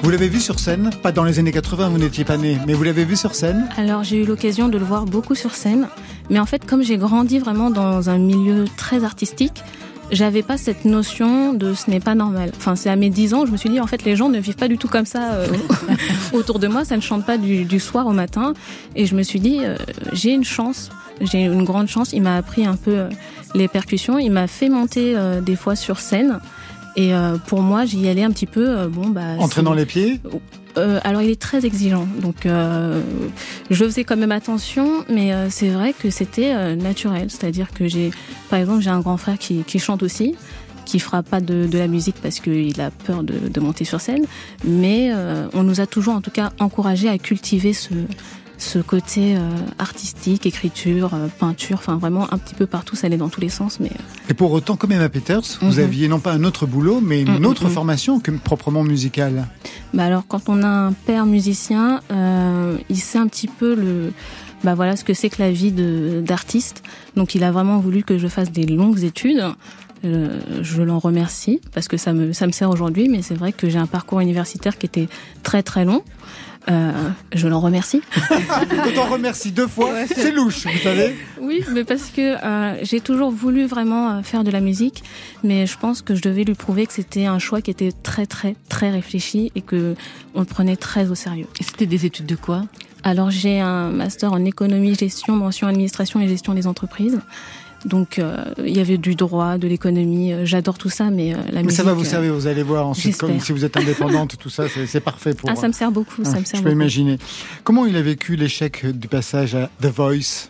Vous 0.03 0.11
l'avez 0.11 0.29
vu 0.29 0.41
sur 0.41 0.61
scène, 0.61 0.91
pas 1.03 1.13
dans 1.13 1.25
les 1.25 1.39
années 1.39 1.53
80, 1.53 1.89
vous 1.89 1.99
n'étiez 1.99 2.25
pas 2.25 2.37
né, 2.37 2.57
mais 2.67 2.73
vous 2.73 2.85
l'avez 2.85 3.05
vu 3.05 3.17
sur 3.17 3.35
scène 3.35 3.69
Alors 3.77 4.05
j'ai 4.05 4.23
eu 4.23 4.25
l'occasion 4.25 4.69
de 4.69 4.79
le 4.79 4.85
voir 4.85 5.05
beaucoup 5.07 5.35
sur 5.35 5.55
scène, 5.55 5.89
mais 6.31 6.39
en 6.39 6.47
fait 6.47 6.65
comme 6.65 6.83
j'ai 6.83 6.97
grandi 6.97 7.39
vraiment 7.39 7.71
dans 7.71 8.09
un 8.09 8.19
milieu 8.19 8.65
très 8.77 9.05
artistique, 9.05 9.63
j'avais 10.11 10.43
pas 10.43 10.57
cette 10.57 10.85
notion 10.85 11.53
de 11.53 11.75
ce 11.75 11.91
n'est 11.91 12.01
pas 12.01 12.15
normal. 12.15 12.53
Enfin 12.57 12.77
c'est 12.77 12.89
à 12.89 12.97
mes 12.97 13.11
10 13.11 13.35
ans, 13.35 13.45
je 13.45 13.51
me 13.51 13.57
suis 13.57 13.71
dit 13.71 13.81
en 13.81 13.87
fait 13.87 14.05
les 14.05 14.17
gens 14.17 14.29
ne 14.29 14.39
vivent 14.39 14.57
pas 14.57 14.69
du 14.69 14.79
tout 14.79 14.89
comme 14.89 15.05
ça 15.05 15.33
euh, 15.33 15.47
autour 16.33 16.61
de 16.61 16.69
moi, 16.69 16.85
ça 16.85 16.97
ne 16.97 17.03
chante 17.03 17.27
pas 17.27 17.37
du, 17.37 17.81
soir 17.81 18.07
au 18.07 18.13
matin, 18.13 18.55
et 18.95 19.05
je 19.05 19.15
me 19.15 19.23
suis 19.23 19.41
dit 19.41 19.59
euh, 19.63 19.77
j'ai 20.13 20.31
une 20.33 20.45
chance, 20.45 20.91
j'ai 21.21 21.43
une 21.43 21.65
grande 21.65 21.89
chance. 21.89 22.13
Il 22.13 22.23
m'a 22.23 22.37
appris 22.37 22.65
un 22.65 22.77
peu 22.77 22.97
euh, 22.99 23.09
les 23.55 23.67
percussions, 23.69 24.19
il 24.19 24.31
m'a 24.31 24.47
fait 24.47 24.69
monter 24.69 25.17
des 25.43 25.57
fois 25.57 25.75
sur 25.75 25.99
scène. 25.99 26.41
Et 26.99 27.15
euh, 27.15 27.39
pour 27.47 27.63
moi, 27.63 27.85
j'y 27.85 28.09
allais 28.09 28.25
un 28.25 28.33
petit 28.33 28.47
peu, 28.47 28.77
euh, 28.77 28.89
bon 28.89 29.09
bah. 29.09 29.37
Entraînant 29.39 29.73
les 29.73 29.87
pieds? 29.87 30.21
Euh, 30.77 30.99
alors 31.05 31.23
il 31.23 31.31
est 31.31 31.41
très 31.41 31.65
exigeant, 31.65 32.09
donc 32.21 32.45
euh, 32.45 33.01
je 33.71 33.85
faisais 33.85 34.03
quand 34.03 34.17
même 34.17 34.33
attention, 34.33 35.05
mais 35.09 35.33
euh, 35.33 35.47
c'est 35.49 35.69
vrai 35.69 35.93
que 35.93 36.11
c'était 36.11 36.53
euh, 36.53 36.75
naturel, 36.75 37.31
c'est-à-dire 37.31 37.69
que 37.73 37.87
j'ai, 37.87 38.11
par 38.51 38.59
exemple, 38.59 38.83
j'ai 38.83 38.91
un 38.91 38.99
grand 38.99 39.17
frère 39.17 39.39
qui, 39.39 39.63
qui 39.63 39.79
chante 39.79 40.03
aussi, 40.03 40.35
qui 40.87 40.99
fera 40.99 41.23
pas 41.23 41.41
de, 41.41 41.67
de 41.67 41.79
la 41.79 41.87
musique 41.87 42.17
parce 42.21 42.41
qu'il 42.41 42.81
a 42.81 42.91
peur 42.91 43.23
de, 43.23 43.35
de 43.49 43.61
monter 43.61 43.85
sur 43.85 44.01
scène, 44.01 44.25
mais 44.65 45.11
euh, 45.13 45.47
on 45.53 45.63
nous 45.63 45.81
a 45.81 45.87
toujours 45.87 46.15
en 46.15 46.21
tout 46.21 46.33
cas 46.33 46.51
encouragé 46.59 47.09
à 47.09 47.19
cultiver 47.19 47.73
ce 47.73 47.91
ce 48.59 48.79
côté 48.81 49.37
euh, 49.37 49.41
artistique, 49.79 50.45
écriture, 50.45 51.15
euh, 51.15 51.29
peinture, 51.39 51.77
enfin 51.79 51.97
vraiment 51.97 52.27
un 52.33 52.39
petit 52.39 52.55
peu 52.57 52.67
partout, 52.67 52.97
ça 52.97 53.07
allait 53.07 53.17
dans 53.17 53.29
tous 53.29 53.41
les 53.41 53.49
sens, 53.49 53.79
mais 53.81 53.89
euh, 53.89 54.31
Et 54.31 54.35
pour 54.35 54.51
autant, 54.53 54.77
comme 54.77 54.93
Emma 54.93 55.09
Peters, 55.09 55.59
vous 55.63 55.75
Mhm. 55.79 55.85
aviez 55.85 56.09
non 56.09 56.19
pas 56.19 56.33
un 56.33 56.43
autre 56.45 56.67
boulot, 56.67 57.01
mais 57.01 57.23
une 57.23 57.39
Mhm, 57.39 57.47
autre 57.47 57.65
mhm. 57.67 57.71
formation 57.71 58.21
que 58.21 58.31
proprement 58.33 58.83
musicale. 58.83 59.47
Bah 59.95 60.05
alors 60.05 60.25
quand 60.27 60.49
on 60.49 60.63
a 60.63 60.69
un 60.69 60.93
père 60.93 61.25
musicien, 61.25 62.01
euh, 62.11 62.77
il 62.89 62.99
sait 62.99 63.19
un 63.19 63.29
petit 63.29 63.47
peu 63.49 63.75
le 63.75 64.13
bah 64.65 64.75
voilà 64.75 64.97
ce 64.97 65.05
que 65.05 65.15
c'est 65.15 65.31
que 65.31 65.41
la 65.41 65.53
vie 65.53 65.71
d'artiste. 65.73 66.83
Donc 67.17 67.35
il 67.37 67.45
a 67.45 67.53
vraiment 67.53 67.79
voulu 67.79 68.03
que 68.03 68.19
je 68.19 68.27
fasse 68.27 68.51
des 68.51 68.67
longues 68.67 69.05
études. 69.05 69.45
Euh, 70.05 70.41
je 70.63 70.83
l'en 70.83 70.99
remercie 71.01 71.61
parce 71.75 71.89
que 71.89 71.97
ça 71.97 72.13
me 72.13 72.33
ça 72.33 72.47
me 72.47 72.53
sert 72.53 72.71
aujourd'hui, 72.71 73.09
mais 73.09 73.23
c'est 73.23 73.35
vrai 73.35 73.53
que 73.53 73.69
j'ai 73.69 73.79
un 73.79 73.87
parcours 73.87 74.21
universitaire 74.21 74.79
qui 74.79 74.87
était 74.87 75.09
très 75.43 75.63
très 75.63 75.85
long. 75.85 76.03
Euh, 76.71 76.93
je 77.33 77.49
l'en 77.49 77.61
remercie. 77.61 78.03
Quand 78.29 79.07
on 79.07 79.13
remercie 79.13 79.53
deux 79.53 79.67
fois, 79.67 79.91
c'est 80.07 80.33
louche, 80.33 80.67
vous 80.67 80.79
savez. 80.79 81.15
Oui, 81.41 81.65
mais 81.73 81.85
parce 81.85 82.11
que 82.11 82.45
euh, 82.45 82.79
j'ai 82.83 83.01
toujours 83.01 83.31
voulu 83.31 83.65
vraiment 83.65 84.11
euh, 84.11 84.23
faire 84.23 84.45
de 84.45 84.51
la 84.51 84.61
musique, 84.61 85.03
mais 85.43 85.67
je 85.67 85.79
pense 85.79 86.03
que 86.03 86.15
je 86.15 86.21
devais 86.21 86.45
lui 86.45 86.55
prouver 86.55 86.87
que 86.87 86.93
c'était 86.93 87.27
un 87.27 87.39
choix 87.39 87.63
qui 87.63 87.71
était 87.71 87.93
très 88.03 88.27
très 88.27 88.55
très 88.69 88.91
réfléchi 88.91 89.51
et 89.55 89.63
que 89.63 89.95
on 90.35 90.41
le 90.41 90.47
prenait 90.47 90.77
très 90.77 91.11
au 91.11 91.15
sérieux. 91.15 91.47
Et 91.59 91.65
c'était 91.65 91.87
des 91.87 92.05
études 92.05 92.27
de 92.27 92.37
quoi? 92.37 92.65
Alors 93.03 93.31
j'ai 93.31 93.61
un 93.61 93.91
master 93.91 94.33
en 94.33 94.45
économie, 94.45 94.95
gestion, 94.95 95.37
mention 95.37 95.69
administration 95.69 96.21
et 96.21 96.29
gestion 96.29 96.55
des 96.55 96.67
entreprises. 96.67 97.19
Donc 97.85 98.19
euh, 98.19 98.45
il 98.65 98.77
y 98.77 98.81
avait 98.81 98.99
du 98.99 99.15
droit, 99.15 99.57
de 99.59 99.69
l'économie. 99.69 100.33
euh, 100.33 100.45
J'adore 100.45 100.79
tout 100.79 100.89
ça, 100.91 101.11
mais 101.11 101.33
euh, 101.33 101.37
la 101.47 101.53
Mais 101.61 101.63
musique. 101.65 101.77
ça 101.77 101.85
va 101.85 101.93
vous 101.93 102.03
euh, 102.03 102.05
servir, 102.05 102.35
vous 102.35 102.47
allez 102.49 102.63
voir 102.65 102.87
ensuite, 102.89 103.17
comme 103.17 103.39
si 103.41 103.53
vous 103.53 103.65
êtes 103.65 103.77
indépendante, 103.77 104.37
tout 104.39 104.51
ça, 104.51 104.65
c'est 104.87 105.01
parfait 105.01 105.35
pour. 105.35 105.49
Ah, 105.49 105.55
ça 105.57 105.69
me 105.69 105.73
sert 105.73 105.93
beaucoup, 105.93 106.25
ça 106.25 106.33
Ah, 106.37 106.41
me 106.41 106.45
sert 106.45 106.57
Je 106.59 106.63
peux 106.65 106.71
beaucoup. 106.71 106.81
imaginer. 106.81 107.19
Comment 107.65 107.87
il 107.87 107.97
a 107.97 108.03
vécu 108.03 108.35
l'échec 108.37 108.85
du 108.85 109.07
passage 109.09 109.55
à 109.55 109.71
The 109.81 109.87
Voice? 109.87 110.49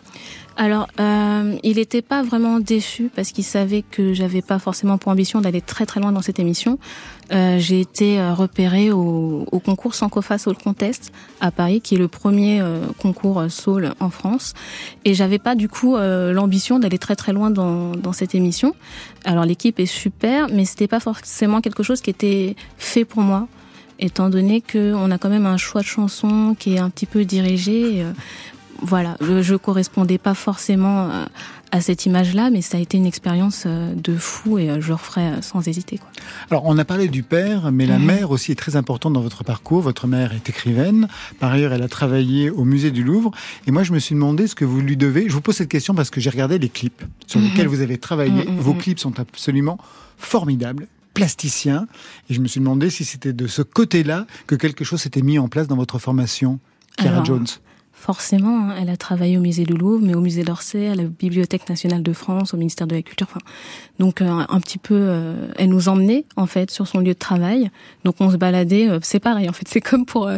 Alors, 0.61 0.89
euh, 0.99 1.55
il 1.63 1.77
n'était 1.77 2.01
pas 2.01 2.21
vraiment 2.21 2.59
déçu 2.59 3.09
parce 3.15 3.31
qu'il 3.31 3.45
savait 3.45 3.81
que 3.81 4.13
j'avais 4.13 4.41
pas 4.41 4.59
forcément 4.59 4.97
pour 4.97 5.09
ambition 5.09 5.39
d'aller 5.39 5.61
très 5.61 5.85
très 5.85 6.01
loin 6.01 6.11
dans 6.11 6.21
cette 6.21 6.37
émission. 6.37 6.77
Euh, 7.31 7.59
J'ai 7.59 7.79
été 7.79 8.19
euh, 8.19 8.33
repérée 8.33 8.91
au, 8.91 9.45
au 9.49 9.59
concours 9.61 9.95
Sankofa 9.95 10.37
Soul 10.37 10.57
Contest 10.57 11.13
à 11.39 11.51
Paris, 11.51 11.79
qui 11.79 11.95
est 11.95 11.97
le 11.97 12.09
premier 12.09 12.59
euh, 12.59 12.81
concours 12.97 13.39
euh, 13.39 13.47
soul 13.47 13.93
en 14.01 14.09
France. 14.09 14.53
Et 15.05 15.13
j'avais 15.13 15.39
pas 15.39 15.55
du 15.55 15.69
coup 15.69 15.95
l'ambition 15.95 16.77
d'aller 16.77 16.97
très 16.97 17.15
très 17.15 17.31
loin 17.31 17.51
dans, 17.51 17.91
dans 17.93 18.11
cette 18.11 18.35
émission. 18.35 18.75
Alors 19.23 19.45
l'équipe 19.45 19.79
est 19.79 19.85
super, 19.85 20.49
mais 20.49 20.65
c'était 20.65 20.89
pas 20.89 20.99
forcément 20.99 21.61
quelque 21.61 21.83
chose 21.83 22.01
qui 22.01 22.09
était 22.09 22.57
fait 22.77 23.05
pour 23.05 23.21
moi 23.21 23.47
étant 24.01 24.29
donné 24.29 24.61
qu'on 24.61 25.11
a 25.11 25.17
quand 25.17 25.29
même 25.29 25.45
un 25.45 25.57
choix 25.57 25.81
de 25.81 25.85
chanson 25.85 26.55
qui 26.57 26.75
est 26.75 26.79
un 26.79 26.89
petit 26.89 27.05
peu 27.05 27.23
dirigé. 27.23 28.05
Voilà, 28.81 29.17
je, 29.21 29.41
je 29.41 29.55
correspondais 29.55 30.17
pas 30.17 30.33
forcément 30.33 31.09
euh, 31.09 31.25
à 31.71 31.81
cette 31.81 32.05
image-là, 32.05 32.49
mais 32.49 32.61
ça 32.61 32.77
a 32.77 32.79
été 32.79 32.97
une 32.97 33.05
expérience 33.05 33.63
euh, 33.65 33.93
de 33.93 34.15
fou 34.15 34.57
et 34.57 34.69
euh, 34.69 34.81
je 34.81 34.87
le 34.89 34.93
referai 34.95 35.41
sans 35.41 35.67
hésiter. 35.67 35.97
Quoi. 35.97 36.09
Alors, 36.49 36.63
on 36.65 36.77
a 36.77 36.85
parlé 36.85 37.07
du 37.07 37.23
père, 37.23 37.71
mais 37.71 37.85
la 37.85 37.99
Mhm. 37.99 38.05
mère 38.05 38.31
aussi 38.31 38.51
est 38.51 38.55
très 38.55 38.75
importante 38.75 39.13
dans 39.13 39.21
votre 39.21 39.43
parcours. 39.43 39.81
Votre 39.81 40.07
mère 40.07 40.33
est 40.33 40.49
écrivaine. 40.49 41.07
Par 41.39 41.51
ailleurs, 41.51 41.73
elle 41.73 41.83
a 41.83 41.87
travaillé 41.87 42.49
au 42.49 42.63
musée 42.65 42.91
du 42.91 43.03
Louvre. 43.03 43.31
Et 43.67 43.71
moi, 43.71 43.83
je 43.83 43.93
me 43.93 43.99
suis 43.99 44.15
demandé 44.15 44.47
ce 44.47 44.55
que 44.55 44.65
vous 44.65 44.81
lui 44.81 44.97
devez. 44.97 45.27
Je 45.29 45.33
vous 45.33 45.41
pose 45.41 45.55
cette 45.55 45.69
question 45.69 45.93
parce 45.93 46.09
que 46.09 46.19
j'ai 46.21 46.29
regardé 46.29 46.57
les 46.59 46.69
clips 46.69 47.03
sur 47.27 47.39
Mhm. 47.39 47.47
lesquels 47.47 47.67
vous 47.67 47.81
avez 47.81 47.97
travaillé. 47.97 48.45
Mhm, 48.45 48.59
Vos 48.59 48.73
clips 48.73 48.99
sont 48.99 49.19
absolument 49.19 49.77
formidables 50.17 50.87
plasticiens. 51.13 51.87
Et 52.29 52.33
je 52.33 52.39
me 52.39 52.47
suis 52.47 52.59
demandé 52.59 52.89
si 52.89 53.03
c'était 53.03 53.33
de 53.33 53.47
ce 53.47 53.61
côté-là 53.61 54.25
que 54.47 54.55
quelque 54.55 54.83
chose 54.85 55.01
s'était 55.01 55.21
mis 55.21 55.39
en 55.39 55.47
place 55.47 55.67
dans 55.67 55.75
votre 55.75 55.99
formation, 55.99 56.59
Chiara 56.97 57.15
Alors, 57.17 57.25
Jones. 57.25 57.47
Forcément, 57.99 58.69
hein, 58.69 58.75
elle 58.79 58.89
a 58.89 58.95
travaillé 58.95 59.37
au 59.37 59.41
musée 59.41 59.65
du 59.65 59.73
Louvre, 59.73 59.99
mais 60.01 60.15
au 60.15 60.21
musée 60.21 60.45
d'Orsay, 60.45 60.87
à 60.87 60.95
la 60.95 61.03
Bibliothèque 61.03 61.67
nationale 61.67 62.01
de 62.01 62.13
France, 62.13 62.53
au 62.53 62.57
ministère 62.57 62.87
de 62.87 62.95
la 62.95 63.01
Culture. 63.01 63.27
Enfin, 63.29 63.41
donc 63.99 64.21
euh, 64.21 64.45
un 64.47 64.59
petit 64.61 64.77
peu, 64.77 64.95
euh, 64.95 65.51
elle 65.57 65.67
nous 65.67 65.89
emmenait 65.89 66.23
en 66.37 66.45
fait 66.45 66.71
sur 66.71 66.87
son 66.87 66.99
lieu 66.99 67.13
de 67.13 67.19
travail. 67.19 67.69
Donc 68.05 68.15
on 68.21 68.31
se 68.31 68.37
baladait, 68.37 68.89
euh, 68.89 68.99
c'est 69.01 69.19
pareil 69.19 69.49
en 69.49 69.51
fait, 69.51 69.67
c'est 69.67 69.81
comme 69.81 70.05
pour 70.05 70.31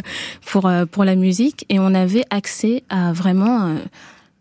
pour 0.43 0.71
pour 0.89 1.03
la 1.05 1.15
musique, 1.15 1.67
et 1.69 1.77
on 1.77 1.93
avait 1.93 2.25
accès 2.31 2.83
à 2.89 3.13
vraiment, 3.13 3.75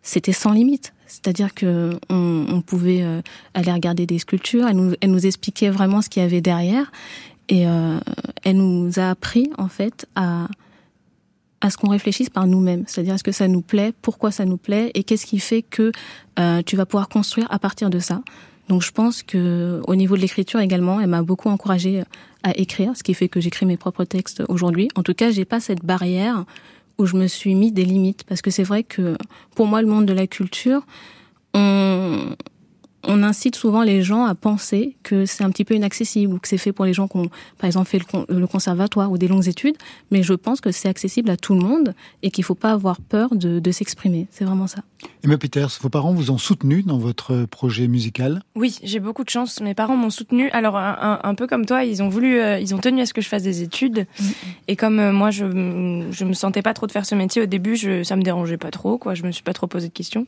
c'était 0.02 0.32
sans 0.32 0.52
limite. 0.52 0.94
C'est-à-dire 1.06 1.52
que 1.52 2.00
on, 2.08 2.46
on 2.48 2.62
pouvait 2.62 3.04
aller 3.52 3.72
regarder 3.72 4.06
des 4.06 4.18
sculptures. 4.18 4.66
Elle 4.66 4.76
nous, 4.76 4.94
elle 5.02 5.10
nous 5.10 5.26
expliquait 5.26 5.68
vraiment 5.68 6.00
ce 6.00 6.08
qu'il 6.08 6.22
y 6.22 6.24
avait 6.24 6.40
derrière, 6.40 6.90
et 7.50 7.64
elle 8.44 8.56
nous 8.56 8.98
a 8.98 9.10
appris 9.10 9.50
en 9.58 9.68
fait 9.68 10.06
à 10.14 10.46
à 11.60 11.70
ce 11.70 11.76
qu'on 11.76 11.90
réfléchisse 11.90 12.30
par 12.30 12.46
nous-mêmes, 12.46 12.84
c'est-à-dire 12.86 13.14
est-ce 13.14 13.24
que 13.24 13.32
ça 13.32 13.48
nous 13.48 13.60
plaît, 13.60 13.92
pourquoi 14.00 14.30
ça 14.30 14.44
nous 14.44 14.56
plaît, 14.56 14.90
et 14.94 15.04
qu'est-ce 15.04 15.26
qui 15.26 15.38
fait 15.38 15.62
que 15.62 15.92
euh, 16.38 16.62
tu 16.64 16.76
vas 16.76 16.86
pouvoir 16.86 17.08
construire 17.08 17.46
à 17.50 17.58
partir 17.58 17.90
de 17.90 17.98
ça? 17.98 18.22
Donc 18.68 18.82
je 18.82 18.92
pense 18.92 19.22
que 19.22 19.80
au 19.86 19.96
niveau 19.96 20.16
de 20.16 20.20
l'écriture 20.20 20.60
également, 20.60 21.00
elle 21.00 21.08
m'a 21.08 21.22
beaucoup 21.22 21.48
encouragée 21.48 22.04
à 22.42 22.56
écrire, 22.56 22.96
ce 22.96 23.02
qui 23.02 23.14
fait 23.14 23.28
que 23.28 23.40
j'écris 23.40 23.66
mes 23.66 23.76
propres 23.76 24.04
textes 24.04 24.42
aujourd'hui. 24.48 24.88
En 24.94 25.02
tout 25.02 25.12
cas, 25.12 25.30
j'ai 25.30 25.44
pas 25.44 25.60
cette 25.60 25.84
barrière 25.84 26.44
où 26.96 27.06
je 27.06 27.16
me 27.16 27.26
suis 27.26 27.54
mis 27.54 27.72
des 27.72 27.84
limites, 27.84 28.24
parce 28.24 28.42
que 28.42 28.50
c'est 28.50 28.62
vrai 28.62 28.84
que 28.84 29.16
pour 29.54 29.66
moi, 29.66 29.82
le 29.82 29.88
monde 29.88 30.06
de 30.06 30.12
la 30.12 30.26
culture, 30.26 30.82
on, 31.54 32.36
on 33.04 33.22
incite 33.22 33.56
souvent 33.56 33.82
les 33.82 34.02
gens 34.02 34.24
à 34.24 34.34
penser 34.34 34.96
que 35.02 35.24
c'est 35.24 35.42
un 35.42 35.50
petit 35.50 35.64
peu 35.64 35.74
inaccessible 35.74 36.34
ou 36.34 36.38
que 36.38 36.48
c'est 36.48 36.58
fait 36.58 36.72
pour 36.72 36.84
les 36.84 36.92
gens 36.92 37.08
qui 37.08 37.16
ont, 37.16 37.30
par 37.58 37.66
exemple, 37.66 37.88
fait 37.88 37.98
le, 37.98 38.04
con- 38.04 38.26
le 38.28 38.46
conservatoire 38.46 39.10
ou 39.10 39.18
des 39.18 39.28
longues 39.28 39.48
études. 39.48 39.76
Mais 40.10 40.22
je 40.22 40.34
pense 40.34 40.60
que 40.60 40.70
c'est 40.70 40.88
accessible 40.88 41.30
à 41.30 41.36
tout 41.36 41.54
le 41.54 41.60
monde 41.60 41.94
et 42.22 42.30
qu'il 42.30 42.44
faut 42.44 42.54
pas 42.54 42.72
avoir 42.72 43.00
peur 43.00 43.34
de, 43.34 43.58
de 43.58 43.70
s'exprimer. 43.70 44.26
C'est 44.30 44.44
vraiment 44.44 44.66
ça. 44.66 44.82
Emma 45.24 45.38
Peters, 45.38 45.70
vos 45.80 45.88
parents 45.88 46.12
vous 46.12 46.30
ont 46.30 46.38
soutenu 46.38 46.82
dans 46.82 46.98
votre 46.98 47.46
projet 47.46 47.88
musical? 47.88 48.42
Oui, 48.54 48.78
j'ai 48.82 49.00
beaucoup 49.00 49.24
de 49.24 49.30
chance. 49.30 49.60
Mes 49.60 49.74
parents 49.74 49.96
m'ont 49.96 50.10
soutenu. 50.10 50.50
Alors 50.50 50.76
un, 50.76 51.34
peu 51.34 51.46
comme 51.46 51.64
toi, 51.64 51.84
ils 51.84 52.02
ont 52.02 52.08
voulu, 52.08 52.38
euh, 52.38 52.58
ils 52.58 52.74
ont 52.74 52.78
tenu 52.78 53.00
à 53.00 53.06
ce 53.06 53.14
que 53.14 53.20
je 53.20 53.28
fasse 53.28 53.42
des 53.42 53.62
études. 53.62 54.06
Et 54.68 54.76
comme 54.76 54.98
euh, 54.98 55.12
moi, 55.12 55.30
je 55.30 55.46
je 56.10 56.24
me 56.24 56.32
sentais 56.32 56.62
pas 56.62 56.74
trop 56.74 56.86
de 56.86 56.92
faire 56.92 57.06
ce 57.06 57.14
métier 57.14 57.42
au 57.42 57.46
début, 57.46 57.76
je, 57.76 58.02
ça 58.02 58.16
me 58.16 58.22
dérangeait 58.22 58.58
pas 58.58 58.70
trop. 58.70 58.98
Quoi, 58.98 59.14
je 59.14 59.22
me 59.22 59.32
suis 59.32 59.42
pas 59.42 59.52
trop 59.52 59.66
posé 59.66 59.88
de 59.88 59.92
questions. 59.92 60.26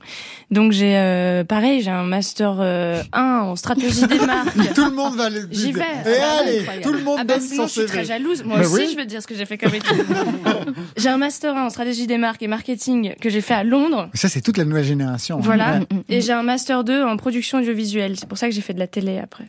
Donc 0.50 0.72
j'ai, 0.72 0.96
euh, 0.96 1.44
pareil, 1.44 1.82
j'ai 1.82 1.90
un 1.90 2.04
master 2.04 2.61
euh, 2.62 3.02
1 3.12 3.22
en 3.40 3.56
stratégie 3.56 4.06
des 4.06 4.18
marques. 4.20 4.54
Tout 4.74 4.86
le 4.86 4.92
monde 4.94 5.16
va 5.16 5.28
le 5.30 5.46
J'y 5.50 5.72
vais. 5.72 5.80
Et 5.80 5.84
c'est 6.04 6.20
allez, 6.20 6.58
incroyable. 6.60 6.82
tout 6.84 6.92
le 6.92 7.02
monde 7.02 7.18
ah 7.20 7.24
bah 7.24 7.34
donne 7.38 7.42
sinon, 7.46 7.62
son 7.62 7.66
je 7.66 7.72
suis 7.72 7.80
CV. 7.82 7.92
très 7.92 8.04
jalouse. 8.04 8.42
Moi 8.44 8.58
Bah 8.58 8.64
aussi, 8.66 8.74
oui. 8.74 8.88
je 8.92 8.96
veux 8.98 9.04
dire 9.06 9.20
ce 9.22 9.26
que 9.26 9.34
j'ai 9.34 9.44
fait 9.46 9.58
comme 9.58 9.74
étude. 9.74 10.04
j'ai 10.96 11.08
un 11.08 11.18
master 11.18 11.56
1 11.56 11.66
en 11.66 11.70
stratégie 11.70 12.06
des 12.06 12.18
marques 12.18 12.42
et 12.42 12.48
marketing 12.48 13.14
que 13.20 13.28
j'ai 13.30 13.40
fait 13.40 13.54
à 13.54 13.64
Londres. 13.64 14.08
Ça, 14.14 14.28
c'est 14.28 14.40
toute 14.40 14.56
la 14.56 14.64
nouvelle 14.64 14.84
génération. 14.84 15.36
hein. 15.36 15.42
Voilà. 15.42 15.78
Ouais. 15.78 15.86
Et 16.08 16.20
j'ai 16.20 16.32
un 16.32 16.42
master 16.42 16.84
2 16.84 17.02
en 17.04 17.16
production 17.16 17.58
audiovisuelle. 17.58 18.16
C'est 18.18 18.28
pour 18.28 18.38
ça 18.38 18.48
que 18.48 18.54
j'ai 18.54 18.60
fait 18.62 18.74
de 18.74 18.78
la 18.78 18.86
télé 18.86 19.18
après. 19.18 19.44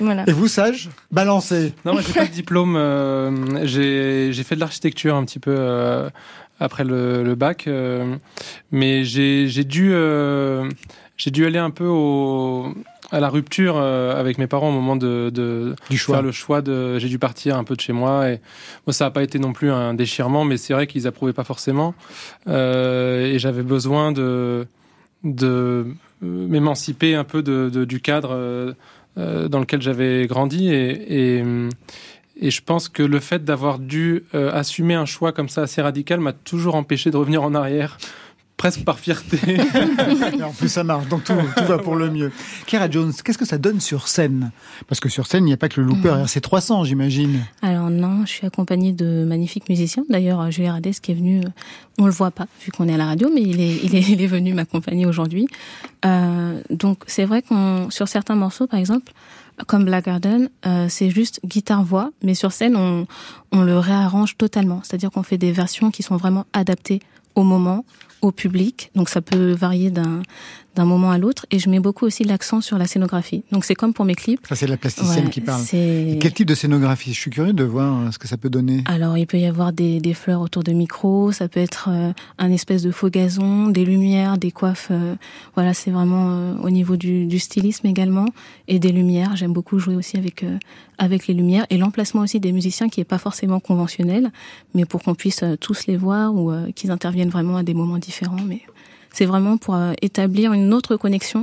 Voilà. 0.00 0.24
Et 0.26 0.32
vous, 0.32 0.48
Sage 0.48 0.90
Balancez. 1.10 1.72
Non, 1.84 1.92
moi 1.94 2.02
j'ai 2.06 2.12
pas 2.12 2.26
de 2.26 2.30
diplôme. 2.30 2.76
euh, 2.76 3.64
j'ai 3.66 4.42
fait 4.44 4.54
de 4.54 4.60
l'architecture 4.60 5.14
un 5.16 5.24
petit 5.24 5.38
peu 5.38 5.54
euh, 5.56 6.08
après 6.60 6.84
le, 6.84 7.22
le 7.22 7.34
bac, 7.34 7.66
euh, 7.66 8.16
mais 8.70 9.04
j'ai 9.04 9.48
j'ai 9.48 9.64
dû 9.64 9.90
euh, 9.92 10.68
j'ai 11.16 11.30
dû 11.30 11.46
aller 11.46 11.58
un 11.58 11.70
peu 11.70 11.86
au 11.86 12.74
à 13.12 13.20
la 13.20 13.28
rupture 13.28 13.76
euh, 13.76 14.18
avec 14.18 14.36
mes 14.38 14.46
parents 14.48 14.68
au 14.68 14.72
moment 14.72 14.96
de, 14.96 15.30
de 15.32 15.74
Du 15.90 15.96
choix. 15.96 16.16
faire 16.16 16.22
le 16.22 16.32
choix 16.32 16.60
de 16.60 16.98
j'ai 16.98 17.08
dû 17.08 17.18
partir 17.20 17.56
un 17.56 17.62
peu 17.64 17.76
de 17.76 17.80
chez 17.80 17.92
moi 17.92 18.30
et 18.30 18.40
moi 18.86 18.92
ça 18.92 19.04
n'a 19.04 19.10
pas 19.12 19.22
été 19.22 19.38
non 19.38 19.52
plus 19.52 19.70
un 19.70 19.94
déchirement 19.94 20.44
mais 20.44 20.56
c'est 20.56 20.72
vrai 20.74 20.86
qu'ils 20.88 21.06
approuvaient 21.06 21.32
pas 21.32 21.44
forcément 21.44 21.94
Euh, 22.48 23.26
et 23.32 23.38
j'avais 23.38 23.62
besoin 23.62 24.10
de 24.12 24.66
de 25.22 25.86
m'émanciper 26.22 27.14
un 27.14 27.24
peu 27.24 27.42
de, 27.42 27.70
de- 27.72 27.84
du 27.84 28.00
cadre 28.00 28.30
euh, 28.32 28.72
euh, 29.18 29.48
dans 29.48 29.60
lequel 29.60 29.80
j'avais 29.82 30.26
grandi 30.26 30.68
et, 30.72 31.36
et, 31.38 31.44
et 32.40 32.50
je 32.50 32.62
pense 32.62 32.88
que 32.88 33.02
le 33.02 33.18
fait 33.20 33.44
d'avoir 33.44 33.78
dû 33.78 34.24
euh, 34.34 34.50
assumer 34.52 34.94
un 34.94 35.06
choix 35.06 35.32
comme 35.32 35.48
ça 35.48 35.62
assez 35.62 35.80
radical 35.82 36.20
m'a 36.20 36.32
toujours 36.32 36.74
empêché 36.74 37.10
de 37.10 37.16
revenir 37.16 37.42
en 37.42 37.54
arrière 37.54 37.98
presque 38.56 38.84
par 38.84 38.98
fierté 38.98 39.38
Et 40.38 40.42
en 40.42 40.50
plus, 40.52 40.68
ça 40.68 40.82
marche, 40.84 41.06
donc 41.08 41.24
tout, 41.24 41.34
tout 41.56 41.64
va 41.64 41.78
pour 41.78 41.94
le 41.96 42.10
mieux. 42.10 42.32
Kara 42.66 42.90
Jones, 42.90 43.12
qu'est-ce 43.24 43.38
que 43.38 43.44
ça 43.44 43.58
donne 43.58 43.80
sur 43.80 44.08
scène? 44.08 44.50
Parce 44.88 45.00
que 45.00 45.08
sur 45.08 45.26
scène, 45.26 45.44
il 45.44 45.48
n'y 45.48 45.52
a 45.52 45.56
pas 45.58 45.68
que 45.68 45.80
le 45.80 45.86
looper 45.86 46.14
Mhm. 46.16 46.24
RC300, 46.24 46.84
j'imagine. 46.84 47.44
Alors 47.62 47.90
non, 47.90 48.22
je 48.24 48.30
suis 48.30 48.46
accompagnée 48.46 48.92
de 48.92 49.24
magnifiques 49.26 49.68
musiciens. 49.68 50.04
D'ailleurs, 50.08 50.50
Julien 50.50 50.72
Radès 50.72 50.98
qui 51.00 51.12
est 51.12 51.14
venu, 51.14 51.40
euh, 51.40 51.48
on 51.98 52.06
le 52.06 52.12
voit 52.12 52.30
pas 52.30 52.46
vu 52.64 52.70
qu'on 52.72 52.88
est 52.88 52.94
à 52.94 52.96
la 52.96 53.06
radio, 53.06 53.30
mais 53.34 53.42
il 53.42 53.60
est, 53.60 53.76
il 53.84 53.94
est, 53.94 54.00
il 54.08 54.22
est 54.22 54.26
venu 54.26 54.54
m'accompagner 54.54 55.06
aujourd'hui. 55.06 55.46
Euh, 56.04 56.60
donc 56.70 56.98
c'est 57.06 57.24
vrai 57.24 57.42
qu'on 57.42 57.90
sur 57.90 58.08
certains 58.08 58.36
morceaux, 58.36 58.66
par 58.66 58.78
exemple, 58.78 59.12
comme 59.66 59.84
Black 59.84 60.04
Garden, 60.04 60.48
euh, 60.66 60.86
c'est 60.90 61.08
juste 61.10 61.40
guitare-voix, 61.44 62.10
mais 62.22 62.34
sur 62.34 62.52
scène, 62.52 62.76
on, 62.76 63.06
on 63.52 63.62
le 63.62 63.78
réarrange 63.78 64.36
totalement. 64.36 64.80
C'est-à-dire 64.84 65.10
qu'on 65.10 65.22
fait 65.22 65.38
des 65.38 65.50
versions 65.52 65.90
qui 65.90 66.02
sont 66.02 66.16
vraiment 66.16 66.44
adaptées 66.52 67.00
au 67.34 67.42
moment, 67.42 67.84
au 68.22 68.32
public. 68.32 68.90
Donc 68.94 69.08
ça 69.08 69.20
peut 69.20 69.52
varier 69.52 69.90
d'un 69.90 70.22
d'un 70.76 70.84
moment 70.84 71.10
à 71.10 71.18
l'autre. 71.18 71.44
Et 71.50 71.58
je 71.58 71.68
mets 71.68 71.80
beaucoup 71.80 72.04
aussi 72.06 72.22
l'accent 72.22 72.60
sur 72.60 72.78
la 72.78 72.86
scénographie. 72.86 73.42
Donc 73.50 73.64
c'est 73.64 73.74
comme 73.74 73.92
pour 73.92 74.04
mes 74.04 74.14
clips. 74.14 74.46
Ça, 74.48 74.54
c'est 74.54 74.66
la 74.68 74.76
plasticienne 74.76 75.24
Ouais, 75.24 75.30
qui 75.30 75.40
parle. 75.40 75.62
Et 75.72 76.18
quel 76.20 76.32
type 76.32 76.46
de 76.46 76.54
scénographie? 76.54 77.12
Je 77.12 77.18
suis 77.20 77.30
curieux 77.30 77.52
de 77.52 77.64
voir 77.64 77.98
euh, 77.98 78.10
ce 78.12 78.18
que 78.18 78.28
ça 78.28 78.36
peut 78.36 78.50
donner. 78.50 78.84
Alors, 78.86 79.18
il 79.18 79.26
peut 79.26 79.38
y 79.38 79.46
avoir 79.46 79.72
des, 79.72 79.98
des 80.00 80.14
fleurs 80.14 80.40
autour 80.40 80.62
de 80.62 80.72
micros, 80.72 81.32
ça 81.32 81.48
peut 81.48 81.60
être 81.60 81.88
euh, 81.90 82.12
un 82.38 82.50
espèce 82.52 82.82
de 82.82 82.90
faux 82.92 83.08
gazon, 83.10 83.68
des 83.68 83.84
lumières, 83.84 84.38
des 84.38 84.52
coiffes. 84.52 84.88
euh, 84.90 85.14
voilà, 85.54 85.74
c'est 85.74 85.90
vraiment 85.90 86.28
euh, 86.30 86.54
au 86.62 86.70
niveau 86.70 86.96
du, 86.96 87.26
du 87.26 87.38
stylisme 87.38 87.86
également 87.86 88.26
et 88.68 88.78
des 88.78 88.92
lumières. 88.92 89.34
J'aime 89.36 89.52
beaucoup 89.52 89.78
jouer 89.78 89.96
aussi 89.96 90.16
avec 90.16 90.44
avec 90.98 91.26
les 91.26 91.34
lumières 91.34 91.66
et 91.70 91.76
l'emplacement 91.78 92.22
aussi 92.22 92.40
des 92.40 92.52
musiciens 92.52 92.88
qui 92.88 93.00
est 93.00 93.04
pas 93.04 93.18
forcément 93.18 93.60
conventionnel, 93.60 94.30
mais 94.74 94.84
pour 94.84 95.02
qu'on 95.02 95.14
puisse 95.14 95.42
tous 95.60 95.86
les 95.86 95.96
voir 95.96 96.34
ou 96.34 96.52
qu'ils 96.74 96.90
interviennent 96.90 97.28
vraiment 97.28 97.56
à 97.56 97.62
des 97.62 97.74
moments 97.74 97.98
différents. 97.98 98.40
Mais 98.46 98.60
c'est 99.16 99.24
vraiment 99.24 99.56
pour 99.56 99.74
euh, 99.76 99.94
établir 100.02 100.52
une 100.52 100.74
autre 100.74 100.96
connexion 100.96 101.42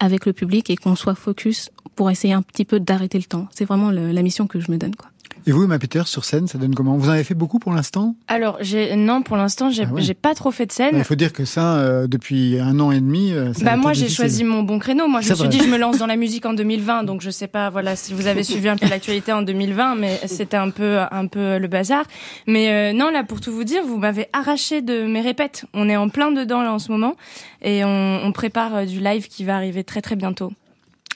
avec 0.00 0.26
le 0.26 0.32
public 0.32 0.70
et 0.70 0.76
qu'on 0.76 0.96
soit 0.96 1.14
focus 1.14 1.70
pour 1.94 2.10
essayer 2.10 2.34
un 2.34 2.42
petit 2.42 2.64
peu 2.64 2.80
d'arrêter 2.80 3.16
le 3.16 3.24
temps. 3.24 3.46
C'est 3.52 3.64
vraiment 3.64 3.92
la 3.92 4.22
mission 4.22 4.48
que 4.48 4.58
je 4.58 4.72
me 4.72 4.76
donne, 4.76 4.96
quoi. 4.96 5.08
Et 5.46 5.52
vous, 5.52 5.64
Emma 5.64 5.78
Peter, 5.78 6.02
sur 6.06 6.24
scène, 6.24 6.46
ça 6.46 6.58
donne 6.58 6.74
comment? 6.74 6.96
Vous 6.96 7.08
en 7.08 7.12
avez 7.12 7.24
fait 7.24 7.34
beaucoup 7.34 7.58
pour 7.58 7.72
l'instant? 7.72 8.14
Alors, 8.28 8.58
j'ai 8.60 8.94
non, 8.96 9.22
pour 9.22 9.36
l'instant, 9.36 9.70
j'ai 9.70 9.84
Ah 9.84 9.92
ouais. 9.92 10.14
pas 10.14 10.34
trop 10.34 10.50
fait 10.50 10.66
de 10.66 10.72
scène. 10.72 10.94
Il 10.96 11.04
faut 11.04 11.14
dire 11.14 11.32
que 11.32 11.44
ça, 11.44 11.76
euh, 11.78 12.06
depuis 12.06 12.58
un 12.60 12.78
an 12.80 12.92
et 12.92 13.00
demi, 13.00 13.32
euh, 13.32 13.52
ça 13.52 13.64
Bah 13.64 13.76
moi 13.76 13.92
j'ai 13.92 14.08
choisi 14.08 14.44
mon 14.44 14.62
bon 14.62 14.78
créneau. 14.78 15.08
Moi 15.08 15.20
je 15.20 15.30
me 15.30 15.34
suis 15.34 15.44
vrai. 15.44 15.48
dit 15.48 15.58
je 15.64 15.68
me 15.68 15.78
lance 15.78 15.98
dans 15.98 16.06
la 16.06 16.16
musique 16.16 16.46
en 16.46 16.52
2020 16.52 17.02
donc 17.04 17.20
je 17.22 17.30
sais 17.30 17.48
pas 17.48 17.70
voilà 17.70 17.96
si 17.96 18.14
vous 18.14 18.26
avez 18.26 18.42
suivi 18.44 18.68
un 18.68 18.76
peu 18.76 18.88
l'actualité 18.88 19.32
en 19.32 19.42
2020 19.42 19.96
mais 19.96 20.20
c'était 20.26 20.56
un 20.56 20.70
peu 20.70 20.98
un 21.10 21.26
peu 21.26 21.58
le 21.58 21.66
bazar. 21.68 22.04
Mais 22.46 22.92
euh, 22.92 22.96
non 22.96 23.10
là 23.10 23.24
pour 23.24 23.40
tout 23.40 23.52
vous 23.52 23.64
dire 23.64 23.82
vous 23.84 23.98
m'avez 23.98 24.26
arraché 24.32 24.80
de 24.82 25.04
mes 25.06 25.20
répètes. 25.20 25.64
On 25.74 25.88
est 25.88 25.96
en 25.96 26.08
plein 26.08 26.30
dedans 26.30 26.62
là 26.62 26.72
en 26.72 26.78
ce 26.78 26.92
moment 26.92 27.14
et 27.62 27.84
on, 27.84 28.20
on 28.24 28.32
prépare 28.32 28.86
du 28.86 29.00
live 29.00 29.28
qui 29.28 29.44
va 29.44 29.56
arriver 29.56 29.82
très 29.84 30.02
très 30.02 30.16
bientôt. 30.16 30.52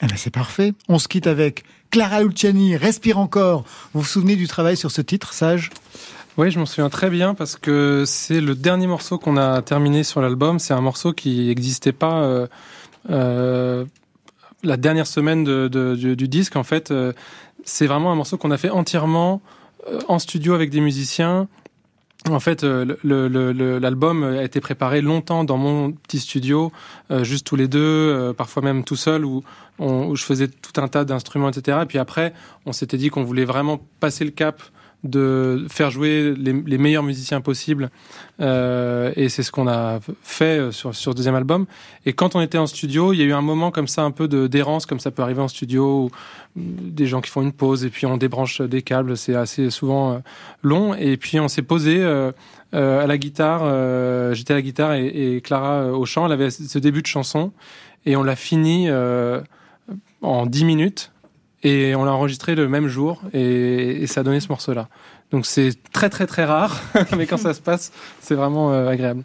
Eh 0.03 0.05
ben, 0.05 0.15
c'est 0.15 0.29
parfait. 0.33 0.73
On 0.89 0.99
se 0.99 1.07
quitte 1.07 1.25
avec 1.27 1.63
Clara 1.91 2.21
Luciani, 2.21 2.75
Respire 2.75 3.17
encore. 3.17 3.63
Vous 3.93 4.01
vous 4.01 4.07
souvenez 4.07 4.35
du 4.35 4.47
travail 4.47 4.77
sur 4.77 4.91
ce 4.91 5.01
titre, 5.01 5.33
Sage? 5.33 5.69
Oui, 6.37 6.51
je 6.51 6.59
m'en 6.59 6.67
souviens 6.67 6.89
très 6.89 7.09
bien 7.09 7.33
parce 7.33 7.55
que 7.55 8.03
c'est 8.05 8.41
le 8.41 8.53
dernier 8.53 8.85
morceau 8.85 9.17
qu'on 9.17 9.37
a 9.37 9.63
terminé 9.63 10.03
sur 10.03 10.21
l'album. 10.21 10.59
C'est 10.59 10.73
un 10.73 10.81
morceau 10.81 11.11
qui 11.11 11.47
n'existait 11.47 11.93
pas 11.93 12.21
euh, 12.21 12.47
euh, 13.09 13.85
la 14.63 14.77
dernière 14.77 15.07
semaine 15.07 15.43
du, 15.43 16.27
disque. 16.27 16.55
En 16.55 16.63
fait, 16.63 16.91
euh, 16.91 17.13
c'est 17.63 17.87
vraiment 17.87 18.11
un 18.11 18.15
morceau 18.15 18.37
qu'on 18.37 18.51
a 18.51 18.57
fait 18.57 18.69
entièrement 18.69 19.41
en 20.07 20.19
studio 20.19 20.53
avec 20.53 20.69
des 20.69 20.81
musiciens. 20.81 21.47
En 22.29 22.39
fait, 22.39 22.63
euh, 22.63 22.97
l'album 23.79 24.23
a 24.23 24.43
été 24.43 24.59
préparé 24.59 25.01
longtemps 25.01 25.43
dans 25.43 25.57
mon 25.57 25.91
petit 25.91 26.19
studio, 26.19 26.71
euh, 27.11 27.23
juste 27.23 27.45
tous 27.45 27.55
les 27.55 27.67
deux, 27.67 27.79
euh, 27.79 28.33
parfois 28.33 28.63
même 28.63 28.83
tout 28.83 28.95
seul, 28.95 29.23
où 29.23 29.43
je 29.79 30.23
faisais 30.23 30.47
tout 30.47 30.81
un 30.81 30.87
tas 30.87 31.05
d'instruments, 31.05 31.49
etc. 31.49 31.79
Et 31.83 31.85
puis 31.85 31.99
après, 31.99 32.33
on 32.65 32.73
s'était 32.73 32.97
dit 32.97 33.09
qu'on 33.09 33.23
voulait 33.23 33.45
vraiment 33.45 33.79
passer 33.99 34.25
le 34.25 34.31
cap 34.31 34.61
de 35.03 35.65
faire 35.69 35.91
jouer 35.91 36.33
les, 36.35 36.77
meilleurs 36.77 37.03
musiciens 37.03 37.41
possibles. 37.41 37.89
Euh, 38.41 39.11
et 39.15 39.29
c'est 39.29 39.43
ce 39.43 39.51
qu'on 39.51 39.67
a 39.67 39.99
fait 40.21 40.71
sur, 40.71 40.93
sur 40.93 41.11
ce 41.11 41.15
deuxième 41.15 41.35
album. 41.35 41.65
Et 42.05 42.13
quand 42.13 42.35
on 42.35 42.41
était 42.41 42.57
en 42.57 42.67
studio, 42.67 43.13
il 43.13 43.19
y 43.19 43.21
a 43.21 43.25
eu 43.25 43.33
un 43.33 43.41
moment 43.41 43.71
comme 43.71 43.87
ça, 43.87 44.03
un 44.03 44.11
peu 44.11 44.27
de 44.27 44.47
d'errance, 44.47 44.85
comme 44.85 44.99
ça 44.99 45.11
peut 45.11 45.21
arriver 45.21 45.41
en 45.41 45.47
studio, 45.47 46.05
où 46.05 46.11
des 46.55 47.05
gens 47.05 47.21
qui 47.21 47.29
font 47.29 47.41
une 47.41 47.53
pause 47.53 47.85
et 47.85 47.89
puis 47.89 48.05
on 48.05 48.17
débranche 48.17 48.61
des 48.61 48.81
câbles, 48.81 49.15
c'est 49.15 49.35
assez 49.35 49.69
souvent 49.69 50.13
euh, 50.13 50.17
long. 50.63 50.93
Et 50.95 51.17
puis 51.17 51.39
on 51.39 51.47
s'est 51.47 51.61
posé 51.61 51.97
euh, 51.99 52.31
euh, 52.73 53.03
à 53.03 53.07
la 53.07 53.17
guitare, 53.17 53.61
euh, 53.63 54.33
j'étais 54.33 54.53
à 54.53 54.57
la 54.57 54.61
guitare 54.61 54.93
et, 54.93 55.41
Clara 55.43 55.83
euh, 55.83 55.91
au 55.91 56.05
chant, 56.05 56.25
elle 56.25 56.33
avait 56.33 56.49
ce 56.49 56.79
début 56.79 57.01
de 57.01 57.07
chanson 57.07 57.51
et 58.05 58.15
on 58.15 58.23
l'a 58.23 58.35
fini 58.35 58.89
euh, 58.89 59.41
en 60.21 60.45
10 60.45 60.65
minutes 60.65 61.11
et 61.63 61.95
on 61.95 62.03
l'a 62.03 62.13
enregistré 62.13 62.55
le 62.55 62.67
même 62.67 62.87
jour 62.87 63.21
et, 63.33 64.05
ça 64.07 64.21
a 64.21 64.23
donné 64.23 64.39
ce 64.39 64.49
morceau-là. 64.49 64.87
Donc 65.31 65.45
c'est 65.45 65.71
très 65.91 66.09
très 66.09 66.27
très 66.27 66.45
rare, 66.45 66.81
mais 67.17 67.25
quand 67.25 67.37
ça 67.37 67.53
se 67.53 67.61
passe, 67.61 67.91
c'est 68.21 68.35
vraiment 68.35 68.71
euh, 68.71 68.87
agréable. 68.87 69.23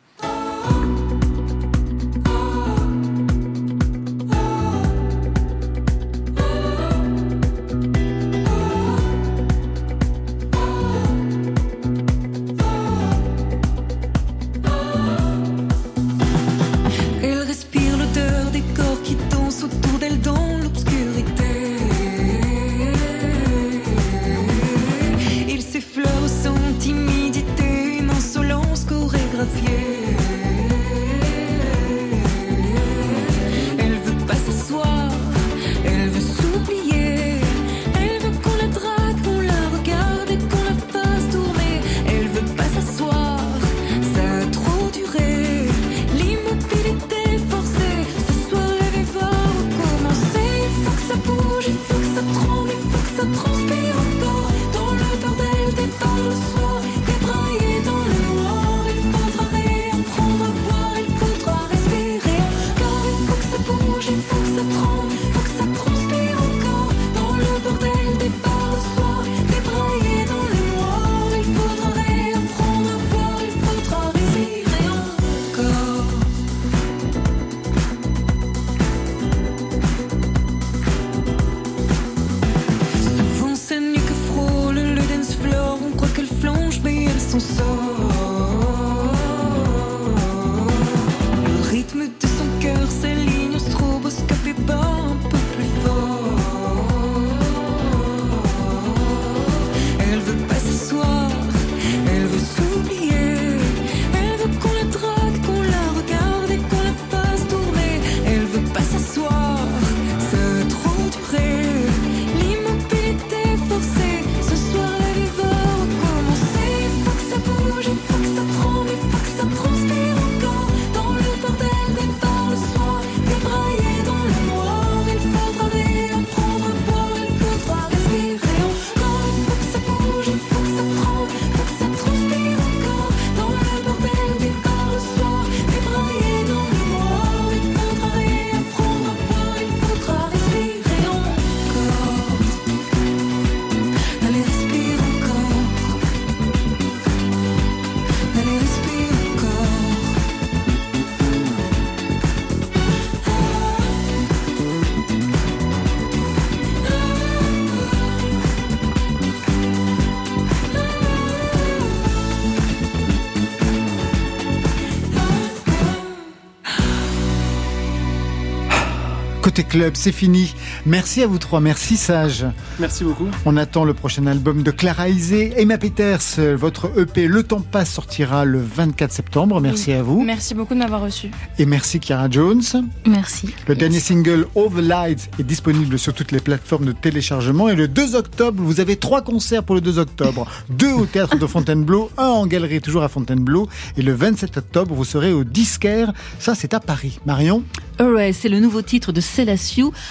Côté 169.52 169.64
club, 169.64 169.92
c'est 169.96 170.12
fini. 170.12 170.54
Merci 170.86 171.22
à 171.22 171.26
vous 171.26 171.36
trois. 171.36 171.60
Merci 171.60 171.98
Sage. 171.98 172.46
Merci 172.80 173.04
beaucoup. 173.04 173.28
On 173.44 173.58
attend 173.58 173.84
le 173.84 173.92
prochain 173.92 174.26
album 174.26 174.62
de 174.62 174.70
Clara 174.70 175.10
Isé. 175.10 175.52
Emma 175.58 175.76
Peters, 175.76 176.22
votre 176.56 176.90
EP 176.98 177.26
Le 177.26 177.42
Temps 177.42 177.60
Passe 177.60 177.90
sortira 177.92 178.46
le 178.46 178.62
24 178.62 179.12
septembre. 179.12 179.60
Merci 179.60 179.90
Oui. 179.90 179.96
à 179.96 180.02
vous. 180.02 180.22
Merci 180.22 180.54
beaucoup 180.54 180.72
de 180.72 180.78
m'avoir 180.78 181.02
reçu. 181.02 181.30
Et 181.58 181.66
merci 181.66 181.98
Chiara 182.00 182.30
Jones. 182.30 182.62
Merci. 183.04 183.50
Le 183.68 183.74
dernier 183.74 184.00
single 184.00 184.46
All 184.56 184.70
the 184.70 184.80
Lights 184.80 185.28
est 185.38 185.42
disponible 185.42 185.98
sur 185.98 186.14
toutes 186.14 186.32
les 186.32 186.40
plateformes 186.40 186.86
de 186.86 186.92
téléchargement. 186.92 187.68
Et 187.68 187.74
le 187.76 187.88
2 187.88 188.14
octobre, 188.14 188.62
vous 188.62 188.80
avez 188.80 188.96
trois 188.96 189.20
concerts 189.20 189.64
pour 189.64 189.74
le 189.74 189.82
2 189.82 189.98
octobre. 189.98 190.46
Deux 190.70 190.92
au 190.92 191.04
théâtre 191.04 191.36
de 191.38 191.46
Fontainebleau, 191.46 192.10
un 192.16 192.24
en 192.28 192.46
galerie 192.46 192.80
toujours 192.80 193.02
à 193.02 193.10
Fontainebleau. 193.10 193.68
Et 193.98 194.02
le 194.02 194.14
27 194.14 194.56
octobre, 194.56 194.94
vous 194.94 195.04
serez 195.04 195.34
au 195.34 195.44
Disquaire. 195.44 196.14
Ça, 196.38 196.54
c'est 196.54 196.72
à 196.72 196.80
Paris. 196.80 197.20
Marion? 197.26 197.62
Hooray, 198.00 198.32
c'est 198.32 198.48
le 198.48 198.58
nouveau 198.58 198.80
titre 198.80 199.12
de 199.12 199.20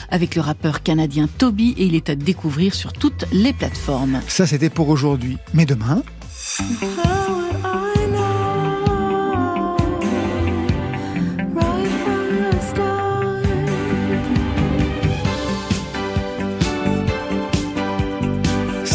Avec 0.09 0.35
le 0.35 0.41
rappeur 0.41 0.83
canadien 0.83 1.27
Toby 1.37 1.73
et 1.77 1.85
il 1.85 1.95
est 1.95 2.09
à 2.09 2.15
découvrir 2.15 2.73
sur 2.73 2.93
toutes 2.93 3.25
les 3.31 3.53
plateformes. 3.53 4.21
Ça, 4.27 4.45
c'était 4.45 4.69
pour 4.69 4.89
aujourd'hui. 4.89 5.37
Mais 5.53 5.65
demain 5.65 6.03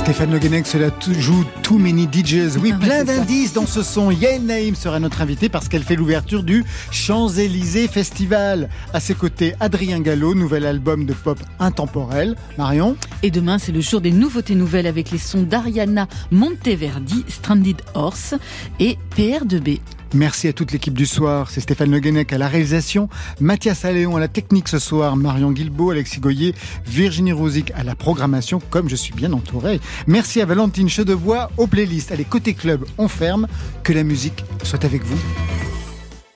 Stéphane 0.07 0.31
Le 0.31 0.39
Guenec 0.39 0.69
cela 0.69 0.91
joue 1.19 1.45
Too 1.65 1.79
Many 1.79 2.07
DJs. 2.07 2.59
Oui, 2.63 2.73
plein 2.73 3.01
c'est 3.01 3.07
ça. 3.07 3.17
d'indices 3.17 3.53
dans 3.55 3.67
ce 3.67 3.83
son. 3.83 4.13
Yael 4.13 4.45
Naïm 4.45 4.77
sera 4.77 5.01
notre 5.01 5.21
invitée 5.21 5.49
parce 5.49 5.69
qu'elle 5.69 5.83
fait 5.83 5.97
l'ouverture 5.97 6.45
du 6.45 6.65
Champs-Élysées 6.93 7.89
Festival. 7.89 8.69
À 8.95 9.01
ses 9.01 9.15
côtés, 9.15 9.55
Adrien 9.59 9.99
Gallo, 9.99 10.37
nouvel 10.37 10.65
album 10.65 11.07
de 11.07 11.13
pop 11.13 11.41
intemporel. 11.59 12.37
Marion 12.57 12.97
Et 13.25 13.33
demain, 13.33 13.59
c'est 13.59 13.73
le 13.73 13.81
jour 13.81 14.01
des 14.01 14.13
nouveautés 14.13 14.55
nouvelles 14.55 14.87
avec 14.87 15.11
les 15.11 15.19
sons 15.19 15.43
d'Ariana 15.43 16.07
Monteverdi, 16.31 17.25
Stranded 17.27 17.83
Horse 17.95 18.37
et 18.79 18.99
PR2B. 19.17 19.81
Merci 20.17 20.49
à 20.49 20.55
toute 20.55 20.73
l'équipe 20.73 20.95
du 20.95 21.05
soir. 21.05 21.51
C'est 21.51 21.61
Stéphane 21.61 21.91
Le 21.91 21.99
Guenec 22.01 22.33
à 22.33 22.39
la 22.39 22.49
réalisation, 22.49 23.11
Mathias 23.39 23.85
Alléon 23.85 24.17
à 24.17 24.21
la 24.21 24.29
technique 24.29 24.67
ce 24.67 24.79
soir, 24.79 25.15
Marion 25.15 25.53
Guilbeault, 25.53 25.91
Alexis 25.91 26.21
Goyer, 26.21 26.55
Virginie 26.87 27.33
Rosic 27.33 27.71
à 27.77 27.85
la 27.85 27.95
programmation, 27.95 28.59
comme 28.71 28.89
je 28.89 28.97
suis 28.97 29.13
bien 29.13 29.35
entouré. 29.35 29.79
Merci 30.07 30.41
à 30.41 30.47
Valentine 30.47 30.89
Chedebois 30.89 31.51
aux 31.59 31.67
playlists. 31.67 32.13
Allez, 32.13 32.25
côté 32.25 32.55
club, 32.55 32.87
on 32.97 33.09
ferme. 33.09 33.47
Que 33.83 33.93
la 33.93 34.05
musique 34.05 34.43
soit 34.63 34.87
avec 34.87 35.05
vous. 35.05 35.19